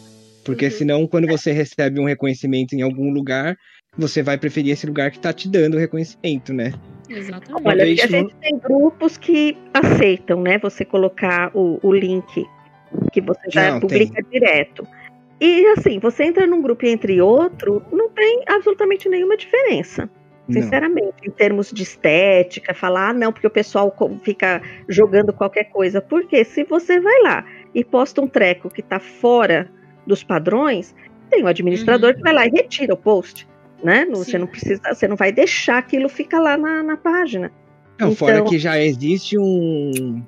[0.43, 0.71] Porque Uhum.
[0.71, 3.55] senão, quando você recebe um reconhecimento em algum lugar,
[3.97, 6.73] você vai preferir esse lugar que tá te dando o reconhecimento, né?
[7.09, 7.67] Exatamente.
[7.67, 10.57] Olha, a gente tem grupos que aceitam, né?
[10.59, 12.45] Você colocar o, o link
[13.11, 14.85] que você já Não, publica direto.
[15.39, 20.09] E assim, você entra num grupo e entre outro, não tem absolutamente nenhuma diferença.
[20.47, 20.61] Não.
[20.61, 23.93] Sinceramente, em termos de estética, falar, ah, não, porque o pessoal
[24.23, 26.01] fica jogando qualquer coisa.
[26.01, 27.45] Porque se você vai lá
[27.75, 29.69] e posta um treco que tá fora
[30.05, 30.95] dos padrões,
[31.29, 32.15] tem um administrador Uhum.
[32.15, 33.47] que vai lá e retira o post.
[33.83, 34.05] Né?
[34.05, 37.51] Não- Você não precisa, você não vai deixar aquilo ficar lá na, na página.
[37.99, 40.23] Não, fora Então- que já existe um,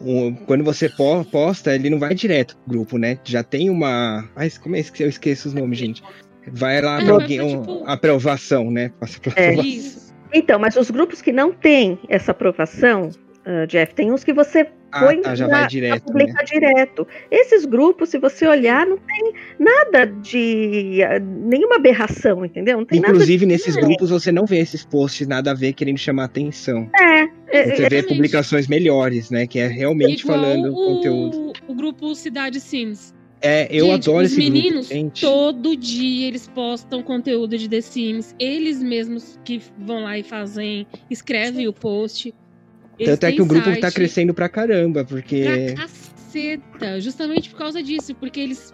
[0.00, 3.18] um- Quando você po- posta, ele não vai direto pro grupo, né?
[3.24, 4.28] Já tem uma.
[4.34, 6.02] Ai, como é que eu esqueço os nomes, gente?
[6.50, 7.58] Vai lá É, pra vai alguém.
[7.60, 8.90] tipo- aprovação, né?
[8.98, 9.50] Passa pra É.
[9.50, 9.70] aprovação.
[9.70, 10.12] Isso.
[10.34, 13.10] Então, mas os grupos que não têm essa aprovação,
[13.44, 17.06] ah, Jeff, tem uns que você Ah, põe tá, já na- vai direto, publicar direto.
[17.30, 22.78] Esses grupos, se você olhar, não tem nada de ah, nenhuma aberração, entendeu?
[22.78, 23.80] Não tem Inclusive, nesses É.
[23.80, 26.88] grupos você não vê esses posts nada a ver querendo chamar atenção.
[26.92, 27.04] nada.
[27.04, 28.08] É, é, Você é, vê Exatamente.
[28.08, 29.46] publicações melhores, né?
[29.46, 31.52] Que é realmente Igual falando o, conteúdo.
[31.68, 33.14] o grupo Cidade Sims.
[33.42, 37.80] É, eu Gente, adoro os esse meninos, grupo, todo dia eles postam conteúdo de The
[37.80, 38.36] Sims.
[38.38, 42.32] Eles mesmos que vão lá e fazem, escrevem o post.
[42.98, 45.42] Eles Tanto é que o grupo tá site crescendo pra caramba, porque.
[45.42, 47.00] Pra caceta.
[47.00, 48.14] Justamente por causa disso.
[48.14, 48.72] Porque eles.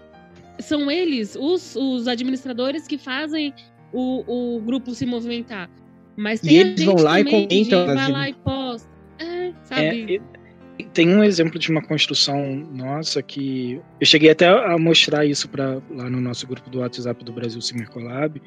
[0.61, 3.55] São eles, os, os administradores, que fazem
[3.93, 5.71] o, o grupo se movimentar.
[6.17, 8.89] Mas E tem a eles vão lá e comentam vai lá e posta.
[9.21, 10.15] É, É, sabe?
[10.15, 10.38] e-
[10.85, 15.81] tem um exemplo de uma construção nossa que eu cheguei até a mostrar isso para
[15.91, 18.41] lá no nosso grupo do WhatsApp do Brasil Simer Collab,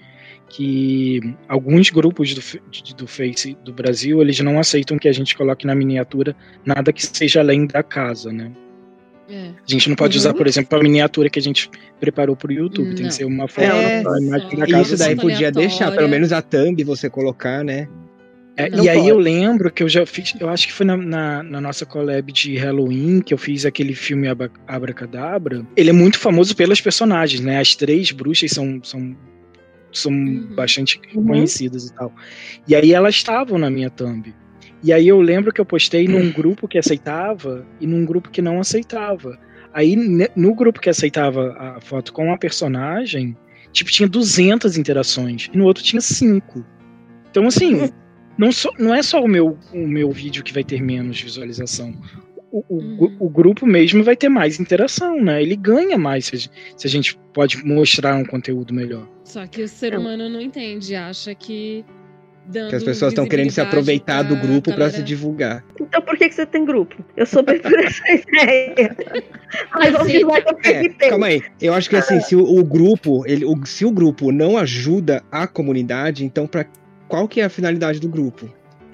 [0.49, 2.41] que alguns grupos do,
[2.95, 6.35] do Face do Brasil eles não aceitam que a gente coloque na miniatura
[6.65, 8.51] nada que seja além da casa, né?
[9.29, 9.49] É.
[9.65, 10.19] A gente não pode Uhum.
[10.19, 11.69] usar, por exemplo, a miniatura que a gente
[12.01, 12.93] preparou para o YouTube.
[12.95, 13.07] Tem Não.
[13.09, 14.81] que ser uma foto É, da imagem da casa.
[14.81, 15.67] Isso daí Foto podia aleatória.
[15.69, 17.87] deixar, pelo menos a thumb você colocar, né?
[18.57, 19.09] É, Não e aí pode.
[19.09, 22.31] eu lembro que eu já fiz, eu acho que foi na, na, na nossa collab
[22.33, 25.65] de Halloween que eu fiz aquele filme Abra- Abracadabra.
[25.75, 27.59] Ele é muito famoso pelas personagens, né?
[27.59, 29.15] As três bruxas são, são,
[29.91, 30.53] são Uhum.
[30.55, 31.25] bastante Uhum.
[31.27, 32.13] conhecidas e tal.
[32.67, 34.33] E aí elas estavam na minha thumb.
[34.83, 38.41] E aí eu lembro que eu postei num grupo que aceitava e num grupo que
[38.41, 39.39] não aceitava.
[39.73, 39.95] Aí
[40.35, 43.37] no grupo que aceitava a foto com a personagem,
[43.71, 45.49] tipo, tinha 200 interações.
[45.53, 46.65] E no outro tinha 5.
[47.29, 47.89] Então, assim,
[48.37, 51.93] não, só- não é só o meu, o meu vídeo que vai ter menos visualização.
[52.51, 53.15] O, o, Uhum.
[53.19, 55.41] o grupo mesmo vai ter mais interação, né?
[55.41, 59.07] Ele ganha mais se a, gente- se a gente pode mostrar um conteúdo melhor.
[59.23, 61.85] Só que o ser humano não entende, acha que.
[62.47, 65.63] Dando Que as pessoas estão querendo se aproveitar do grupo pra galera- se divulgar.
[65.79, 66.95] Então por que, que você tem grupo?
[67.15, 68.97] Eu sou bem por essa ideia.
[69.73, 71.09] Aí vamos lá que eu É, tem.
[71.09, 71.41] calma aí.
[71.61, 75.23] Eu acho que assim, se o, o grupo, ele, o- se o grupo não ajuda
[75.31, 76.65] a comunidade, então para
[77.11, 78.47] qual que é a finalidade do grupo?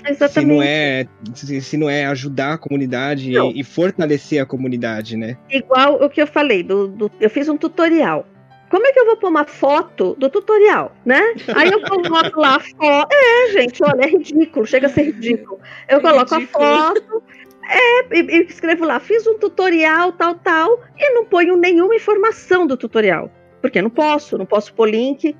[0.06, 0.50] Se Exatamente.
[0.56, 5.38] não é, se, se não é ajudar a comunidade e, e fortalecer a comunidade, né?
[5.50, 8.26] Igual o que eu falei, do, do- eu fiz um tutorial.
[8.70, 11.22] Como é que eu vou pôr uma foto do tutorial, né?
[11.56, 13.14] Aí eu coloco lá a foto.
[13.14, 15.60] É, gente, olha, é ridículo, chega a ser ridículo.
[15.88, 16.66] Eu É coloco ridículo.
[16.66, 17.24] a foto,
[17.70, 22.66] é, e, e escrevo lá, fiz um tutorial, tal, tal, e não ponho nenhuma informação
[22.68, 23.32] do tutorial.
[23.62, 25.36] Porque não posso, não posso pôr link,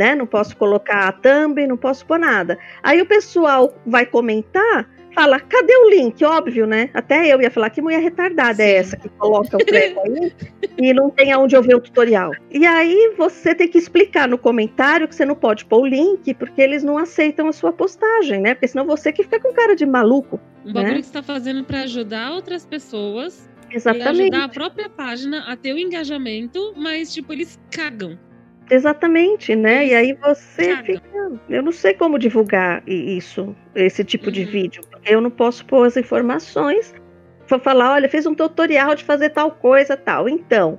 [0.00, 0.14] né?
[0.14, 2.58] Não posso colocar a thumb, não posso pôr nada.
[2.82, 6.24] Aí o pessoal vai comentar, fala, cadê o link?
[6.24, 6.88] Óbvio, né?
[6.94, 8.74] Até eu ia falar, que mulher retardada é Sim.
[8.76, 10.32] essa que coloca o treco aí
[10.78, 12.32] e não tem aonde eu ver o tutorial.
[12.50, 16.32] E aí você tem que explicar no comentário que você não pode pôr o link,
[16.32, 18.54] porque eles não aceitam a sua postagem, né?
[18.54, 20.40] Porque senão você que fica com cara de maluco.
[20.64, 21.00] Um bagulho né?
[21.00, 24.22] que você tá fazendo pra ajudar outras pessoas e Exatamente.
[24.22, 28.18] ajudar a própria página a ter o engajamento, mas, tipo, eles cagam.
[28.70, 29.86] Exatamente, né?
[29.86, 31.02] E aí você fica.
[31.48, 34.50] Eu não sei como divulgar isso, esse tipo de Uhum.
[34.50, 36.94] vídeo, porque eu não posso pôr as informações.
[37.48, 40.28] Vou falar, olha, fiz um tutorial de fazer tal coisa, tal.
[40.28, 40.78] Então,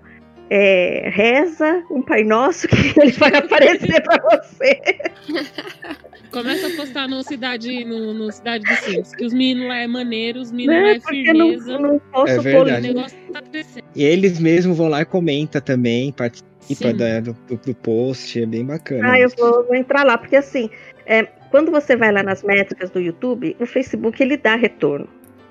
[0.50, 4.80] é, reza um Pai Nosso que ele vai aparecer para você.
[6.32, 9.88] Começa a postar no Cidade, no, no Cidade dos Sims, que os meninos lá é
[9.88, 10.96] maneiro, os meninos lá Né?
[10.96, 11.78] é Porque não, firmeza.
[11.78, 12.88] não posso É pôr O verdade.
[12.88, 13.84] negócio tá crescendo.
[13.94, 16.96] E eles mesmos vão lá e comentam também, participa Sim.
[16.96, 19.12] da- do, do- do post, é bem bacana.
[19.12, 20.70] Ah, eu vou, vou entrar lá, porque assim,
[21.06, 25.08] é, quando você vai lá nas métricas do YouTube, o Facebook ele dá retorno,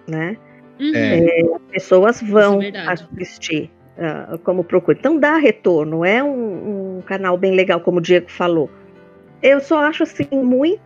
[0.07, 0.37] né?
[0.79, 0.93] Uhum.
[0.95, 1.41] É.
[1.55, 2.87] As pessoas vão Isso é
[3.21, 4.97] assistir ah, como procura.
[4.99, 8.71] Então dá retorno, é um, um canal bem legal, como o Diego falou.
[9.43, 10.81] Eu só acho assim muito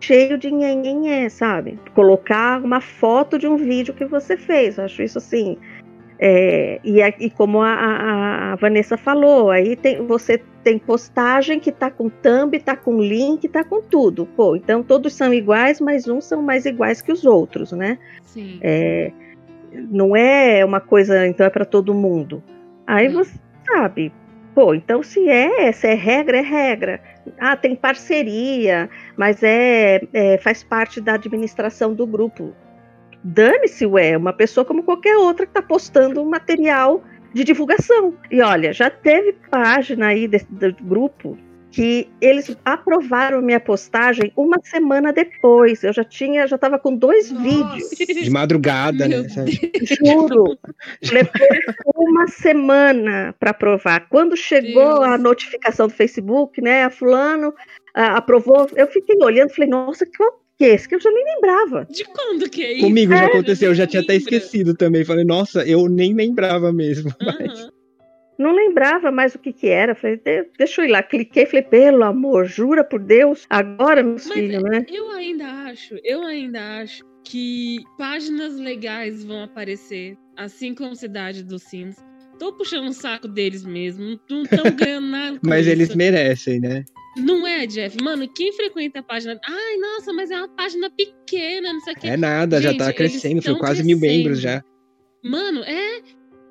[0.00, 1.78] cheio de nhenhenhé, sabe?
[1.94, 4.78] Colocar uma foto de um vídeo que você fez.
[4.78, 5.56] Eu acho isso assim.
[6.18, 7.72] É, e, e como a,
[8.52, 13.46] a- Vanessa falou, aí tem, você tem postagem que tá com thumb, tá com link,
[13.48, 14.26] tá com tudo.
[14.36, 17.98] Pô, então todos são iguais, mas uns são mais iguais que os outros, né?
[18.24, 18.58] Sim.
[18.62, 19.12] É,
[19.72, 22.42] não é uma coisa, então é para todo mundo.
[22.86, 23.22] Aí Não.
[23.22, 24.10] você sabe,
[24.54, 27.00] pô, então se é, se é regra, é regra.
[27.38, 32.52] Ah, tem parceria, mas é, é, faz parte da administração do grupo.
[33.28, 37.02] Dane-se, ué, uma pessoa como qualquer outra que está postando um material
[37.34, 38.14] de divulgação.
[38.30, 41.36] E olha, já teve página aí desse, do grupo
[41.72, 45.82] que eles aprovaram minha postagem uma semana depois.
[45.82, 47.90] Eu já tinha, já estava com dois vídeos.
[47.90, 49.28] De madrugada, Meu né?
[49.82, 50.56] Juro.
[51.10, 54.08] Levou uma semana para aprovar.
[54.08, 55.02] Quando chegou Deus.
[55.02, 56.84] a notificação do Facebook, né?
[56.84, 57.52] A fulano
[57.92, 58.70] ah, aprovou.
[58.76, 60.88] Eu fiquei olhando, falei, nossa, qual, que é esse?
[60.88, 61.86] Que eu já nem lembrava.
[61.90, 62.82] De quando que é isso?
[62.86, 64.34] Comigo já É, aconteceu, eu já tinha até lembra?
[64.36, 65.04] esquecido também.
[65.04, 67.12] Falei, nossa, eu nem lembrava mesmo.
[67.20, 67.60] Mas...
[67.60, 67.70] Aham.
[68.38, 69.94] Não lembrava mais o que que era.
[69.94, 71.02] Falei, "De- deixa eu ir lá.
[71.02, 74.84] Cliquei, falei, pelo amor, jura por Deus, agora, meus Mas filhos, né?
[74.92, 81.62] Eu ainda acho, eu ainda acho que páginas legais vão aparecer, assim como Cidade dos
[81.62, 81.96] Sims.
[82.38, 85.70] Tô puxando o saco deles mesmo, não estão ganhando nada com Mas isso.
[85.70, 86.84] eles merecem, né?
[87.16, 87.96] Não é, Jeff?
[88.02, 89.38] Mano, quem frequenta a página...
[89.42, 92.08] Ai, nossa, mas é uma página pequena, não sei o quê.
[92.08, 94.18] É nada, já Gente, tá eles crescendo, foi quase mil crescendo.
[94.18, 94.62] membros já.
[95.24, 96.02] Mano, é...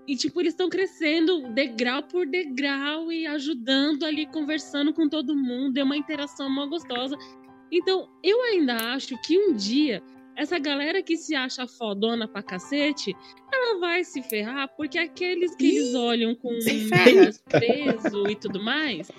[0.07, 5.77] E, tipo, eles estão crescendo degrau por degrau e ajudando ali, conversando com todo mundo.
[5.77, 7.17] É uma interação mó gostosa.
[7.71, 10.03] Então, eu ainda acho que um dia,
[10.35, 13.15] essa galera que se acha fodona pra cacete,
[13.51, 17.31] ela vai se ferrar, porque aqueles que eles olham com ferra.
[17.59, 19.09] peso e tudo mais,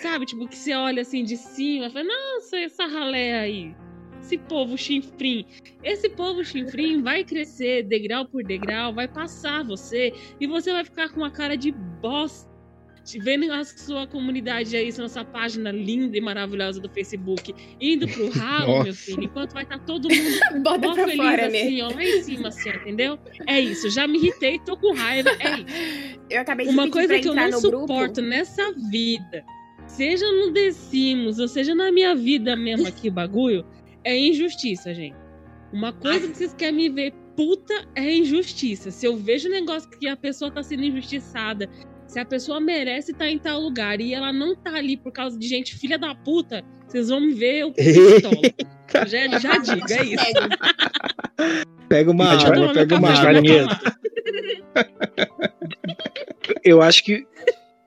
[0.00, 0.26] sabe?
[0.26, 3.74] Tipo, que você olha assim de cima, fala, nossa, essa ralé aí.
[4.20, 5.46] Esse povo chinfrim.
[5.84, 11.10] Esse povo chinfrim vai crescer degrau por degrau, vai passar você e você vai ficar
[11.10, 12.54] com uma cara de bosta.
[13.22, 18.66] Vendo a sua comunidade aí, sua página linda e maravilhosa do Facebook, indo pro ralo,
[18.78, 18.92] meu Nossa.
[18.94, 21.84] filho, enquanto vai estar todo mundo Bota pra feliz fora, assim, né?
[21.84, 23.16] ó, lá em cima, assim, entendeu?
[23.46, 26.20] É isso, já me irritei, tô com raiva, é isso.
[26.28, 27.80] Eu acabei de Uma pedir coisa pra que eu não no grupo.
[27.82, 29.44] suporto nessa vida,
[29.86, 33.64] seja no The Sims, ou seja na minha vida mesmo aqui, bagulho,
[34.04, 35.16] é injustiça, gente.
[35.72, 38.90] Uma coisa que vocês querem me ver puta é injustiça.
[38.90, 41.68] Se eu vejo um negócio que a pessoa tá sendo injustiçada,
[42.06, 45.38] se a pessoa merece estar em tal lugar e ela não tá ali por causa
[45.38, 48.40] de gente filha da puta, vocês vão me ver eu pistola.
[49.06, 50.24] já, já digo, é isso.
[51.88, 53.42] Pega uma água, pega uma água.
[56.64, 57.26] eu acho que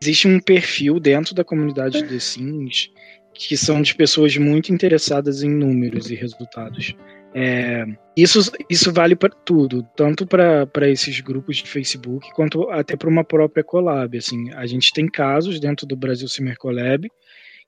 [0.02, 2.90] existe um perfil dentro da comunidade The Sims
[3.34, 6.94] que são de pessoas muito interessadas em números e resultados.
[7.34, 7.86] É,
[8.18, 13.24] isso, isso vale para tudo, tanto para esses grupos de Facebook quanto até para uma
[13.24, 14.18] própria collab.
[14.18, 17.10] Assim, a gente tem casos dentro do Brasil Simmer Collab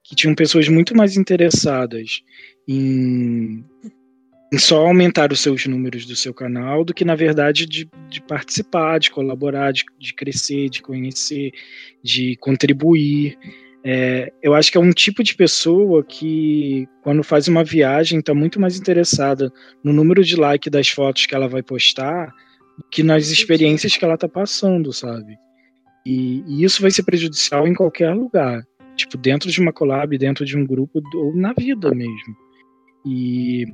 [0.04, 2.22] que tinham pessoas muito mais interessadas
[2.68, 3.64] em,
[4.52, 8.22] em só aumentar os seus números do seu canal do que, na verdade, de, de
[8.22, 11.54] participar, de colaborar, de, de crescer, de conhecer,
[12.04, 13.38] de contribuir.
[13.84, 18.34] É, eu acho que é um tipo de pessoa que, quando faz uma viagem, está
[18.34, 19.52] muito mais interessada
[19.82, 22.28] no número de like das fotos que ela vai postar
[22.78, 25.38] do que nas experiências que ela está passando, sabe?
[26.06, 28.68] E, e isso vai ser prejudicial em qualquer lugar,
[28.98, 32.36] tipo dentro de uma collab, dentro de um grupo ou na vida mesmo.
[33.06, 33.66] E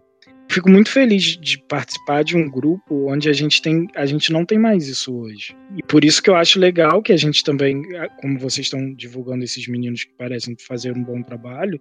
[0.50, 4.46] fico muito feliz de participar de um grupo onde a gente tem, a gente não
[4.46, 5.56] tem mais isso hoje.
[5.76, 7.84] E por isso que eu acho legal que a gente também,
[8.22, 11.80] como vocês estão divulgando esses meninos que parecem fazer um bom trabalho,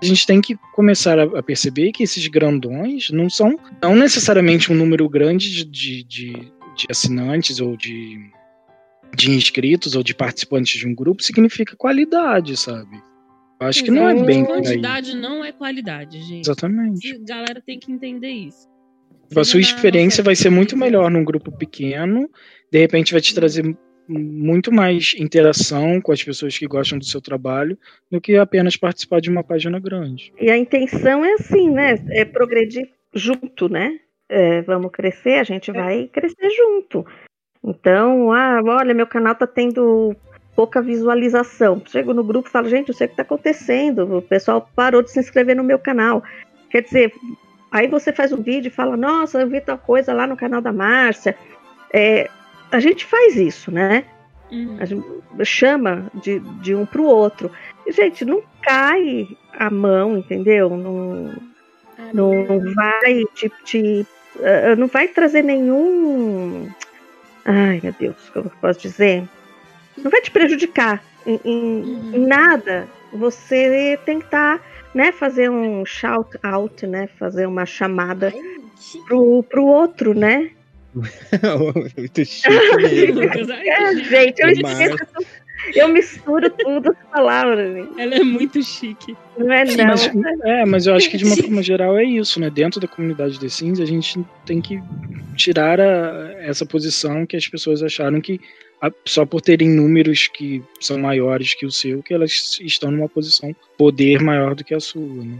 [0.00, 4.74] a gente tem que começar a, perceber que esses grandões não são não necessariamente um
[4.74, 8.18] número grande de, de, de, de assinantes ou de,
[9.16, 13.00] de inscritos ou de participantes de um grupo significa qualidade, sabe?
[13.62, 14.62] Acho que não é bem por aí.
[14.62, 16.44] Quantidade não é qualidade, gente.
[16.44, 17.14] Exatamente.
[17.14, 18.68] A galera tem que entender isso.
[19.34, 22.28] A sua experiência vai ser muito melhor num grupo pequeno,
[22.70, 23.64] de repente vai te trazer
[24.08, 27.78] muito mais interação com as pessoas que gostam do seu trabalho
[28.10, 30.32] do que apenas participar de uma página grande.
[30.38, 31.94] E a intenção é assim, né?
[32.10, 33.98] É progredir junto, né?
[34.28, 37.06] É, vamos crescer, a gente vai crescer junto.
[37.64, 40.16] Então, ah, olha, meu canal tá tendo
[40.54, 41.82] pouca visualização.
[41.86, 44.18] Chego no grupo e falo, gente, eu sei o que tá acontecendo.
[44.18, 46.22] O pessoal parou de se inscrever no meu canal.
[46.70, 47.14] Quer dizer,
[47.70, 50.60] aí você faz um vídeo e fala, nossa, eu vi tal coisa lá no canal
[50.60, 51.36] da Márcia.
[51.92, 52.28] É,
[52.70, 54.04] a gente faz isso, né?
[54.50, 54.76] Uhum.
[54.80, 55.04] A gente
[55.44, 57.50] chama de, de um pro outro.
[57.86, 60.70] E, gente, não cai a mão, entendeu?
[60.70, 61.34] Não,
[62.12, 64.06] não, não vai te, te
[64.40, 66.70] eh, não vai trazer nenhum.
[67.44, 69.28] Ai, meu Deus, como eu posso dizer?
[69.96, 72.10] Não vai te prejudicar em, em- Uhum.
[72.14, 72.86] em nada.
[73.12, 74.60] Você tem que estar,
[74.94, 78.32] né, fazer um shout out, né, fazer uma chamada
[79.06, 80.50] pro, pro outro, né?
[81.96, 83.22] Muito chique mesmo.
[83.52, 84.96] É, gente, eu esqueço,
[85.74, 88.00] eu misturo tudo as palavras, gente.
[88.00, 89.16] Ela é muito chique.
[89.38, 89.86] não é não.
[89.86, 90.10] Mas,
[90.44, 92.50] é, mas eu acho que de uma forma geral é isso, né?
[92.50, 94.82] Dentro da comunidade The Sims, a gente tem que
[95.36, 98.40] tirar a- essa posição que as pessoas acharam que
[99.04, 103.54] só por terem números que são maiores que o seu, que elas estão numa posição
[103.76, 105.38] poder maior do que a sua, né?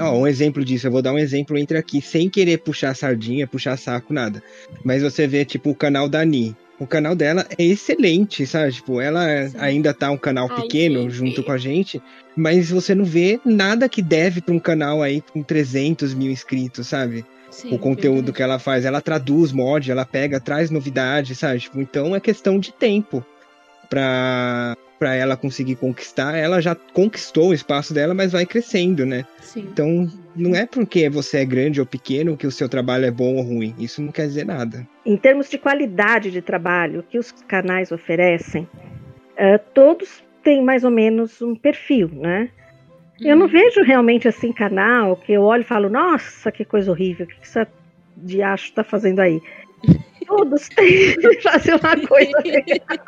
[0.00, 3.46] Ó, um exemplo disso, eu vou dar um exemplo entre aqui, sem querer puxar sardinha,
[3.46, 4.42] puxar saco, nada.
[4.82, 6.56] Mas você vê, tipo, o canal da Ni.
[6.78, 8.72] O canal dela é excelente, sabe?
[8.72, 9.56] Tipo, ela Sim.
[9.58, 11.14] ainda tá um canal Ai, pequeno gente.
[11.14, 12.00] junto com a gente,
[12.34, 16.86] mas você não vê nada que deve pra um canal aí com 300 mil inscritos,
[16.86, 17.24] sabe?
[17.56, 18.84] Sim, o conteúdo que ela faz.
[18.84, 21.58] Ela traduz mod, ela pega, traz novidades, sabe?
[21.58, 23.24] Tipo, então é questão de tempo
[23.88, 26.34] pra, pra ela conseguir conquistar.
[26.34, 29.24] Ela já conquistou o espaço dela, mas vai crescendo, né?
[29.40, 29.60] Sim.
[29.72, 33.36] Então não é porque você é grande ou pequeno que o seu trabalho é bom
[33.36, 33.74] ou ruim.
[33.78, 34.86] Isso não quer dizer nada.
[35.06, 38.68] Em termos de qualidade de trabalho que os canais oferecem,
[39.34, 42.50] eh, todos têm mais ou menos um perfil, né?
[43.20, 43.40] Eu Uhum.
[43.40, 47.28] não vejo realmente assim canal que eu olho e falo, nossa, que coisa horrível, o
[47.28, 47.66] que essa
[48.16, 49.40] diacho tá fazendo aí?
[50.26, 52.98] Todos têm que fazer uma coisa legal.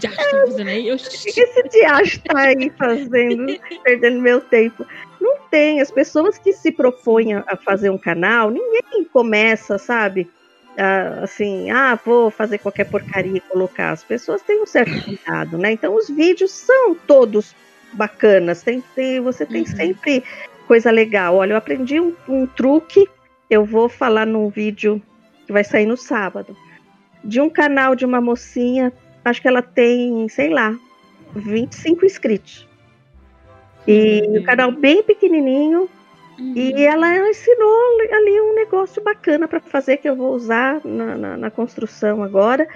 [0.00, 0.88] Tá fazendo aí?
[0.88, 0.96] Eu...
[0.96, 3.46] O que esse diacho tá aí fazendo,
[3.82, 4.86] perdendo meu tempo?
[5.20, 5.80] Não tem.
[5.80, 10.28] As pessoas que se propõem a a fazer um canal, ninguém começa, sabe?
[10.76, 13.90] ah, assim, ah, vou fazer qualquer porcaria e colocar.
[13.90, 15.72] As pessoas têm um certo cuidado, né?
[15.72, 17.54] Então os vídeos são todos
[17.92, 18.62] bacanas.
[18.62, 19.66] Tem, tem, você tem Uhum.
[19.66, 20.24] sempre
[20.66, 21.36] coisa legal.
[21.36, 23.08] Olha, eu aprendi um, um truque.
[23.50, 25.00] Eu vou falar num vídeo
[25.46, 26.56] que vai sair no sábado.
[27.24, 28.92] De um canal de uma mocinha,
[29.24, 30.74] acho que ela tem, sei lá,
[31.34, 32.66] 25 inscritos.
[33.86, 34.38] E Uhum.
[34.40, 35.88] o canal bem pequenininho,
[36.38, 36.52] Uhum.
[36.56, 37.76] e ela ensinou
[38.12, 42.66] ali um negócio bacana para fazer que eu vou usar na, na- na construção agora.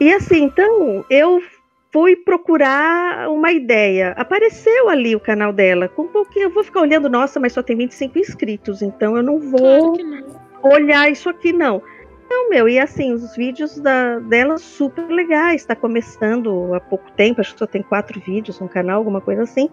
[0.00, 1.42] E assim, então eu
[1.92, 4.12] fui procurar uma ideia.
[4.16, 5.88] Apareceu ali o canal dela.
[5.88, 9.22] Com um pouquinho, eu vou ficar olhando, nossa, mas só tem 25 inscritos, então eu
[9.22, 10.70] não vou Claro não.
[10.72, 11.82] olhar isso aqui, não.
[12.28, 15.60] Não, meu, e assim, os vídeos da, dela super legais.
[15.62, 19.42] Está começando há pouco tempo, acho que só tem quatro vídeos no canal, alguma coisa
[19.42, 19.70] assim.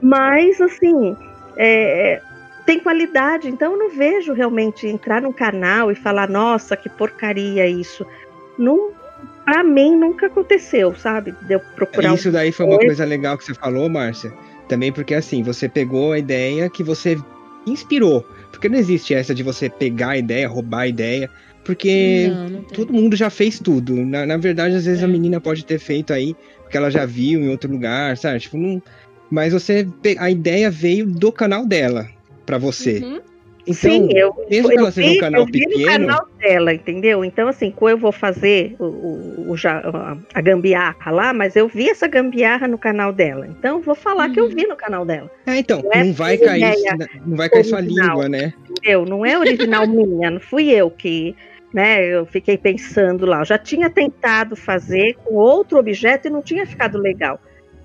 [0.00, 1.16] Mas, assim,
[1.56, 2.20] é,
[2.64, 7.66] tem qualidade, então eu não vejo realmente entrar num canal e falar, nossa, que porcaria
[7.66, 8.06] isso.
[8.56, 8.92] Não,
[9.48, 11.34] pra mim nunca aconteceu, sabe?
[11.46, 13.04] De eu procurar Isso daí foi uma coisa.
[13.06, 14.30] legal que você falou, Márcia.
[14.68, 17.16] Também porque assim, você pegou a ideia que você
[17.66, 18.28] inspirou.
[18.50, 21.30] Porque não existe essa de você pegar a ideia, roubar a ideia.
[21.64, 23.94] Porque Não, não todo mundo já fez tudo.
[23.96, 25.04] Na, na verdade, às vezes É.
[25.06, 28.40] a menina pode ter feito aí, porque ela já viu em outro lugar, sabe?
[28.40, 28.82] Tipo, não...
[29.30, 29.86] Mas você.
[30.18, 32.06] A ideia veio do canal dela
[32.44, 32.98] pra você.
[32.98, 33.20] Uhum.
[33.68, 36.72] Então, Sim, eu, mesmo eu ela seja um vi- canal eu vi no canal dela,
[36.72, 37.24] entendeu?
[37.24, 39.54] Então, assim, quando eu vou fazer o, o- o
[40.34, 43.46] a, gambiarra lá, mas eu vi essa gambiarra no canal dela.
[43.46, 44.54] Então, eu vou falar que eu Uhum.
[44.54, 46.96] vi no canal dela, É, então, Não é não vai cair, ideia
[47.26, 48.52] não vai cair sua língua, né?
[48.70, 49.04] entendeu?
[49.04, 51.36] Não é original minha, não fui eu que,
[51.74, 53.40] né, eu fiquei pensando lá.
[53.40, 57.38] Eu já tinha tentado fazer com outro objeto e não tinha ficado legal.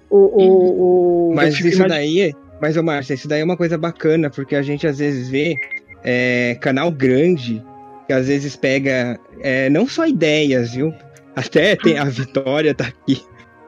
[0.09, 2.33] O, o, o- Mas isso daí,
[2.63, 5.57] mas ô Márcia, isso daí é uma coisa bacana, porque a gente às vezes vê
[6.01, 7.61] é, canal grande,
[8.07, 10.93] que às vezes pega é, não só ideias, viu?
[11.35, 13.21] Até tem a Vitória tá aqui.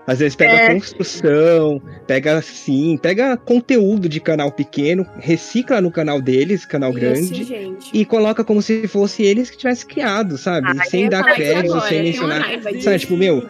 [0.08, 0.74] Às vezes pega É.
[0.76, 7.44] construção, pega assim, pega conteúdo de canal pequeno, recicla no canal deles, canal Isso, grande,
[7.44, 7.90] gente.
[7.94, 10.68] e coloca como se fosse eles que tivessem criado, sabe?
[10.70, 12.46] Ah, sem dar crédito, sem mencionar.
[12.80, 13.50] Sabe, tipo, meu,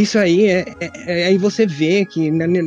[0.00, 2.60] isso aí é, é- é- aí você vê que né, né,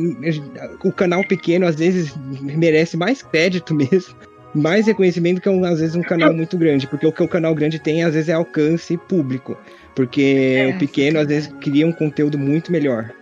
[0.84, 4.14] o canal pequeno às vezes merece mais crédito mesmo,
[4.54, 7.54] mais reconhecimento que um, às vezes um canal muito grande, porque o que o canal
[7.54, 9.56] grande tem às vezes é alcance público,
[9.94, 13.12] porque o pequeno às vezes cria um conteúdo muito melhor.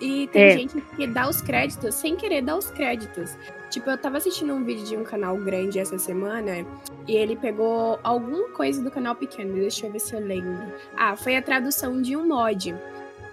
[0.00, 0.50] E tem É.
[0.58, 3.36] gente que dá os créditos sem querer dar os créditos.
[3.70, 6.66] Tipo, eu tava assistindo um vídeo de um canal grande essa semana
[7.06, 9.54] e ele pegou alguma coisa do canal pequeno.
[9.54, 10.58] Deixa eu ver se eu lembro.
[10.96, 12.74] Ah, foi a tradução de um mod.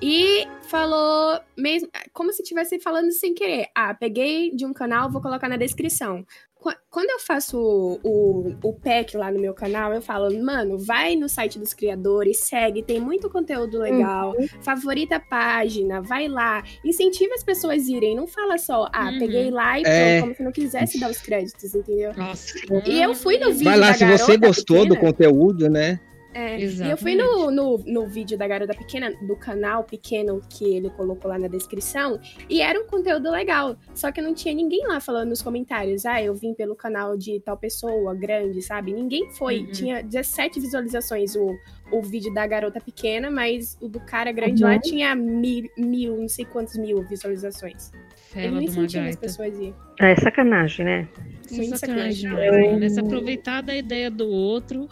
[0.01, 3.67] E falou mesmo como se estivesse falando sem querer.
[3.76, 6.26] Ah, peguei de um canal, vou colocar na descrição.
[6.55, 10.77] Qu- Quando eu faço o, o, o pack lá no meu canal, eu falo, mano,
[10.77, 16.61] vai no site dos criadores, segue, tem muito conteúdo legal favorita a página, vai lá,
[16.84, 19.19] incentiva as pessoas a irem, não fala só, ah, Uhum.
[19.19, 20.21] peguei lá e pronto, É.
[20.21, 22.13] como se não quisesse dar os créditos, entendeu?
[22.15, 22.53] Nossa.
[22.85, 25.99] E eu fui no vídeo Vai lá, da se você gostou do pequena, conteúdo, né?
[26.34, 30.76] É, e eu fui no, no, no vídeo da garota pequena, do canal pequeno que
[30.76, 33.76] ele colocou lá na descrição, e era um conteúdo legal.
[33.95, 37.39] Só que não tinha ninguém lá falando nos comentários, ah, eu vim pelo canal de
[37.39, 38.93] tal pessoa, grande, sabe?
[38.93, 39.60] Ninguém foi.
[39.60, 39.72] Uhum.
[39.72, 41.57] Tinha 17 visualizações o,
[41.91, 44.69] o vídeo da garota pequena, mas o do cara grande Uhum.
[44.69, 47.91] lá tinha mil, mil, não sei quantos mil visualizações.
[48.35, 49.73] Ele Fela não uma incentiva as pessoas a ir.
[49.99, 51.07] É sacanagem, né?
[51.51, 52.30] Muito sacanagem sacanagem.
[52.30, 52.77] demais, né?
[52.77, 54.88] Nessa aproveitar da ideia do outro,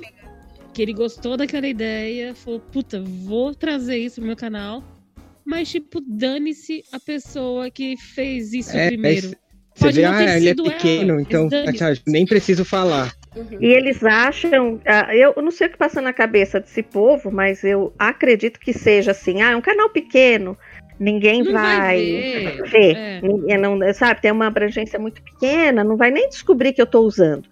[0.78, 4.84] que ele gostou daquela ideia, falou, puta, vou trazer isso pro meu canal.
[5.44, 9.30] Mas, tipo, dane-se a pessoa que fez isso É, primeiro.
[9.30, 9.36] Você
[9.80, 13.12] Pode vê, ah, ele é ela, pequeno, mas então sabe, nem preciso falar.
[13.36, 13.58] Uhum.
[13.60, 17.64] E eles acham, ah, eu não sei o que passa na cabeça desse povo, mas
[17.64, 20.56] eu acredito que seja assim, ah, é um canal pequeno,
[21.00, 22.64] ninguém Não vai, vai ver.
[22.70, 22.96] ver.
[22.96, 23.58] É.
[23.58, 27.50] Não, sabe, tem uma abrangência muito pequena, não vai nem descobrir que eu estou usando.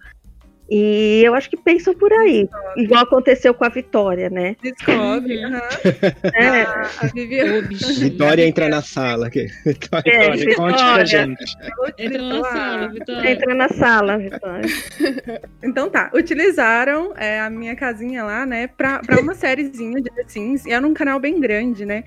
[0.68, 4.56] E eu acho que pensam por aí, igual aconteceu com a Vitória, né?
[4.62, 5.44] Descobre.
[5.44, 5.60] Uhum.
[6.34, 8.00] É, A, a bichinho.
[8.00, 9.30] Vitória entra na sala.
[9.30, 10.12] que- Vitória.
[10.12, 11.56] É, Vitória, conte pra gente.
[11.98, 13.30] Entra na sala, Vitória.
[13.30, 14.66] entra na sala, Vitória.
[15.62, 20.24] Então tá, utilizaram é, a minha casinha lá, né, pra, pra uma sériezinha de The
[20.26, 22.04] Sims, e era um canal bem grande, né?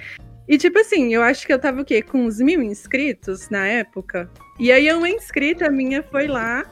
[0.48, 2.02] E tipo assim, eu acho que eu tava o quê?
[2.02, 4.30] Com uns mil inscritos na época.
[4.60, 6.66] E aí uma inscrita minha foi lá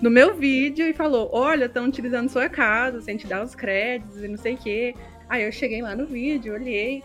[0.00, 4.22] no meu vídeo e falou: Olha, estão utilizando sua casa, sem te dar os créditos
[4.22, 4.94] e não sei o quê.
[5.28, 7.02] Aí eu cheguei lá no vídeo, olhei.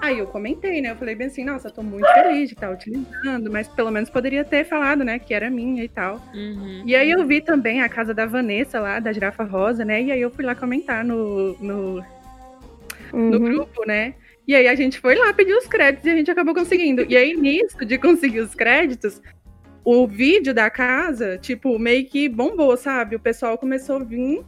[0.00, 0.92] Aí eu comentei, né?
[0.92, 4.44] Eu falei bem assim, nossa, tô muito feliz de estar utilizando, mas pelo menos poderia
[4.44, 6.22] ter falado, né, que era minha e tal.
[6.32, 6.84] Uhum.
[6.86, 10.00] E aí eu vi também a casa da Vanessa lá, da Girafa Rosa, né?
[10.00, 12.04] E aí eu fui lá comentar no, no, no
[13.12, 13.40] Uhum.
[13.40, 14.14] grupo, né?
[14.46, 17.04] E aí a gente foi lá pedir os créditos e a gente acabou conseguindo.
[17.06, 19.20] E aí, nisso de conseguir os créditos,
[19.84, 23.16] o vídeo da casa, tipo, meio que bombou, sabe?
[23.16, 24.44] O pessoal começou a vir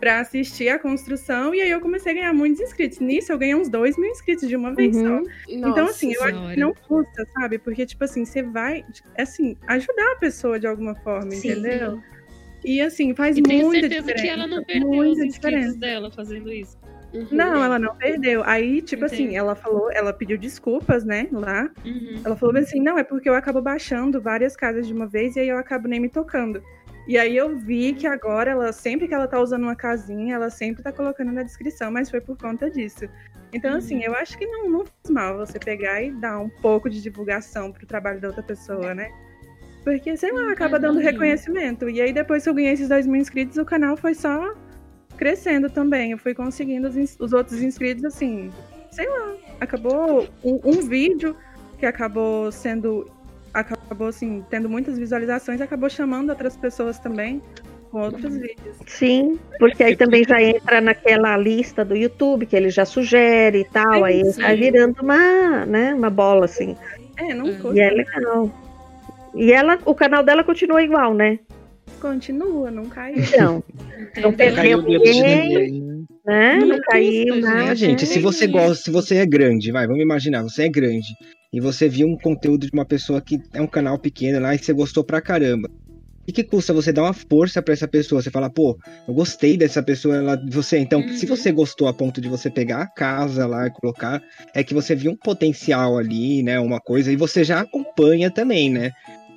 [0.00, 2.98] pra assistir a construção e aí eu comecei a ganhar muitos inscritos.
[2.98, 5.02] Nisso eu ganhei uns dois mil inscritos de uma vez só.
[5.02, 5.22] Uhum.
[5.48, 6.54] Então, assim, eu acho Senhora.
[6.54, 7.58] que não custa, sabe?
[7.58, 8.84] Porque, tipo assim, você vai,
[9.16, 11.50] assim, ajudar a pessoa de alguma forma, Sim.
[11.52, 12.02] entendeu?
[12.64, 14.22] E, assim, faz E tenho muita certeza diferença.
[14.24, 15.78] que ela não perdeu os muita diferença.
[15.78, 16.76] dela fazendo isso.
[17.14, 17.26] Uhum.
[17.30, 18.42] Não, ela não perdeu.
[18.44, 19.36] Aí, tipo assim, Entendi.
[19.36, 21.70] ela falou, ela pediu desculpas, né, lá.
[21.84, 22.20] Uhum.
[22.24, 25.40] Ela falou assim, não, é porque eu acabo baixando várias casas de uma vez e
[25.40, 26.62] aí eu acabo nem me tocando.
[27.08, 30.50] E aí eu vi que agora ela, sempre que ela tá usando uma casinha, ela
[30.50, 33.08] sempre tá colocando na descrição, mas foi por conta disso.
[33.52, 33.76] Então, Uhum.
[33.78, 37.00] assim, eu acho que não, não faz mal você pegar e dar um pouco de
[37.00, 39.08] divulgação pro trabalho da outra pessoa, né?
[39.84, 41.88] Porque, sei lá, acaba dando reconhecimento.
[41.88, 44.52] E aí, depois que eu ganhei esses dois mil inscritos, o canal foi só
[45.16, 46.12] crescendo também.
[46.12, 48.50] Eu fui conseguindo os, os outros inscritos, assim,
[48.90, 49.34] sei lá.
[49.60, 51.36] Acabou um, um vídeo
[51.78, 53.10] que acabou sendo.
[53.52, 57.40] Acabou, assim, tendo muitas visualizações, acabou chamando outras pessoas também
[57.90, 58.76] com outros vídeos.
[58.86, 63.64] Sim, porque aí também já entra naquela lista do YouTube que ele já sugere e
[63.64, 64.42] tal, aí Sim.
[64.42, 66.76] vai virando uma, né, uma bola assim.
[67.16, 67.74] É, não custa.
[67.74, 68.50] E é legal.
[69.34, 71.38] E ela, o canal dela continua igual, né?
[72.00, 73.16] Continua, não caiu.
[73.18, 73.62] Então,
[74.22, 74.82] não Entendeu?
[74.82, 76.04] perdeu ninguém, né?
[76.26, 77.72] Não Não caiu nada.
[77.72, 78.52] É, gente, se você Sim.
[78.52, 81.08] gosta, se você é grande, vai, vamos imaginar, você é grande
[81.52, 84.58] e você viu um conteúdo de uma pessoa que é um canal pequeno lá e
[84.58, 85.68] você gostou pra caramba.
[86.28, 88.20] O que, custa você dar uma força pra essa pessoa?
[88.20, 88.76] Você fala, pô,
[89.06, 90.76] eu gostei dessa pessoa, ela, você.
[90.76, 91.36] Então, se Uhum.
[91.36, 94.20] você gostou a ponto de você pegar a casa lá e colocar,
[94.52, 96.58] é que você viu um potencial ali, né?
[96.58, 98.90] Uma coisa, e você já acompanha também, né?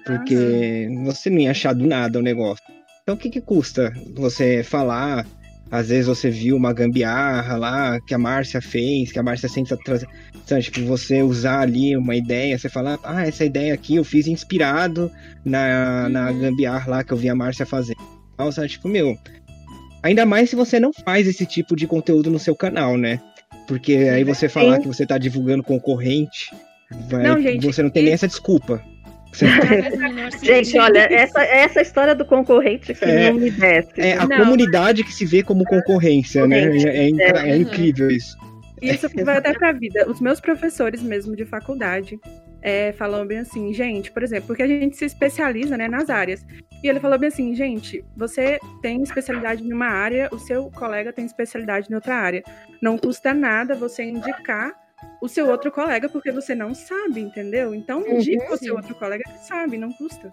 [0.05, 2.63] Porque você não ia achar do nada o negócio.
[3.03, 5.25] Então, o que, que custa você falar?
[5.71, 9.77] Às vezes você viu uma gambiarra lá que a Márcia fez, que a Márcia sempre
[9.83, 10.03] traz,
[10.45, 14.25] sabe, tipo, você usar ali uma ideia, você falar, ah, essa ideia aqui eu fiz
[14.25, 15.11] inspirado
[15.45, 16.39] na, na Uhum.
[16.39, 17.95] gambiarra lá que eu vi a Márcia fazer.
[18.33, 19.15] Então, sabe, tipo, meu,
[20.01, 23.19] ainda mais se você não faz esse tipo de conteúdo no seu canal, né?
[23.67, 24.81] Porque aí você falar Sim.
[24.81, 26.51] que você tá divulgando concorrente,
[27.09, 28.81] vai- Não, gente, você não tem nem essa desculpa.
[29.31, 33.31] O menor Gente, olha, essa, essa história do concorrente que É.
[33.31, 33.91] não me desce.
[33.97, 34.37] É a Não.
[34.37, 36.63] comunidade que se vê como concorrência, né?
[36.63, 37.57] É, é é é.
[37.57, 38.37] incrível isso.
[38.81, 40.09] Isso vai até pra vida.
[40.09, 42.19] Os meus professores mesmo de faculdade
[42.61, 46.45] é, falam bem assim, gente, por exemplo, porque a gente se especializa né, nas áreas.
[46.83, 51.11] E ele falou bem assim, gente, você tem especialidade em uma área, o seu colega
[51.13, 52.43] tem especialidade em outra área.
[52.81, 54.73] Não custa nada você indicar
[55.21, 57.73] o seu outro colega, porque você não sabe, entendeu?
[57.75, 58.71] Então, indica o seu sim.
[58.71, 60.31] outro colega que sabe, não custa.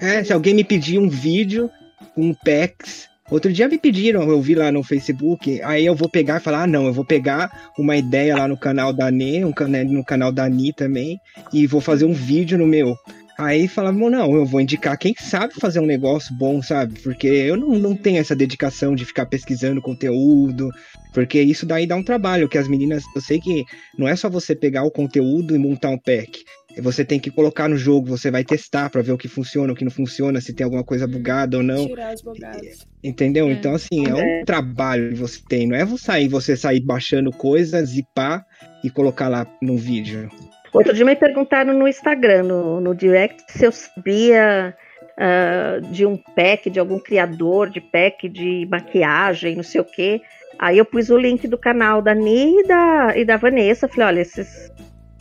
[0.00, 1.70] É, se alguém me pedir um vídeo
[2.14, 3.08] com um PEX.
[3.30, 6.64] Outro dia me pediram, eu vi lá no Facebook, aí eu vou pegar e falar,
[6.64, 10.04] ah, não, eu vou pegar uma ideia lá no canal da Nê, um cana- no
[10.04, 11.16] canal da Ni também,
[11.52, 12.96] e vou fazer um vídeo no meu.
[13.40, 17.00] Aí falavam, não, eu vou indicar quem sabe fazer um negócio bom, sabe?
[17.00, 20.70] Porque eu não, não tenho essa dedicação de ficar pesquisando conteúdo,
[21.14, 23.64] porque isso daí dá um trabalho, que as meninas, eu sei que
[23.98, 26.44] não é só você pegar o conteúdo e montar um pack.
[26.82, 29.76] Você tem que colocar no jogo, você vai testar pra ver o que funciona, o
[29.76, 31.86] que não funciona, se tem alguma coisa bugada ou não.
[31.86, 32.86] Tirar os bugados.
[33.02, 33.48] Entendeu?
[33.48, 33.52] É.
[33.52, 35.66] Então, assim, é um trabalho que você tem.
[35.66, 38.44] Não é você sair, você sair baixando coisas, zipar
[38.84, 40.28] e colocar lá no vídeo.
[40.72, 44.76] Outro dia me perguntaram no Instagram, no, no direct, se eu sabia
[45.22, 50.22] ah, de um pack, de algum criador de pack de maquiagem, não sei o quê.
[50.58, 53.86] Aí eu pus o link do canal da Ni e da, e da Vanessa.
[53.86, 54.72] Falei, olha, esses,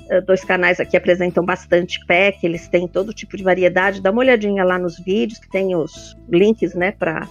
[0.10, 4.02] eh, dois canais aqui apresentam bastante pack, eles têm todo tipo de variedade.
[4.02, 7.28] Dá uma olhadinha lá nos vídeos, que tem os links, né, para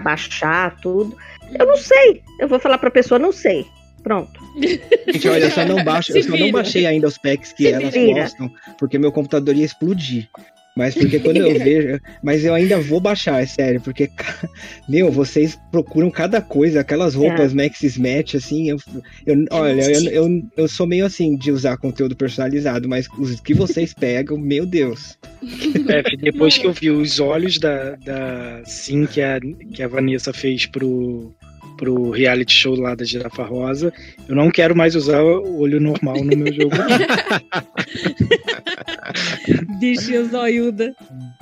[0.00, 1.16] baixar tudo.
[1.58, 3.66] Eu não sei, eu vou falar para a pessoa, não sei.
[4.06, 4.40] Pronto.
[5.12, 7.72] Gente, olha, eu só não baixo, eu só não baixei ainda os packs que Se
[7.72, 8.20] elas vira.
[8.22, 10.28] postam, porque meu computador ia explodir.
[10.76, 11.98] Mas porque quando eu vejo.
[12.22, 14.08] Mas eu ainda vou baixar, é sério, porque,
[14.88, 18.68] meu, vocês procuram cada coisa, aquelas roupas Maxis Match, assim.
[18.70, 18.76] Eu,
[19.26, 23.54] eu- olha, eu, eu, eu sou meio assim de usar conteúdo personalizado, mas os que
[23.54, 25.18] vocês pegam, meu Deus.
[25.42, 29.40] F, depois que eu vi os olhos da, da Sim que a,
[29.72, 31.34] que a Vanessa fez pro,
[31.76, 33.92] pro reality show lá da Girafa Rosa,
[34.28, 36.74] eu não quero mais usar o olho normal no meu jogo.
[39.78, 40.94] Bichinha zoiuda.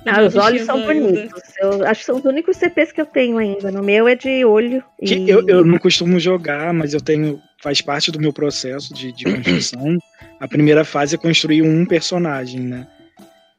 [0.07, 1.13] Ah, os olhos são zoiuda.
[1.13, 1.43] bonitos.
[1.61, 3.71] Eu acho que são os únicos CPs que eu tenho ainda.
[3.71, 4.83] No meu é de olho.
[5.01, 7.41] E- eu, eu não costumo jogar, mas eu tenho.
[7.63, 9.97] Faz parte do meu processo de, de construção.
[10.41, 12.87] A primeira fase é construir um personagem, né?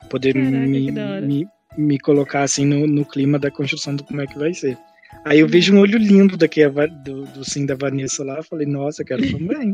[0.10, 1.48] Poder Caraca, me, me,
[1.78, 4.78] me colocar assim no, no clima da construção do como é que vai ser.
[5.26, 8.68] Aí eu vejo um olho lindo daqui a do, do sim da Vanessa lá, falei,
[8.68, 9.74] nossa, quero também.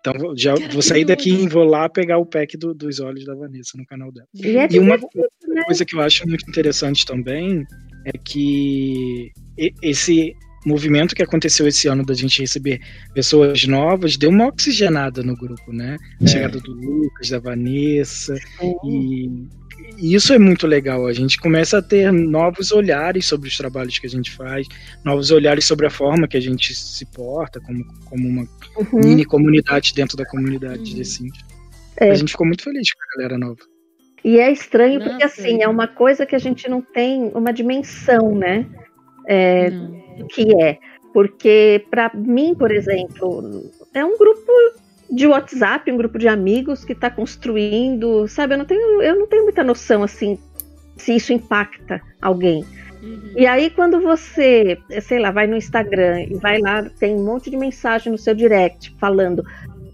[0.00, 3.34] Então já vou sair daqui e vou lá pegar o pack do- dos olhos da
[3.34, 4.26] Vanessa no canal dela.
[4.34, 5.62] E é E uma né?
[5.66, 7.64] coisa que eu acho muito interessante também
[8.04, 9.30] é que
[9.82, 10.32] esse
[10.64, 12.80] movimento que aconteceu esse ano da gente receber
[13.14, 15.96] pessoas novas deu uma oxigenada no grupo, né?
[16.20, 16.26] A É.
[16.26, 18.34] chegada do Lucas, da Vanessa,
[18.84, 19.48] e, e
[19.98, 21.06] isso é muito legal.
[21.06, 24.66] A gente começa a ter novos olhares sobre os trabalhos que a gente faz,
[25.04, 28.42] novos olhares sobre a forma que a gente se porta como, como uma
[28.76, 29.00] Uhum.
[29.00, 30.96] mini comunidade dentro da comunidade Uhum.
[30.96, 31.38] de Sims.
[31.98, 32.10] É.
[32.10, 33.60] A gente ficou muito feliz com a galera nova.
[34.24, 38.34] E é estranho porque, assim, é uma coisa que a gente não tem uma dimensão,
[38.34, 38.66] né?
[39.28, 39.70] É,
[40.30, 40.78] que é.
[41.14, 44.52] Porque, para mim, por exemplo, é um grupo
[45.10, 48.54] de WhatsApp, um grupo de amigos que está construindo, sabe?
[48.54, 50.38] Eu não tenho, eu não tenho muita noção, assim,
[50.96, 52.64] se isso impacta alguém.
[53.02, 53.32] Uhum.
[53.36, 57.50] E aí, quando você, sei lá, vai no Instagram e vai lá, tem um monte
[57.50, 59.44] de mensagem no seu direct falando,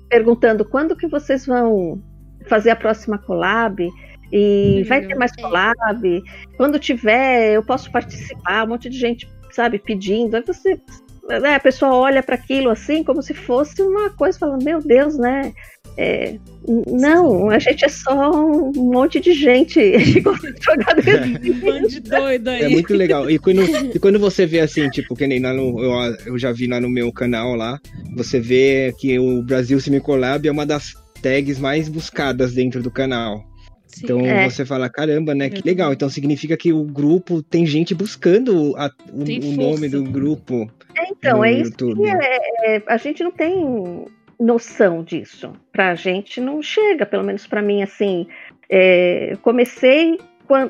[0.09, 2.03] perguntando quando que vocês vão
[2.47, 3.89] fazer a próxima collab
[4.33, 6.23] e Que vai ter mais collab.
[6.57, 8.65] Quando tiver, eu posso participar.
[8.65, 10.35] Um monte de gente, sabe, pedindo.
[10.35, 10.81] Aí você,
[11.29, 15.17] né, a pessoa olha para aquilo assim como se fosse uma coisa, falando, meu Deus,
[15.17, 15.53] né?
[15.97, 16.39] É,
[16.87, 19.75] não, a gente é só um monte de gente
[20.13, 20.95] que gosta de jogar
[21.63, 22.63] bando de doido aí.
[22.63, 23.31] É muito legal.
[23.31, 23.63] E quando,
[23.95, 25.83] e quando você vê assim, tipo, que nem lá no.
[25.83, 27.79] Eu, eu já vi lá no meu canal lá,
[28.17, 32.91] você vê que o Brasil Sim Collab é uma das tags mais buscadas dentro do
[32.91, 33.45] canal.
[33.93, 34.01] Sim.
[34.05, 34.49] Então É.
[34.49, 35.49] você fala, caramba, né?
[35.51, 35.93] Que Eu legal.
[35.93, 40.71] Então significa que o grupo tem gente buscando a- o, o nome do grupo.
[41.11, 42.03] Então, no é isso YouTube.
[42.03, 44.05] que é, é, a gente não tem
[44.41, 45.53] noção disso.
[45.73, 48.27] Pra gente não chega, pelo menos pra mim, assim.
[48.75, 50.19] é, comecei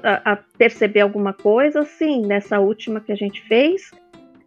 [0.03, 3.91] a, a perceber alguma coisa, assim, nessa última que a gente fez.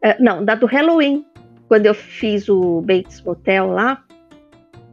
[0.02, 1.26] É, não, da do Halloween,
[1.68, 4.04] quando eu fiz o Bates Motel lá,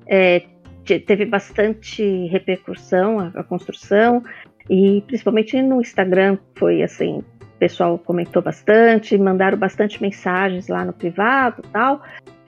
[0.07, 0.43] é,
[0.85, 4.23] teve bastante repercussão a, a construção,
[4.69, 10.93] e principalmente no Instagram foi assim, o pessoal comentou bastante, mandaram bastante mensagens lá no
[10.93, 12.03] privado tal.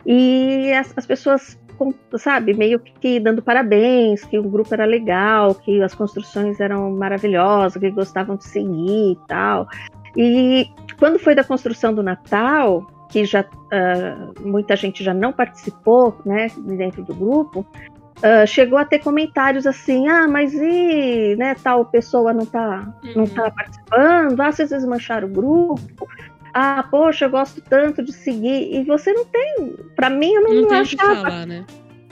[0.07, 1.59] E as, as pessoas,
[2.19, 7.81] sabe, meio que dando parabéns, que o grupo era legal, que as construções eram maravilhosas,
[7.81, 9.67] que gostavam de seguir e tal.
[10.17, 16.17] E quando foi da construção do Natal, que já ah, muita gente já não participou,
[16.25, 17.67] né, dentro do grupo,
[18.25, 23.25] ah, chegou a ter comentários assim, ah, mas e, né, tal pessoa não tá, não
[23.25, 23.29] Uhum.
[23.29, 26.09] tá participando, ah, vocês desmancharam o grupo,
[26.55, 30.55] ah, poxa, eu gosto tanto de seguir, e você não tem, pra mim eu não,
[30.63, 31.67] Não tem o que achava, falar, né?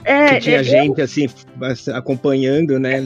[0.05, 1.25] é, Que tinha eu gente assim,
[1.93, 3.03] acompanhando, né?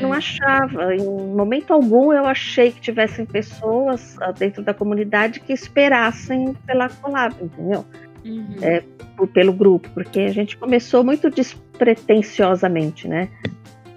[0.00, 5.52] não achava, em momento algum eu achei que tivessem pessoas ah, dentro da comunidade que
[5.52, 7.84] esperassem pela collab, entendeu?
[8.26, 8.56] Uhum.
[8.60, 8.82] É,
[9.16, 13.28] por- pelo grupo, porque a gente começou muito despretensiosamente, né?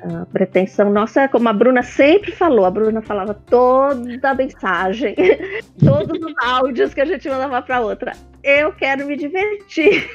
[0.01, 5.13] A pretensão nossa, como a Bruna sempre falou, a Bruna falava toda a mensagem,
[5.77, 8.13] todos os áudios que a gente mandava para outra.
[8.41, 10.09] Eu quero me divertir.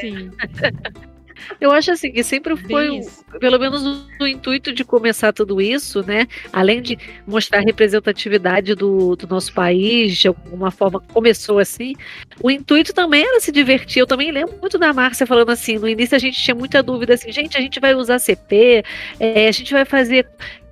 [0.00, 0.30] Sim.
[1.60, 3.82] Eu acho assim que sempre foi, o- pelo menos
[4.20, 6.26] o, intuito de começar tudo isso, né?
[6.52, 11.94] Além de mostrar a representatividade do, do nosso país, de alguma forma começou assim,
[12.42, 14.00] o intuito também era se divertir.
[14.00, 17.14] Eu também lembro muito da Márcia falando assim, no início a gente tinha muita dúvida
[17.14, 18.84] assim, gente, a gente vai usar CP,
[19.20, 20.26] é, a gente vai fazer.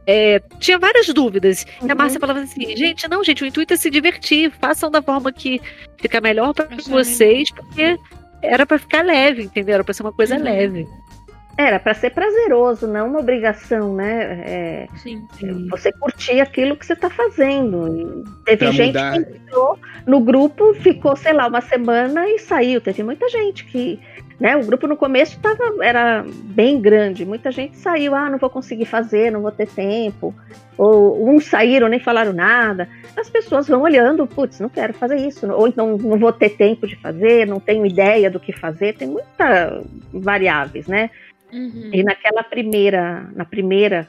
[0.06, 1.62] é, tinha várias dúvidas.
[1.62, 1.94] E a Uhum.
[1.98, 5.60] Márcia falava assim, gente, não, gente, o intuito é se divertir, façam da forma que
[5.98, 7.96] fica melhor para vocês, porque
[8.42, 9.74] era para ficar leve, entendeu?
[9.74, 10.42] Era para ser uma coisa Uhum.
[10.42, 10.86] leve.
[11.58, 14.42] era para ser prazeroso, não uma obrigação, né?
[14.46, 15.26] É, Sim.
[15.68, 17.86] você curtir aquilo que você está fazendo.
[17.98, 19.12] E teve Pra gente mudar.
[19.12, 22.80] que entrou no grupo, ficou, sei lá, uma semana e saiu.
[22.80, 24.00] Teve muita gente que.
[24.40, 28.48] Né, o grupo no começo tava, era bem grande, muita gente saiu, ah, não vou
[28.48, 30.34] conseguir fazer, não vou ter tempo.
[30.78, 32.88] Ou uns saíram, nem falaram nada.
[33.14, 35.46] As pessoas vão olhando, putz, não quero fazer isso.
[35.52, 38.96] Ou então não vou ter tempo de fazer, não tenho ideia do que fazer.
[38.96, 41.10] Tem muitas variáveis, né?
[41.52, 41.90] Uhum.
[41.92, 44.08] E naquela primeira, na primeira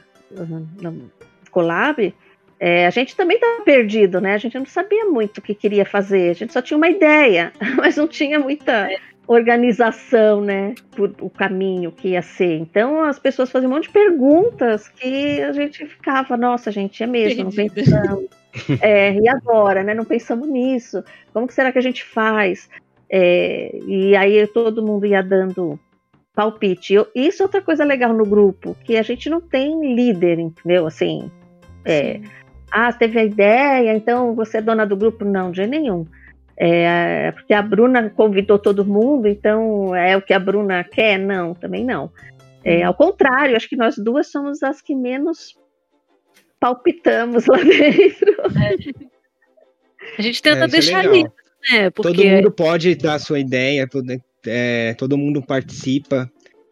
[1.50, 2.14] collab,
[2.58, 4.34] é, a gente também estava perdido, né?
[4.34, 7.52] A gente não sabia muito o que queria fazer, a gente só tinha uma ideia,
[7.76, 8.88] mas não tinha muita
[9.26, 10.74] organização, né?
[10.96, 12.58] Por o caminho que ia ser.
[12.58, 17.06] Então as pessoas faziam um monte de perguntas que a gente ficava, nossa, gente, é
[17.06, 18.26] mesmo, não pensamos.
[18.82, 19.94] É, e agora, né?
[19.94, 21.02] Não pensamos nisso.
[21.32, 22.68] Como que será que a gente faz?
[23.08, 25.80] É, e aí todo mundo ia dando
[26.34, 26.92] palpite.
[26.92, 30.86] Eu- isso é outra coisa legal no grupo, que a gente não tem líder, entendeu?
[30.86, 31.30] Assim,
[31.84, 32.20] é,
[32.70, 35.24] ah, teve a ideia, então você é dona do grupo?
[35.24, 36.06] Não, de jeito nenhum.
[36.64, 41.18] É, porque a Bruna convidou todo mundo, então é o que a Bruna quer?
[41.18, 42.08] Não, também não.
[42.64, 45.58] É, ao contrário, acho que nós duas somos as que menos
[46.60, 48.36] palpitamos lá dentro.
[50.18, 51.12] A gente tenta É, isso é deixar legal.
[51.14, 51.32] livre,
[51.72, 51.90] né?
[51.90, 56.30] Porque Todo mundo pode dar sua ideia, pode- é, todo mundo participa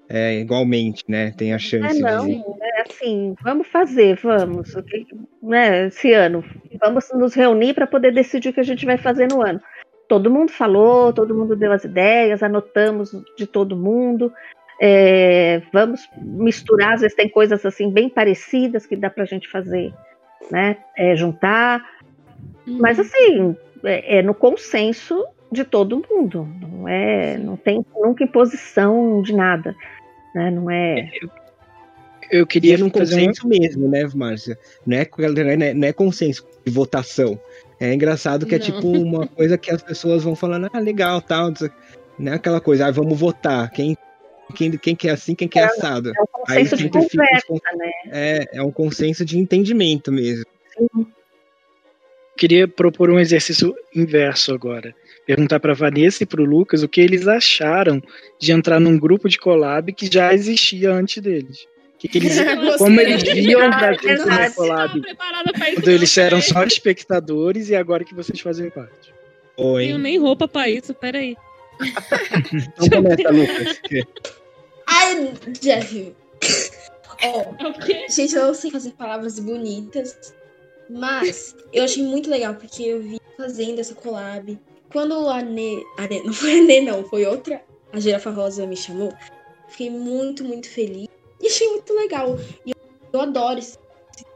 [0.08, 1.32] é, igualmente, né?
[1.36, 2.32] Tem a É, chance não, de.
[2.62, 4.72] é assim, vamos fazer, vamos,
[5.42, 6.44] né, esse ano,
[6.80, 9.60] vamos nos reunir para poder decidir o que a gente vai fazer no ano.
[10.10, 14.32] Todo mundo falou, todo mundo deu as ideias, anotamos de todo mundo,
[14.82, 19.48] é, vamos misturar, às vezes tem coisas assim bem parecidas que dá para a gente
[19.48, 19.94] fazer,
[20.50, 21.80] né, é, juntar,
[22.66, 23.54] mas assim,
[23.84, 29.76] é, é no consenso de todo mundo, não é, não tem nunca imposição de nada,
[30.34, 31.08] né, não é...
[32.32, 34.58] Eu E queria é num um- consenso mesmo, né, Márcia?
[34.84, 37.38] Não é, não é- não é consenso de votação.
[37.80, 38.66] É engraçado que é Não.
[38.66, 41.52] tipo uma coisa que as pessoas vão falando, ah, legal, tal.
[42.18, 43.70] Não é aquela coisa, ah, vamos votar.
[43.70, 43.96] Quem,
[44.54, 46.12] quem, quem que é assim, quem que é assado.
[46.14, 47.90] É um consenso de sempre fica conversa, né?
[48.10, 50.44] É, é um consenso de entendimento mesmo.
[52.36, 54.94] queria propor um exercício inverso agora.
[55.26, 58.02] Perguntar para Vanessa e para o Lucas o que eles acharam
[58.38, 61.66] de entrar num grupo de collab que já existia antes deles.
[62.00, 62.34] Que que eles,
[62.78, 64.22] como eles viam o Brasil verdade.
[64.22, 65.02] Summer Não Collab
[65.74, 69.12] quando eles eram só espectadores e agora que vocês fazem parte.
[69.56, 69.84] Oi.
[69.84, 71.36] Tenho nem roupa pra isso, peraí.
[72.52, 73.78] Então começa, Lucas.
[73.80, 74.04] que-
[74.86, 76.14] Ai, Jeff.
[77.22, 78.06] Ó, É o quê?
[78.08, 80.34] gente, eu não sei fazer palavras bonitas,
[80.88, 84.58] mas eu achei muito legal, porque eu vi fazendo essa collab.
[84.90, 85.82] Quando a Nê.
[85.98, 87.60] A Nê não foi a Nê, não, foi outra.
[87.92, 89.12] A Girafa Rosa me chamou.
[89.68, 91.06] Fiquei muito, muito feliz.
[91.40, 92.38] E achei muito legal.
[92.66, 92.76] E eu,
[93.12, 93.78] eu adoro esse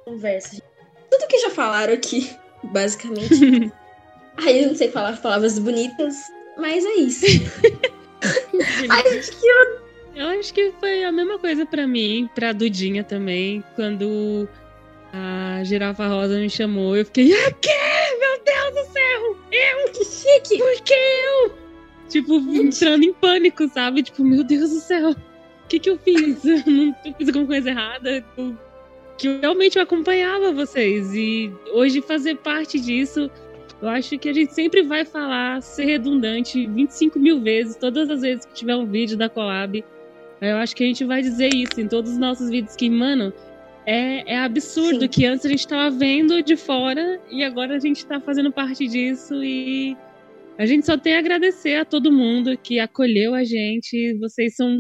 [0.04, 0.62] conversa.
[1.10, 2.30] Tudo que já falaram aqui,
[2.64, 3.72] basicamente.
[4.36, 6.16] Aí eu não sei falar palavras bonitas,
[6.58, 7.24] mas é isso.
[8.90, 13.62] Ai, gente, que Eu acho que foi a mesma coisa pra mim, pra Dudinha também,
[13.76, 14.48] quando
[15.12, 17.70] a Girafa Rosa me chamou, eu fiquei, ah, quê?
[18.18, 19.36] Meu Deus do céu!
[19.52, 19.92] Eu?
[19.92, 20.58] que chique!
[20.58, 21.54] Por que eu?
[22.08, 24.02] Tipo, entrando em pânico, sabe?
[24.02, 25.14] Tipo, meu Deus do céu,
[25.74, 26.44] que que eu fiz?
[26.44, 28.24] Eu não eu fiz alguma coisa errada?
[28.36, 28.56] Eu-
[29.16, 33.30] Que eu realmente eu acompanhava vocês e hoje fazer parte disso,
[33.80, 38.22] eu acho que a gente sempre vai falar, ser redundante 25 mil vezes, todas as
[38.22, 39.84] vezes que tiver um vídeo da Collab,
[40.40, 43.32] eu acho que a gente vai dizer isso em todos os nossos vídeos, que, mano,
[43.86, 45.08] é, é absurdo Sim.
[45.08, 48.86] que antes a gente tava vendo de fora e agora a gente tá fazendo parte
[48.88, 49.96] disso e
[50.58, 54.16] a gente só tem a agradecer a todo mundo que acolheu a gente.
[54.18, 54.78] Vocês são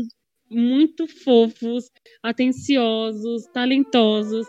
[0.54, 1.90] muito fofos,
[2.22, 4.46] atenciosos, talentosos.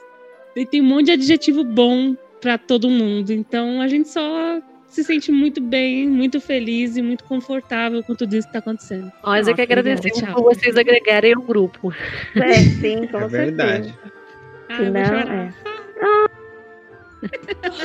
[0.56, 3.32] E tem um monte de adjetivo bom pra todo mundo.
[3.32, 8.36] Então a gente só se sente muito bem, muito feliz e muito confortável com tudo
[8.36, 9.12] isso que tá acontecendo.
[9.24, 11.94] Nós é que Nossa, agradecemos por vocês agregarem o grupo.
[12.36, 13.88] É, sim, com É verdade.
[13.88, 14.16] certeza.
[14.70, 15.54] Ah, eu vou não, chorar.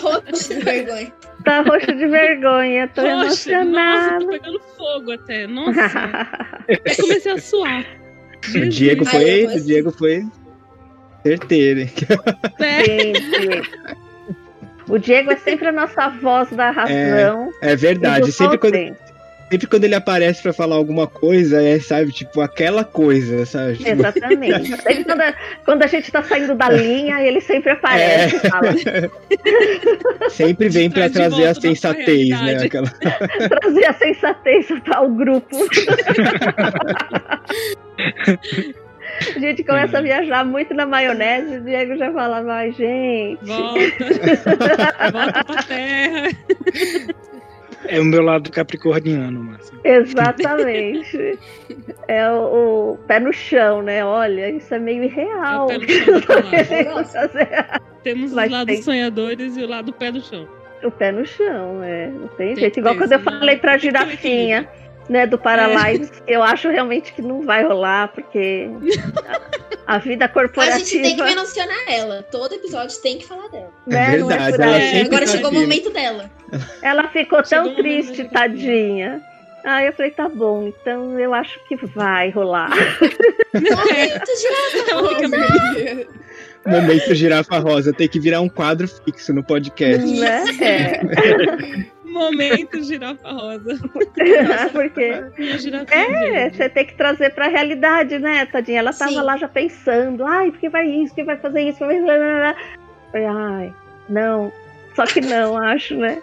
[0.02, 1.12] Roxo de vergonha.
[1.44, 4.18] Tá roxo de vergonha, tô nossa, emocionada.
[4.20, 5.46] tô pegando fogo até.
[5.46, 5.80] Nossa,
[6.68, 7.99] até comecei a suar.
[8.54, 10.26] O Diego Ai, foi, o Diego foi
[11.22, 11.80] certeiro.
[11.80, 11.90] hein?
[12.58, 13.66] É, Diego.
[14.88, 17.50] O Diego é sempre a nossa voz da razão.
[17.60, 18.32] É e verdade.
[18.32, 18.96] Sempre quando.
[19.50, 23.78] Sempre quando ele aparece pra falar alguma coisa, é, sabe, tipo, aquela coisa, sabe?
[23.78, 24.76] Tipo, Exatamente.
[24.80, 28.72] Sempre quando, a, quando a gente tá saindo da linha, ele sempre aparece e fala.
[30.30, 32.62] sempre vem pra de trazer a sensatez, né?
[32.64, 32.88] Aquela...
[33.60, 35.56] trazer a sensatez para o grupo.
[39.36, 43.44] A gente começa a viajar muito na maionese, o Diego já fala, vai, gente.
[43.44, 43.80] Volta.
[45.12, 46.28] Volta pra terra.
[47.90, 49.74] É o meu lado capricorniano, Márcia.
[49.84, 51.38] Exatamente.
[52.08, 54.04] É o, o pé no chão, né?
[54.04, 55.70] Olha, isso é meio irreal.
[55.70, 55.86] É o no
[58.02, 60.48] Temos Mas os lados tem- sonhadores e o lado pé do chão.
[60.82, 62.08] o pé no chão, é.
[62.08, 62.80] Não tem Tem jeito.
[62.80, 63.80] Igual quando eu falei pra lado.
[63.80, 64.68] Que ter um girafinha,
[65.10, 68.68] né, do Paralives, eu acho realmente que não vai rolar, porque
[69.86, 70.78] a, a vida A corporativa.
[70.78, 72.22] gente tem que mencionar ela.
[72.30, 73.72] Todo episódio tem que falar dela.
[73.88, 74.82] né, É não é verdade, por ela aí.
[74.82, 75.60] É, sempre agora tá chegou o aqui.
[75.60, 76.30] momento dela.
[76.80, 79.20] Ela ficou Chegou tão o triste, tadinha.
[79.64, 82.70] Aí eu falei, tá bom, então eu acho que vai rolar.
[83.52, 84.30] Momento
[84.90, 86.08] Ela meio-
[86.66, 87.92] Momento girafa rosa.
[87.92, 90.06] Tem que virar um quadro fixo no podcast.
[90.18, 90.44] né?
[90.60, 91.00] É.
[92.10, 93.78] Momento girafa rosa.
[94.72, 95.02] Porque
[95.90, 98.80] é, você tem que trazer pra realidade, né, tadinha?
[98.80, 99.20] Ela tava Sim.
[99.22, 102.00] lá já pensando, ai, porque vai isso, porque vai fazer isso, vai.
[102.00, 103.72] Falei, ai,
[104.08, 104.52] não.
[104.94, 106.20] Só que não, acho, né?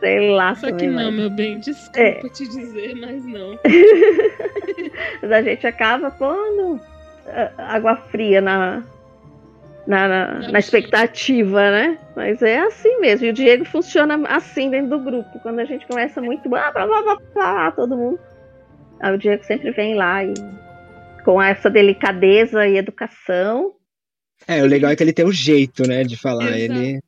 [0.00, 0.54] Sei lá.
[0.54, 1.58] Só que também, não, mas- meu bem.
[1.60, 2.20] Desculpa É.
[2.28, 3.58] te dizer, mas não.
[5.22, 6.80] Mas a gente acaba pondo
[7.26, 8.82] ah, água fria na,
[9.86, 11.98] na, na, na expectativa, né?
[12.16, 13.26] Mas é assim mesmo.
[13.26, 15.38] E o Diego funciona assim dentro do grupo.
[15.40, 16.48] Quando a gente começa muito.
[16.48, 18.18] Blá, blá, blá, blá, blá, todo mundo.
[19.00, 20.32] Aí o Diego sempre vem lá e
[21.24, 23.72] com essa delicadeza e educação.
[24.46, 26.56] É, o legal é que ele tem o jeito, né, de falar.
[26.56, 26.80] Exato.
[26.80, 27.00] Ele...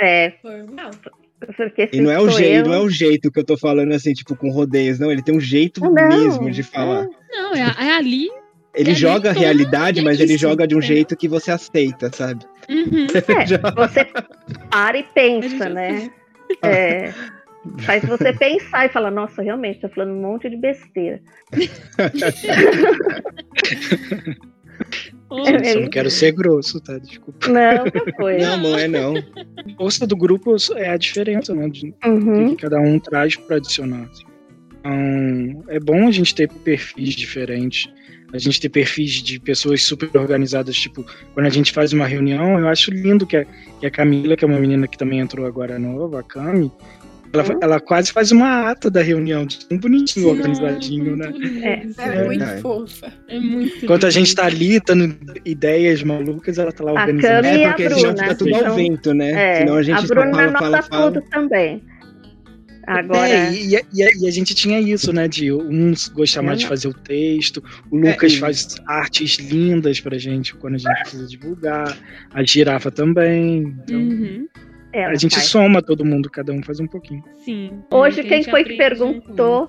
[0.00, 0.90] É, Formal.
[1.56, 3.92] porque E não é o jeito, eu- não é o jeito que eu tô falando
[3.92, 5.10] assim, tipo, com rodeios, não.
[5.12, 7.06] Ele tem um jeito Não, mesmo de falar.
[7.30, 8.28] Não, é, é ali.
[8.74, 12.10] Ele é joga a ali, realidade, mas ele joga de um jeito que você aceita,
[12.14, 12.44] sabe?
[12.70, 13.06] Uhum.
[13.28, 14.06] É, você
[14.70, 16.10] para e pensa, né?
[16.62, 17.10] É,
[17.80, 21.18] faz você pensar e falar, nossa, realmente, tá falando um monte de besteira.
[25.46, 26.98] É, Só não quero ser grosso, tá?
[26.98, 27.48] Desculpa.
[27.48, 28.38] Não, que foi.
[28.38, 29.14] Não, não é não.
[29.16, 31.68] A força do grupo é a diferença, né?
[31.68, 32.54] De, Uhum.
[32.54, 34.08] que cada um traz para adicionar.
[34.10, 34.24] assim.
[34.80, 37.88] Então, é bom a gente ter perfis diferentes.
[38.32, 41.04] A gente ter perfis de pessoas super organizadas, tipo,
[41.34, 43.44] quando a gente faz uma reunião, eu acho lindo que a,
[43.78, 46.72] que a Camila, que é uma menina que também entrou agora nova, a Cami,
[47.34, 47.58] ela, Uhum.
[47.62, 51.32] ela quase faz uma ata da reunião, de tão bonitinho, Nossa, organizadinho, né?
[51.62, 51.86] É.
[51.86, 52.00] isso.
[52.00, 52.60] É, É muito verdade.
[52.62, 53.12] fofa.
[53.28, 54.18] É muito Enquanto a lindo.
[54.18, 57.42] gente tá ali, dando ideias malucas, ela tá lá A organizando.
[57.42, 59.30] Cami e É a porque Bruna, senão fica tudo ao vento, né?
[59.32, 61.12] É, Senão a gente a Bruna fala, anota fala, fala.
[61.12, 61.82] tudo também.
[62.86, 65.28] Agora, É, e, e a, e a gente tinha isso, né?
[65.28, 66.68] De uns gostar mais de não.
[66.70, 71.26] fazer o texto, o Lucas e- faz artes lindas pra gente quando a gente precisa
[71.28, 71.96] divulgar,
[72.34, 73.58] a girafa também.
[73.84, 74.48] Então, Uhum.
[74.92, 75.46] ela a gente faz.
[75.46, 77.22] soma todo mundo, cada um faz um pouquinho.
[77.44, 77.82] Sim.
[77.90, 79.68] Hoje, quem foi que perguntou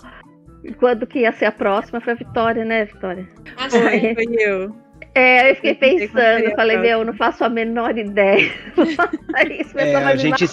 [0.79, 3.27] quando que ia ser a próxima foi a Vitória, né, Vitória?
[3.57, 4.15] Ah, Foi, Ai.
[4.15, 4.75] foi eu.
[5.15, 8.49] É, eu fiquei pensando, eu falei, meu, eu não faço a menor ideia.
[9.59, 10.45] Isso É, pessoal a vai me gente.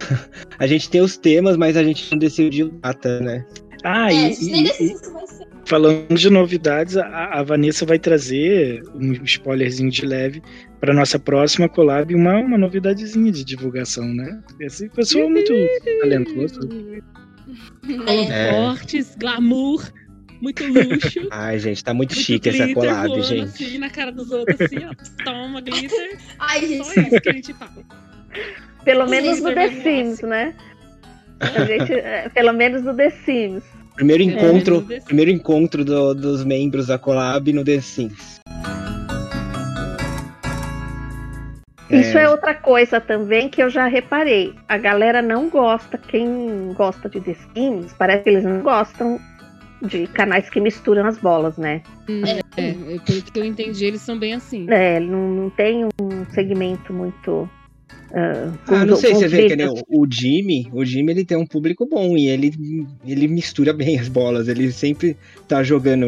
[0.58, 3.44] a gente tem os temas, mas a gente não decidiu data, né?
[3.82, 9.12] Ah, É, e, e- decide e falando de novidades, a, a Vanessa vai trazer um
[9.24, 10.42] spoilerzinho de leve
[10.80, 14.42] pra nossa próxima collab, uma, uma novidadezinha de divulgação, né?
[14.60, 15.52] Essa pessoa é muito
[16.00, 16.60] talentosa.
[18.06, 18.52] É.
[18.52, 19.90] Fortes, glamour,
[20.40, 21.26] muito luxo.
[21.32, 23.64] Ai, gente, tá muito muito chique essa collab, voando gente.
[23.64, 25.24] Assim, na cara dos outros, assim, ó.
[25.24, 26.16] Toma, glitter.
[26.38, 26.84] Ai, gente.
[26.84, 27.72] Só isso que a gente fala.
[28.84, 30.54] Pelo Os menos no Lister The Sims, né?
[31.40, 33.62] A gente, é, pelo menos no The Sims.
[33.94, 35.04] Primeiro encontro, no The Sims.
[35.04, 38.40] primeiro encontro do- dos membros da collab no The Sims.
[41.90, 44.54] Isso é outra coisa também que eu já reparei.
[44.68, 49.18] A galera não gosta, quem gosta de The Sims, parece que eles não gostam
[49.82, 51.82] de canais que misturam as bolas, né?
[52.56, 54.66] É, é, pelo que eu entendi, eles são bem assim.
[54.70, 57.48] É, não, não tem um segmento muito.
[58.14, 59.82] Ah, com Ah, não sei, você vê que vídeos.
[59.88, 62.52] o, o Jimmy, o Jimmy ele tem um público bom e ele,
[63.06, 65.16] ele mistura bem as bolas, ele sempre
[65.48, 66.06] tá jogando.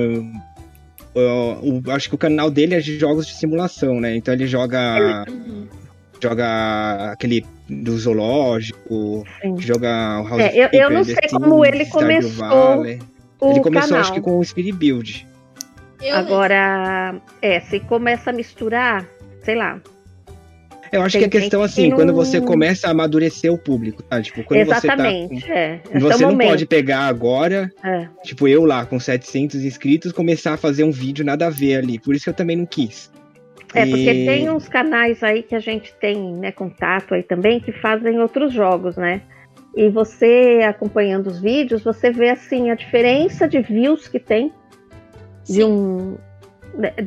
[1.14, 4.16] ó, o- acho que o canal dele é de jogos de simulação, né?
[4.16, 5.24] Então ele joga.
[5.28, 5.66] Uhum.
[6.22, 9.56] Joga aquele do zoológico, Sim.
[9.58, 12.80] joga o House É, of eu- eu não sei como Sims, ele Stardew começou.
[13.40, 14.00] O Ele começou, canal.
[14.02, 15.26] acho que com o Spirit Build.
[16.00, 19.04] Eu Agora, é, se começa a misturar,
[19.44, 19.80] sei lá.
[20.92, 23.56] Eu acho Tem que a questão, gente que assim, quando você começa a amadurecer o
[23.56, 24.20] público, tá?
[24.20, 25.54] Tipo, quando Exatamente, você tá.
[25.54, 25.80] é.
[25.90, 28.06] Esse Você é o não pode pegar agora, É.
[28.22, 31.98] tipo, eu lá com 700 inscritos, começar a fazer um vídeo nada a ver ali.
[31.98, 33.10] Por isso que eu também não quis.
[33.74, 37.58] É, porque E- tem uns canais aí que a gente tem né, contato aí também
[37.58, 39.22] que fazem outros jogos, né?
[39.74, 44.52] E você acompanhando os vídeos, você vê assim a diferença de views que tem
[45.48, 46.18] de um.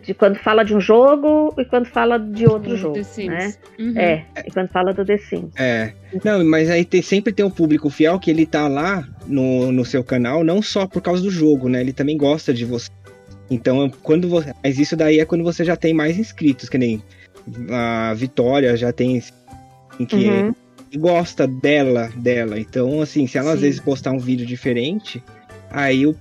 [0.03, 3.53] De quando fala de um jogo e quando fala de outro jogo, né?
[3.79, 3.97] Uhum.
[3.97, 5.51] É, e quando fala do The Sims.
[5.57, 5.91] É.
[6.23, 9.83] Não, mas aí tem, sempre tem um público fiel que ele tá lá no, no
[9.83, 11.81] seu canal, não só por causa do jogo, né?
[11.81, 12.89] Ele também gosta de você.
[13.49, 14.53] Então, quando você.
[14.63, 17.01] Mas isso daí é quando você já tem mais inscritos, que nem
[17.71, 19.21] a Vitória já tem
[19.99, 20.53] em que Uhum.
[20.97, 22.59] gosta dela, dela.
[22.59, 23.65] Então, assim, se ela às Sim.
[23.65, 25.23] vezes postar um vídeo diferente,
[25.76, 26.15] aí o,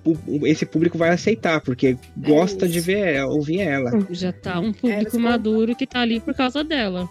[0.45, 2.87] esse público vai aceitar, porque gosta de isso.
[2.87, 3.91] ver, ela- ouvir ela.
[4.11, 7.09] Já tá um É, público mas maduro que tá ali por causa dela.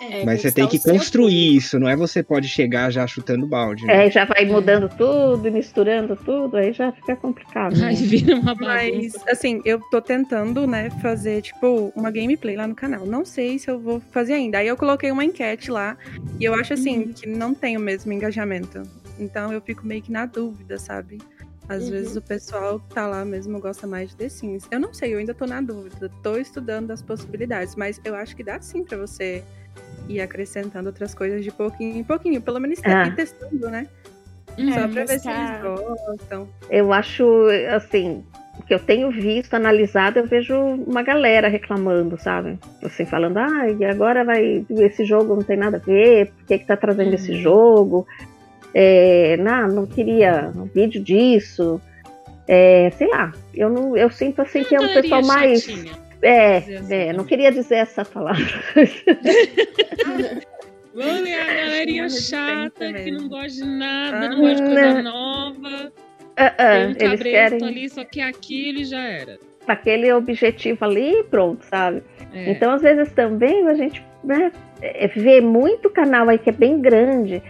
[0.00, 3.46] É, Mas você tem que seu construir isso, não é você pode chegar já chutando
[3.46, 3.86] balde.
[3.86, 4.06] né?
[4.06, 7.76] É, já vai mudando tudo, e misturando tudo, aí já fica complicado.
[7.78, 7.86] né?
[7.86, 9.30] Aí vira uma Mas, bagunça.
[9.30, 13.06] assim, eu tô tentando, né, fazer, tipo, uma gameplay lá no canal.
[13.06, 14.58] Não sei se eu vou fazer ainda.
[14.58, 15.96] Aí eu coloquei uma enquete lá.
[16.40, 17.12] E eu acho, assim, Uhum.
[17.12, 18.82] que não tem o mesmo engajamento.
[19.22, 21.18] Então eu fico meio que na dúvida, sabe?
[21.68, 21.90] Às Uhum.
[21.90, 24.66] vezes o pessoal que tá lá mesmo gosta mais de The Sims.
[24.70, 26.10] Eu não sei, eu ainda tô na dúvida.
[26.22, 27.76] Tô estudando as possibilidades.
[27.76, 29.42] Mas eu acho que dá sim pra você
[30.08, 32.42] ir acrescentando outras coisas de pouquinho em pouquinho.
[32.42, 33.06] Pelo menos Ah.
[33.06, 33.86] ir testando, né?
[34.58, 34.72] Uhum.
[34.72, 35.32] Só pra ver se testar.
[35.38, 36.48] eles gostam.
[36.68, 37.24] Eu acho,
[37.74, 38.22] assim,
[38.58, 42.58] o que eu tenho visto, analisado, eu vejo uma galera reclamando, sabe?
[42.82, 44.66] Assim, falando, ah, e agora vai.
[44.68, 47.38] Esse jogo não tem nada a ver, por que, que tá trazendo esse Uhum.
[47.40, 48.06] jogo?
[48.74, 51.80] É, não, não queria um vídeo disso.
[52.48, 55.62] É, sei lá, eu, não, eu sinto assim que é um pessoal mais.
[55.62, 55.92] chatinha.
[56.20, 58.44] É, dizer assim, é, não queria dizer essa palavra.
[60.94, 64.94] Vamos ver a galerinha chata que não gosta de nada, Ah, não gosta de coisa
[64.94, 65.02] né?
[65.02, 65.92] nova.
[66.36, 66.50] Ah,
[66.98, 69.38] Tem um eles querem ali, só que aquilo e já era.
[69.66, 72.02] aquele objetivo ali e pronto, sabe?
[72.34, 72.50] É.
[72.50, 76.80] Então, às vezes também a gente né, é, vê muito canal aí que é bem
[76.80, 77.42] grande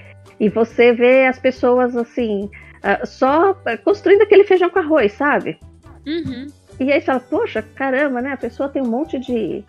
[0.42, 2.50] e você vê as pessoas assim,
[2.82, 5.56] ah, só construindo aquele feijão com arroz, sabe?
[6.04, 6.48] Uhum.
[6.80, 8.32] E aí você fala, poxa, caramba, né?
[8.32, 9.62] A pessoa tem um monte de,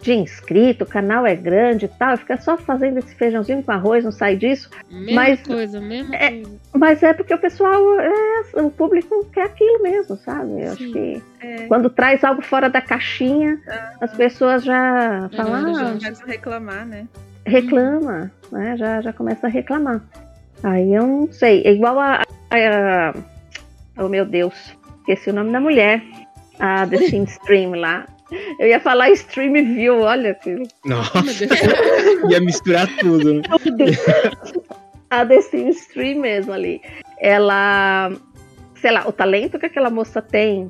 [0.00, 4.04] de inscrito, o canal é grande e tal, fica só fazendo esse feijãozinho com arroz,
[4.04, 4.70] não sai disso.
[4.88, 6.60] Mesma Mas- coisa, mesma é- coisa.
[6.72, 10.62] Mas é porque o pessoal, é, o público quer aquilo mesmo, sabe?
[10.62, 10.92] Eu acho Sim.
[10.92, 11.66] que É.
[11.66, 13.60] quando traz algo fora da caixinha,
[14.00, 17.08] as pessoas já falam, galera já ah, a reclamar, né?
[17.46, 18.76] Reclama, né?
[18.76, 20.02] Já, já começa a reclamar.
[20.62, 21.62] Aí eu não sei.
[21.64, 23.14] É igual a, a- a-
[23.98, 24.54] Oh meu Deus,
[25.00, 26.02] esqueci o nome da mulher.
[26.58, 28.06] A The Sim Stream lá.
[28.58, 30.54] Eu ia falar Stream View, olha que
[30.84, 31.44] Nossa,
[32.30, 33.42] ia misturar tudo, né?
[35.10, 36.80] a The Sim Stream mesmo ali.
[37.18, 38.12] Ela,
[38.80, 40.68] sei lá, o talento que aquela moça tem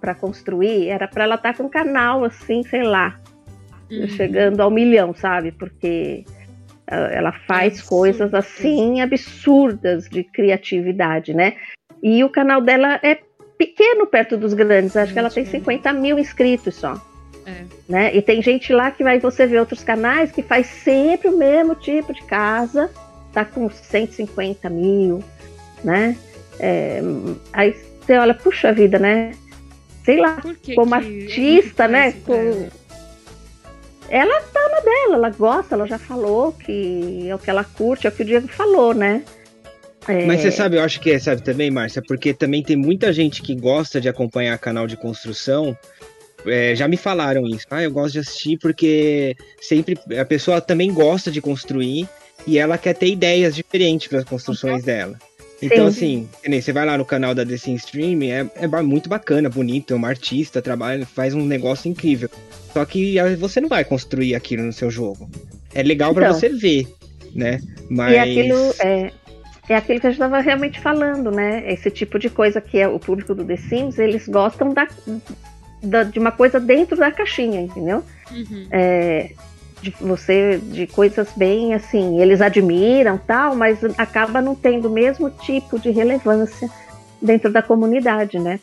[0.00, 3.18] pra construir era pra ela estar com um canal assim, sei lá,
[3.90, 4.08] Uhum.
[4.08, 5.52] chegando ao milhão, sabe?
[5.52, 6.24] Porque
[6.88, 11.54] ah, ela faz coisas assim absurdas de criatividade, né?
[12.02, 13.18] E o canal dela é
[13.58, 15.58] pequeno perto dos grandes, acho que ela tem Gente, é.
[15.60, 17.00] 50 mil inscritos só.
[17.46, 17.64] É.
[17.88, 18.16] Né?
[18.16, 21.74] E tem gente lá que vai você ver outros canais que faz sempre o mesmo
[21.76, 22.90] tipo de casa,
[23.32, 25.22] tá com 150 mil,
[25.84, 26.16] né?
[26.58, 27.00] É,
[27.52, 29.32] aí você olha, puxa vida, né?
[30.04, 32.68] Sei lá, que como que artista, né, com-
[34.08, 34.40] ela?
[34.40, 38.10] tá na dela, ela gosta, ela já falou que é o que ela curte, é
[38.10, 39.22] o que o Diego falou, né?
[40.08, 43.12] É, Mas você sabe, eu acho que é, sabe também, Márcia, porque também tem muita
[43.12, 45.76] gente que gosta de acompanhar canal de construção.
[46.46, 47.66] é, já me falaram isso.
[47.70, 52.08] Ah, eu gosto de assistir porque sempre a pessoa também gosta de construir
[52.46, 55.18] e ela quer ter ideias diferentes para as construções dela.
[55.62, 56.28] Então, assim,
[56.60, 59.96] você vai lá no canal da The Sim Stream, é, é muito bacana, bonito, é
[59.96, 62.28] uma artista, trabalha, faz um negócio incrível.
[62.72, 65.30] Só que você não vai construir aquilo no seu jogo.
[65.74, 66.38] É legal para Então.
[66.38, 66.86] você ver,
[67.34, 67.58] né?
[67.88, 68.12] Mas.
[68.14, 69.10] E aquilo é,
[69.70, 71.64] é aquilo que a gente estava realmente falando, né?
[71.72, 74.86] Esse tipo de coisa que é o público do The Sims, eles gostam da,
[75.82, 78.02] da- de uma coisa dentro da caixinha, entendeu?
[78.30, 78.66] Uhum.
[78.70, 79.30] É,
[79.80, 85.30] de você de coisas bem assim, eles admiram tal, mas acaba não tendo o mesmo
[85.30, 86.68] tipo de relevância
[87.20, 88.60] dentro da comunidade, né?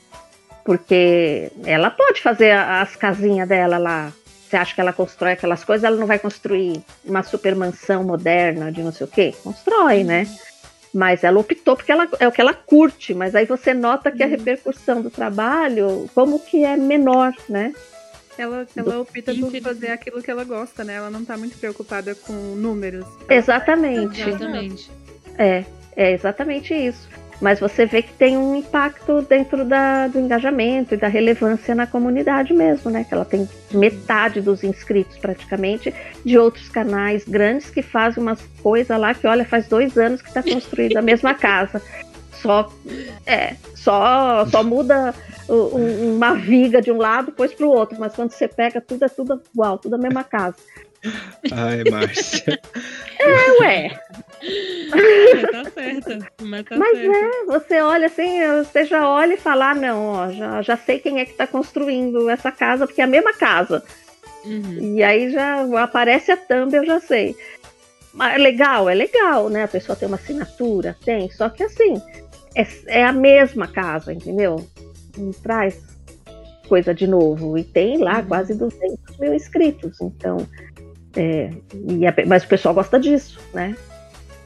[0.64, 4.12] Porque ela pode fazer as casinhas dela lá.
[4.48, 8.72] Você acha que ela constrói aquelas coisas, ela não vai construir uma super mansão moderna
[8.72, 9.34] de não sei o quê?
[9.44, 10.28] Constrói, né?
[10.94, 14.22] Mas ela optou porque ela, é o que ela curte, mas aí você nota que
[14.22, 17.74] a repercussão do trabalho, como que é menor, né?
[18.38, 20.96] Ela, ela opta por fazer aquilo que ela gosta, né?
[20.96, 23.06] Ela não tá muito preocupada com números.
[23.30, 24.22] Exatamente.
[24.22, 24.92] Exatamente.
[25.38, 25.64] É,
[25.96, 27.08] é exatamente isso.
[27.42, 31.86] Mas você vê que tem um impacto dentro da, do engajamento e da relevância na
[31.86, 33.04] comunidade mesmo, né?
[33.04, 35.94] Que ela tem metade dos inscritos praticamente
[36.24, 40.30] de outros canais grandes que fazem umas coisas lá que, olha, faz dois anos que
[40.30, 41.82] está construída a mesma casa.
[42.44, 42.70] Só,
[43.26, 45.16] é, só, só muda
[45.48, 49.06] o- um- uma viga de um lado, pôs pro outro, mas quando você pega, tudo
[49.06, 50.58] é tudo igual, tudo a mesma casa.
[51.52, 52.60] Ai, Márcia.
[53.20, 54.00] É, ué.
[54.92, 56.20] Mas tá certa.
[56.42, 57.18] Mas tá Mas certa.
[57.18, 61.00] é, você olha assim, você já olha e fala, ah, não, ó, já, já sei
[61.00, 63.84] quem é que tá construindo essa casa, porque é a mesma casa.
[64.46, 64.96] Uhum.
[64.98, 67.36] E aí já aparece a thumb, eu já sei.
[68.14, 69.64] Mas é legal, é legal, né?
[69.64, 71.30] A pessoa tem uma assinatura, tem.
[71.32, 72.02] Só que assim,
[72.56, 74.66] é, é a mesma casa, entendeu?
[75.18, 75.82] Não traz
[76.68, 77.58] coisa de novo.
[77.58, 78.26] E tem lá Uhum.
[78.26, 80.00] quase 200 mil inscritos.
[80.02, 80.38] Então,
[81.16, 81.50] é,
[81.90, 83.76] e a- mas o pessoal gosta disso, né?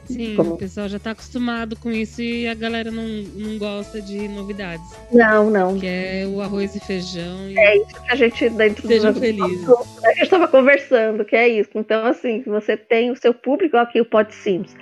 [0.06, 4.00] Sim, Como- o pessoal já tá acostumado com isso e a galera não, não gosta
[4.00, 4.86] de novidades.
[5.12, 5.78] Não, não.
[5.78, 7.46] Que é o arroz e feijão.
[7.50, 7.58] E...
[7.58, 9.68] É isso que a gente dentro Sejam do felizes.
[10.02, 11.68] A gente estava conversando, que é isso.
[11.74, 14.74] Então, assim, você tem o seu público aqui, o Pod Sims.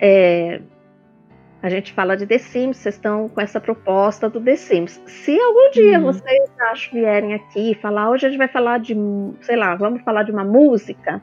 [0.00, 0.60] É,
[1.62, 5.00] a gente fala de The Sims, vocês estão com essa proposta do The Sims.
[5.06, 6.06] Se algum dia Uhum.
[6.12, 8.96] vocês acho, vierem aqui e falar, hoje a gente vai falar de,
[9.42, 11.22] sei lá, vamos falar de uma música,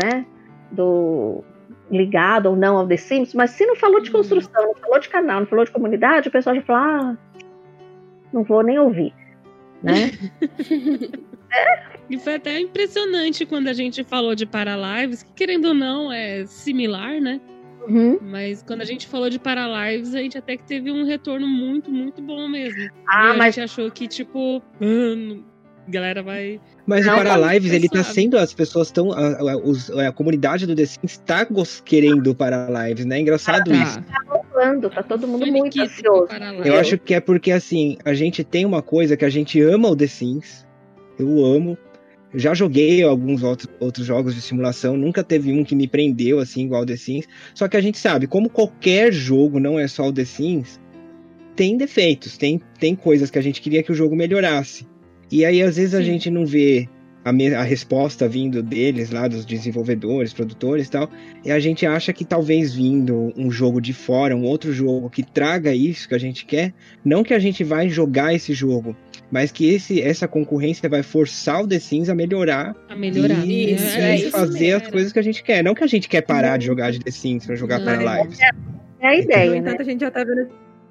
[0.00, 0.24] né?
[0.70, 1.42] Do
[1.90, 4.16] ligado ou não ao The Sims, mas se não falou de Uhum.
[4.18, 6.78] construção, não falou de canal, não falou de comunidade, o pessoal já fala,
[7.10, 7.16] ah,
[8.32, 9.12] não vou nem ouvir,
[9.82, 10.12] né?
[12.08, 16.44] E foi até impressionante quando a gente falou de Paralives, que querendo ou não é
[16.46, 17.40] similar, né?
[17.88, 18.18] Uhum.
[18.22, 21.90] Mas quando a gente falou de Paralives, a gente até que teve um retorno muito,
[21.90, 22.88] muito bom mesmo.
[23.08, 25.36] Ah, e a mas gente achou que, tipo, ah,
[25.86, 26.60] a galera vai.
[26.86, 30.66] Mas Não, o Paralives, ele tá sendo, as pessoas estão, a, a- os- a comunidade
[30.66, 31.46] do The Sims tá
[31.84, 33.16] querendo o Paralives, né?
[33.16, 34.00] É engraçado isso.
[34.02, 34.40] Tá.
[34.52, 36.28] falando, tá todo mundo muito Faniquito ansioso.
[36.64, 39.88] Eu acho que é porque, assim, a gente tem uma coisa que a gente ama
[39.88, 40.66] o The Sims.
[41.18, 41.78] Eu amo.
[42.32, 46.38] Eu já joguei alguns outros, outros jogos de simulação, nunca teve um que me prendeu,
[46.38, 47.26] assim, igual o The Sims.
[47.54, 50.80] Só que a gente sabe, como qualquer jogo, não é só o The Sims,
[51.56, 54.86] tem defeitos, tem, tem coisas que a gente queria que o jogo melhorasse.
[55.30, 56.04] E aí, às vezes, a Sim.
[56.04, 56.88] gente não vê
[57.24, 61.10] a, me- a resposta vindo deles, lá dos desenvolvedores, produtores e tal.
[61.44, 65.22] E a gente acha que talvez vindo um jogo de fora, um outro jogo que
[65.22, 66.72] traga isso que a gente quer,
[67.04, 68.96] não que a gente vai jogar esse jogo,
[69.30, 73.46] mas que esse, essa concorrência vai forçar o The Sims a melhorar A melhorar.
[73.46, 75.62] e, Isso, e é isso fazer as coisas que a gente quer.
[75.62, 77.84] Não que a gente quer parar de jogar de The Sims pra jogar Não.
[77.84, 78.38] para lives.
[79.00, 79.56] É a ideia, né?
[79.58, 80.48] entanto, a gente já tá vendo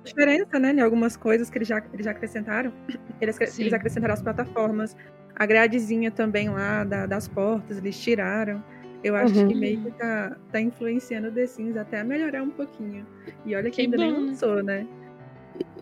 [0.09, 0.73] diferença, né?
[0.73, 2.71] Em algumas coisas que eles já, eles já acrescentaram.
[3.21, 4.95] Eles, eles acrescentaram as plataformas.
[5.35, 8.63] A gradezinha também lá da- das portas, eles tiraram.
[9.03, 9.47] Eu acho Uhum.
[9.49, 13.05] que meio que tá, tá influenciando o The Sims até a melhorar um pouquinho.
[13.45, 14.25] E olha que, Que ainda nem bom, né?
[14.27, 14.87] lançou, né?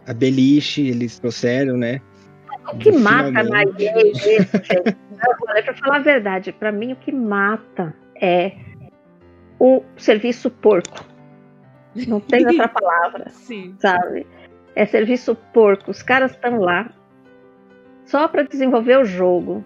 [0.07, 2.01] A beliche, eles trouxeram, né?
[2.73, 4.27] O que mata na gente.
[5.47, 8.51] Olha, pra falar a verdade, pra mim o que mata é
[9.59, 11.05] o serviço porco.
[12.05, 13.75] Não tem outra palavra, Sim.
[13.79, 14.27] sabe?
[14.75, 15.89] É serviço porco.
[15.91, 16.89] Os caras estão lá
[18.05, 19.63] só pra desenvolver o jogo.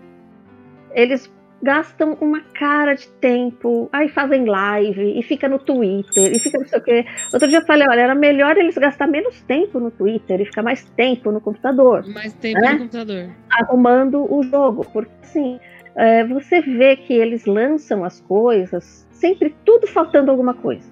[0.94, 1.32] Eles
[1.64, 6.66] gastam uma cara de tempo, aí fazem live e fica no Twitter e fica não
[6.66, 7.06] sei o quê.
[7.32, 10.64] Outro dia eu falei, olha, era melhor eles gastar menos tempo no Twitter e ficar
[10.64, 12.74] mais tempo no computador Mais tempo É?
[12.74, 13.30] no computador.
[13.52, 15.60] arrumando o jogo, porque assim,
[15.96, 20.91] é, você vê que eles lançam as coisas, sempre tudo faltando alguma coisa.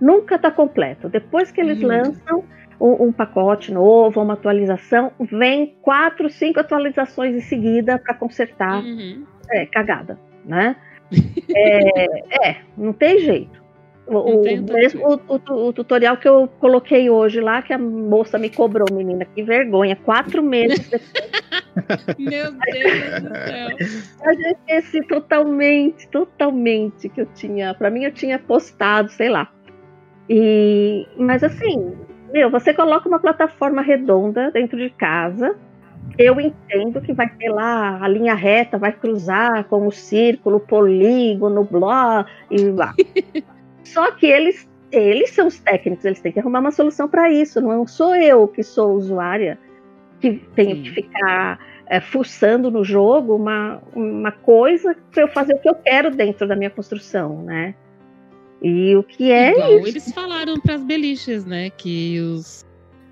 [0.00, 1.08] Nunca tá completo.
[1.08, 1.88] Depois que eles Uhum.
[1.88, 2.44] lançam
[2.80, 9.24] um, um pacote novo, uma atualização, vem quatro, cinco atualizações em seguida para consertar Uhum.
[9.50, 10.76] é, cagada, né?
[11.54, 13.60] é, é, não tem jeito.
[14.06, 18.50] O, mesmo o, o- o tutorial que eu coloquei hoje lá, que a moça me
[18.50, 19.94] cobrou, menina, que vergonha.
[19.94, 23.68] Quatro meses depois, Meu Deus do céu.
[24.24, 27.72] eu esqueci totalmente, totalmente que eu tinha.
[27.74, 29.48] Pra mim, eu tinha postado, sei lá.
[30.32, 31.92] E, mas assim,
[32.32, 35.56] meu, você coloca uma plataforma redonda dentro de casa.
[36.16, 40.60] Eu entendo que vai ter lá a linha reta, vai cruzar com o círculo, o
[40.60, 42.94] polígono, blá e lá.
[43.82, 47.60] Só que eles, eles são os técnicos, eles têm que arrumar uma solução para isso.
[47.60, 49.58] Não sou eu que sou usuária
[50.20, 50.82] que tenho Sim.
[50.82, 55.74] que ficar é, fuçando no jogo uma, uma coisa para eu fazer o que eu
[55.74, 57.74] quero dentro da minha construção, né?
[58.62, 59.88] E o que é Igual isso?
[59.88, 61.70] eles falaram pras beliches, né?
[61.70, 62.66] Que os,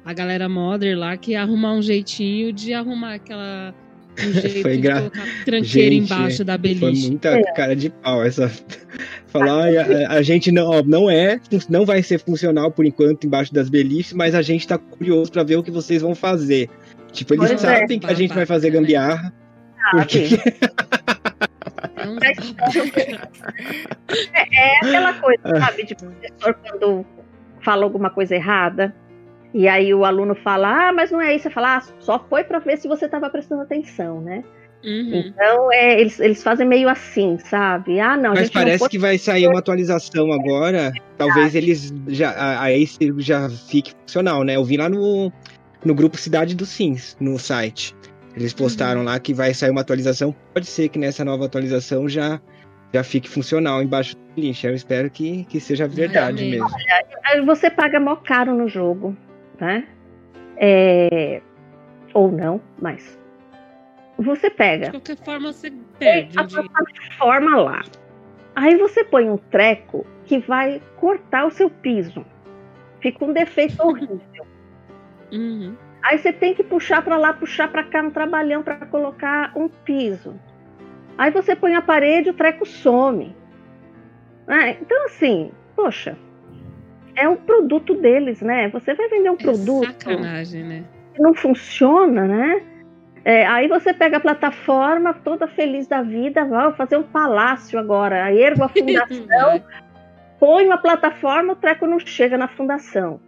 [0.04, 3.74] a galera modder lá que ia arrumar um jeitinho de arrumar aquela.
[4.20, 7.08] Um jeito Foi de gra- colocar tranqueira Gente, embaixo da Foi beliche.
[7.08, 7.42] muita É.
[7.54, 8.50] cara de pau essa.
[9.28, 11.38] Falar, "Ai, a, a gente não, ó, não é,
[11.68, 15.42] não vai ser funcional por enquanto embaixo das beliches, mas a gente tá curioso pra
[15.44, 16.68] ver o que vocês vão fazer.
[17.12, 17.78] Tipo, eles Pois é.
[17.78, 19.32] sabem que a gente vai fazer gambiarra.
[19.92, 20.28] Porque...
[24.34, 27.06] É É aquela coisa, sabe, de professor quando
[27.62, 28.94] fala alguma coisa errada
[29.54, 31.44] E aí o aluno fala, ah, mas não é isso.
[31.44, 34.44] Você fala, ah, só foi para ver se você estava prestando atenção, né?
[34.84, 35.24] Uhum.
[35.26, 37.98] Então, é, eles, eles fazem meio assim, sabe?
[37.98, 40.92] Ah, não, a Mas gente não parece pode- que vai sair uma atualização agora.
[41.16, 42.30] Talvez eles já.
[42.30, 44.54] a- Aí se já fique funcional, né?
[44.54, 45.32] Eu vi lá no,
[45.84, 47.92] no grupo Cidade dos Sims, no site.
[48.38, 50.34] Eles postaram lá que vai sair uma atualização.
[50.54, 52.40] Pode ser que nessa nova atualização já,
[52.94, 54.64] já fique funcional embaixo do link.
[54.64, 56.68] Eu espero que, que seja verdade mesmo.
[57.24, 59.16] Aí Você paga mó caro no jogo,
[59.60, 59.88] né?
[60.56, 61.42] É,
[62.14, 63.18] Ou não, mas.
[64.18, 66.38] Você De pega qualquer forma, você perde.
[66.38, 67.82] a plataforma lá.
[68.54, 72.24] Aí você põe um treco que vai cortar o seu piso.
[73.00, 74.46] Fica um defeito horrível.
[75.32, 75.76] Uhum.
[76.02, 79.68] Aí você tem que puxar pra lá, puxar pra cá, um trabalhão pra colocar um
[79.68, 80.38] piso.
[81.16, 83.34] Aí você põe a parede, o treco some.
[84.46, 84.78] né?
[84.80, 86.16] então assim, poxa,
[87.16, 88.68] é um produto deles, né?
[88.68, 90.84] Você vai vender um É produto sacanagem, né?
[91.14, 92.62] que não funciona, né?
[93.24, 98.24] É, aí você pega a plataforma, toda feliz da vida, vai fazer um palácio agora,
[98.24, 99.62] aí ergo a fundação,
[100.38, 103.20] põe uma plataforma, o treco não chega na fundação.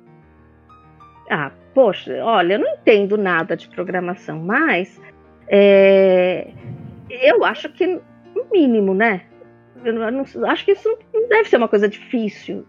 [1.28, 5.00] Ah, poxa, olha, eu não entendo nada de programação, mas
[5.48, 6.48] é,
[7.10, 9.22] eu acho que no mínimo, né?
[9.84, 12.66] Eu não, eu não- acho que isso não deve ser uma coisa difícil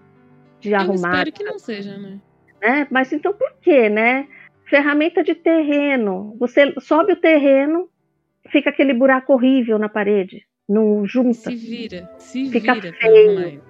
[0.59, 2.19] de Eu arrumar espero que não seja, né?
[2.61, 2.87] né?
[2.89, 4.27] Mas então por quê, né?
[4.65, 6.35] Ferramenta de terreno.
[6.39, 7.89] Você sobe o terreno,
[8.49, 11.33] fica aquele buraco horrível na parede, não junta.
[11.51, 12.93] Se vira, se Fica vira.
[12.93, 13.61] feio.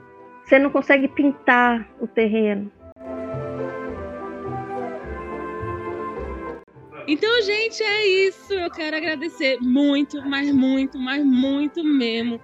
[0.43, 2.71] Você não consegue pintar o terreno.
[7.07, 8.53] Então, gente, é isso.
[8.53, 12.39] Eu quero agradecer muito, mas muito, mas muito mesmo.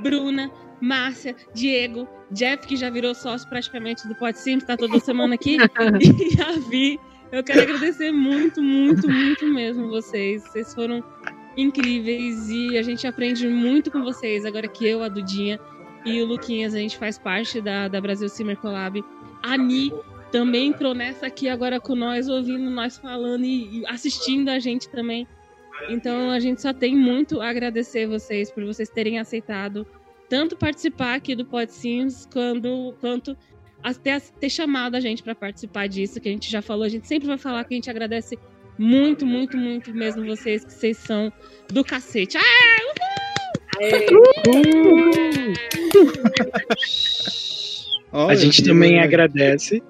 [0.00, 0.50] Bruna,
[0.80, 5.56] Márcia, Diego, Jeff, que já virou sócio praticamente do Pod Sims, tá toda semana aqui,
[6.00, 6.98] e a Vi.
[7.32, 10.42] Eu quero agradecer muito, muito, muito mesmo vocês.
[10.42, 11.02] Vocês foram
[11.56, 14.44] incríveis e a gente aprende muito com vocês.
[14.44, 15.58] Agora que eu, a Dudinha
[16.04, 19.02] e o Luquinhas, a gente faz parte da, da Brasil Simmer Collab.
[19.42, 19.92] A Ni
[20.34, 24.88] também entrou nessa aqui agora com nós, ouvindo nós falando e, e assistindo a gente
[24.88, 25.28] também.
[25.88, 29.86] Então a gente só tem muito a agradecer vocês por vocês terem aceitado
[30.28, 33.36] tanto participar aqui do Pod Sims quando, quanto
[33.80, 37.06] até ter chamado a gente para participar disso, que a gente já falou, a gente
[37.06, 38.36] sempre vai falar que a gente agradece
[38.76, 41.32] muito, muito, muito mesmo vocês, que vocês são
[41.68, 42.36] do cacete.
[42.38, 42.40] Ah,
[48.10, 49.80] Ó, A gente também agradece.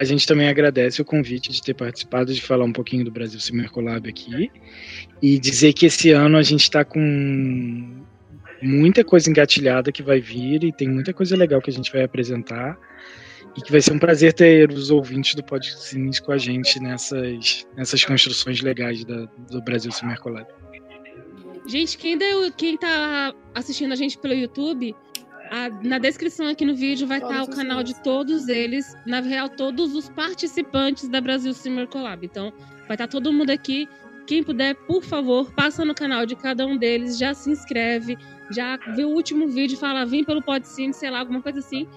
[0.00, 3.38] A gente também agradece o convite de ter participado, de falar um pouquinho do Brasil
[3.70, 4.50] Collab aqui.
[5.20, 8.02] E dizer que esse ano a gente está com
[8.62, 12.02] muita coisa engatilhada que vai vir e tem muita coisa legal que a gente vai
[12.02, 12.78] apresentar.
[13.54, 17.66] E que vai ser um prazer ter os ouvintes do Podcines com a gente nessas,
[17.76, 19.90] nessas construções legais da- do Brasil
[20.22, 20.46] Collab.
[21.66, 24.94] Gente, quem, deu, quem tá assistindo a gente pelo YouTube,
[25.50, 28.96] a- na descrição aqui no vídeo vai estar o Todos os canal de todos eles.
[29.04, 32.24] Na real, todos os participantes da Brasil Simmer Collab.
[32.24, 32.52] Então,
[32.86, 33.88] vai estar todo mundo aqui.
[34.26, 38.16] Quem puder, por favor, passa no canal de cada um deles, já se inscreve,
[38.50, 41.88] já vê o último vídeo, fala, vim pelo Podsim, sei lá, alguma coisa assim.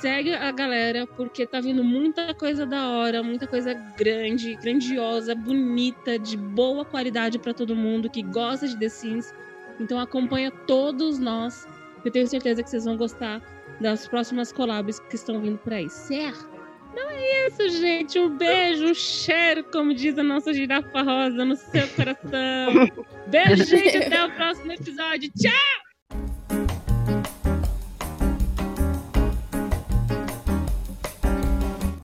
[0.00, 6.18] Segue a galera, porque tá vindo muita coisa da hora, muita coisa grande, grandiosa, bonita,
[6.18, 9.32] de boa qualidade pra todo mundo que gosta de The Sims.
[9.80, 11.66] Então acompanha todos nós.
[12.06, 13.42] Eu tenho certeza que vocês vão gostar
[13.80, 16.48] das próximas collabs que estão vindo por aí, certo?
[16.92, 18.16] Então é isso, gente.
[18.16, 23.06] Um beijo, um cheiro, como diz a nossa girafa rosa, no seu coração.
[23.26, 23.96] Beijo, gente.
[23.98, 25.30] Até o próximo episódio.
[25.36, 26.65] Tchau!